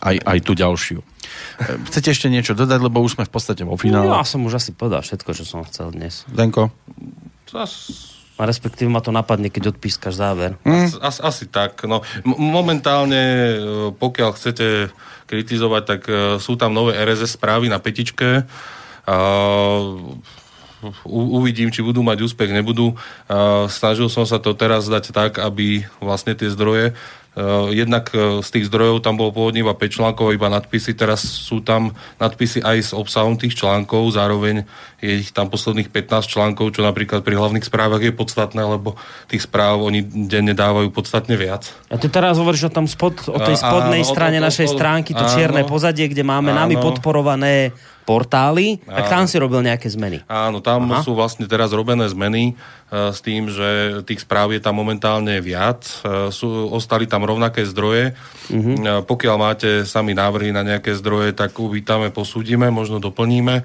aj 0.00 0.38
tú 0.42 0.56
ďalšiu. 0.56 1.04
Chcete 1.88 2.08
ešte 2.10 2.26
niečo 2.32 2.56
dodať, 2.56 2.80
lebo 2.80 3.04
už 3.04 3.20
sme 3.20 3.24
v 3.28 3.32
podstate 3.32 3.62
vo 3.62 3.76
finále. 3.76 4.08
No, 4.08 4.18
ja 4.18 4.26
som 4.26 4.42
už 4.42 4.58
asi 4.58 4.72
povedal 4.72 5.04
všetko, 5.04 5.30
čo 5.36 5.44
som 5.44 5.62
chcel 5.68 5.92
dnes. 5.92 6.24
Denko? 6.30 6.72
A 8.40 8.48
respektíve 8.48 8.88
ma 8.88 9.04
to 9.04 9.12
napadne, 9.12 9.52
keď 9.52 9.76
odpískaš 9.76 10.16
záver. 10.16 10.56
Mm. 10.64 10.88
As, 11.04 11.20
asi 11.20 11.44
tak. 11.44 11.84
No, 11.84 12.00
momentálne, 12.24 13.20
e, 13.20 13.56
pokiaľ 13.92 14.32
chcete 14.32 14.88
kritizovať, 15.28 15.82
tak 15.86 16.02
uh, 16.10 16.42
sú 16.42 16.58
tam 16.58 16.74
nové 16.74 16.98
RSS 16.98 17.38
správy 17.38 17.70
na 17.70 17.78
petičke. 17.78 18.50
Uh, 19.06 20.18
u, 21.06 21.38
uvidím, 21.38 21.70
či 21.70 21.86
budú 21.86 22.02
mať 22.02 22.26
úspech, 22.26 22.50
nebudú. 22.50 22.98
Uh, 23.30 23.70
snažil 23.70 24.10
som 24.10 24.26
sa 24.26 24.42
to 24.42 24.58
teraz 24.58 24.90
dať 24.90 25.14
tak, 25.14 25.38
aby 25.38 25.86
vlastne 26.02 26.34
tie 26.34 26.50
zdroje 26.50 26.98
jednak 27.70 28.10
uh, 28.10 28.42
z 28.42 28.48
tých 28.50 28.66
zdrojov 28.66 29.06
tam 29.06 29.14
bolo 29.14 29.30
pôvodne 29.30 29.62
iba 29.62 29.70
5 29.70 29.86
článkov, 29.86 30.34
iba 30.34 30.50
nadpisy, 30.50 30.98
teraz 30.98 31.22
sú 31.22 31.62
tam 31.62 31.94
nadpisy 32.18 32.58
aj 32.58 32.76
s 32.80 32.92
obsahom 32.92 33.38
tých 33.38 33.54
článkov, 33.54 34.10
zároveň 34.18 34.66
je 34.98 35.22
ich 35.22 35.30
tam 35.30 35.48
posledných 35.48 35.88
15 35.88 36.26
článkov, 36.26 36.74
čo 36.76 36.82
napríklad 36.82 37.22
pri 37.22 37.38
hlavných 37.38 37.64
správach 37.64 38.02
je 38.02 38.12
podstatné, 38.12 38.60
lebo 38.60 38.98
tých 39.30 39.46
správ 39.46 39.80
oni 39.80 40.04
denne 40.04 40.52
dávajú 40.52 40.90
podstatne 40.92 41.38
viac. 41.38 41.72
A 41.88 41.96
ty 41.96 42.10
teraz 42.10 42.36
hovoríš 42.36 42.68
o, 42.68 42.70
tam 42.70 42.90
spod, 42.90 43.30
o 43.30 43.38
tej 43.40 43.56
spodnej 43.56 44.04
áno, 44.04 44.10
strane 44.10 44.38
o, 44.38 44.40
o, 44.40 44.44
o, 44.44 44.46
našej 44.50 44.68
stránky, 44.74 45.16
to 45.16 45.24
áno, 45.24 45.32
čierne 45.32 45.62
pozadie, 45.64 46.10
kde 46.10 46.26
máme 46.26 46.52
áno, 46.52 46.66
nami 46.66 46.76
podporované 46.82 47.70
portály, 48.08 48.82
tak 48.84 49.06
tam 49.06 49.24
si 49.30 49.36
robil 49.38 49.62
nejaké 49.62 49.86
zmeny. 49.86 50.24
Áno, 50.26 50.58
tam 50.58 50.90
Aha. 50.90 51.04
sú 51.04 51.14
vlastne 51.14 51.46
teraz 51.46 51.70
robené 51.70 52.10
zmeny 52.10 52.52
e, 52.52 53.14
s 53.14 53.22
tým, 53.22 53.46
že 53.46 54.00
tých 54.02 54.26
správ 54.26 54.50
je 54.50 54.60
tam 54.60 54.78
momentálne 54.78 55.38
viac. 55.38 55.86
E, 56.02 56.32
sú, 56.34 56.68
ostali 56.74 57.06
tam 57.06 57.22
rovnaké 57.22 57.62
zdroje. 57.68 58.18
Uh-huh. 58.50 59.06
Pokiaľ 59.06 59.36
máte 59.38 59.70
sami 59.86 60.16
návrhy 60.16 60.50
na 60.50 60.66
nejaké 60.66 60.96
zdroje, 60.98 61.36
tak 61.36 61.54
uvítame, 61.54 62.10
posúdime, 62.10 62.66
možno 62.74 62.98
doplníme 62.98 63.62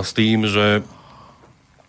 s 0.00 0.10
tým, 0.16 0.48
že 0.48 0.80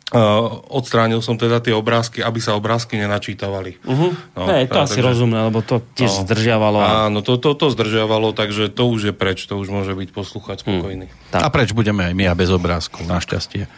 Uh, 0.10 0.66
odstránil 0.74 1.22
som 1.22 1.38
teda 1.38 1.62
tie 1.62 1.70
obrázky, 1.70 2.26
aby 2.26 2.42
sa 2.42 2.58
obrázky 2.58 2.98
nenačítavali. 2.98 3.78
Uh-huh. 3.86 4.18
No, 4.34 4.50
hey, 4.50 4.66
to 4.66 4.82
asi 4.82 4.98
takže, 4.98 5.06
rozumné, 5.06 5.38
lebo 5.46 5.62
to 5.62 5.86
tiež 5.94 6.10
no, 6.10 6.20
zdržiavalo. 6.26 6.78
Áno, 6.82 7.22
to, 7.22 7.38
to, 7.38 7.54
to 7.54 7.70
zdržiavalo, 7.70 8.34
takže 8.34 8.74
to 8.74 8.90
už 8.90 9.02
je 9.10 9.14
preč, 9.14 9.46
to 9.46 9.54
už 9.62 9.70
môže 9.70 9.94
byť 9.94 10.10
poslúchať 10.10 10.66
spokojný. 10.66 11.14
Hmm. 11.14 11.46
A 11.46 11.54
preč 11.54 11.78
budeme 11.78 12.10
aj 12.10 12.18
my 12.18 12.26
a 12.26 12.34
bez 12.34 12.50
obrázkov, 12.50 13.06
našťastie. 13.06 13.70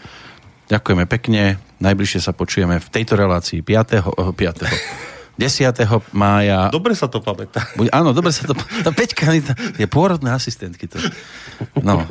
Ďakujeme 0.72 1.04
pekne, 1.04 1.60
najbližšie 1.84 2.24
sa 2.24 2.32
počujeme 2.32 2.80
v 2.80 2.88
tejto 2.88 3.20
relácii 3.20 3.60
5. 3.60 4.16
5. 4.32 5.11
10. 5.42 5.74
10. 5.74 6.14
mája. 6.14 6.70
Dobre 6.70 6.94
sa 6.94 7.10
to 7.10 7.18
pamätá. 7.18 7.66
Buď, 7.74 7.90
áno, 7.90 8.14
dobre 8.14 8.30
sa 8.30 8.46
to... 8.46 8.54
Tá 8.86 8.94
Peťka 8.94 9.34
je 9.82 9.88
pôrodné 9.90 10.30
asistentky. 10.30 10.86
To. 10.86 11.02
No, 11.82 12.06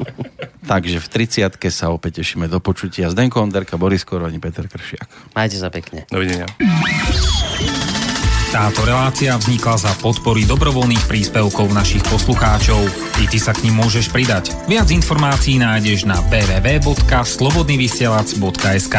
takže 0.66 0.98
v 0.98 1.06
30 1.06 1.54
sa 1.70 1.94
opäť 1.94 2.26
tešíme 2.26 2.50
do 2.50 2.58
počutia. 2.58 3.06
Zdenko 3.06 3.38
Onderka, 3.38 3.78
Boris 3.78 4.02
Koroni, 4.02 4.42
Peter 4.42 4.66
Kršiak. 4.66 5.38
Majte 5.38 5.62
sa 5.62 5.70
pekne. 5.70 6.10
Dovidenia. 6.10 6.50
Táto 8.50 8.82
relácia 8.82 9.38
vznikla 9.38 9.78
za 9.78 9.94
podpory 10.02 10.42
dobrovoľných 10.42 11.06
príspevkov 11.06 11.70
našich 11.70 12.02
poslucháčov. 12.10 12.82
I 13.22 13.30
ty 13.30 13.38
sa 13.38 13.54
k 13.54 13.70
ním 13.70 13.78
môžeš 13.78 14.10
pridať. 14.10 14.50
Viac 14.66 14.90
informácií 14.90 15.62
nájdeš 15.62 16.02
na 16.02 16.18
www.slobodnyvysielac.sk 16.34 18.96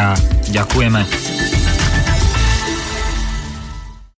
Ďakujeme. 0.56 1.71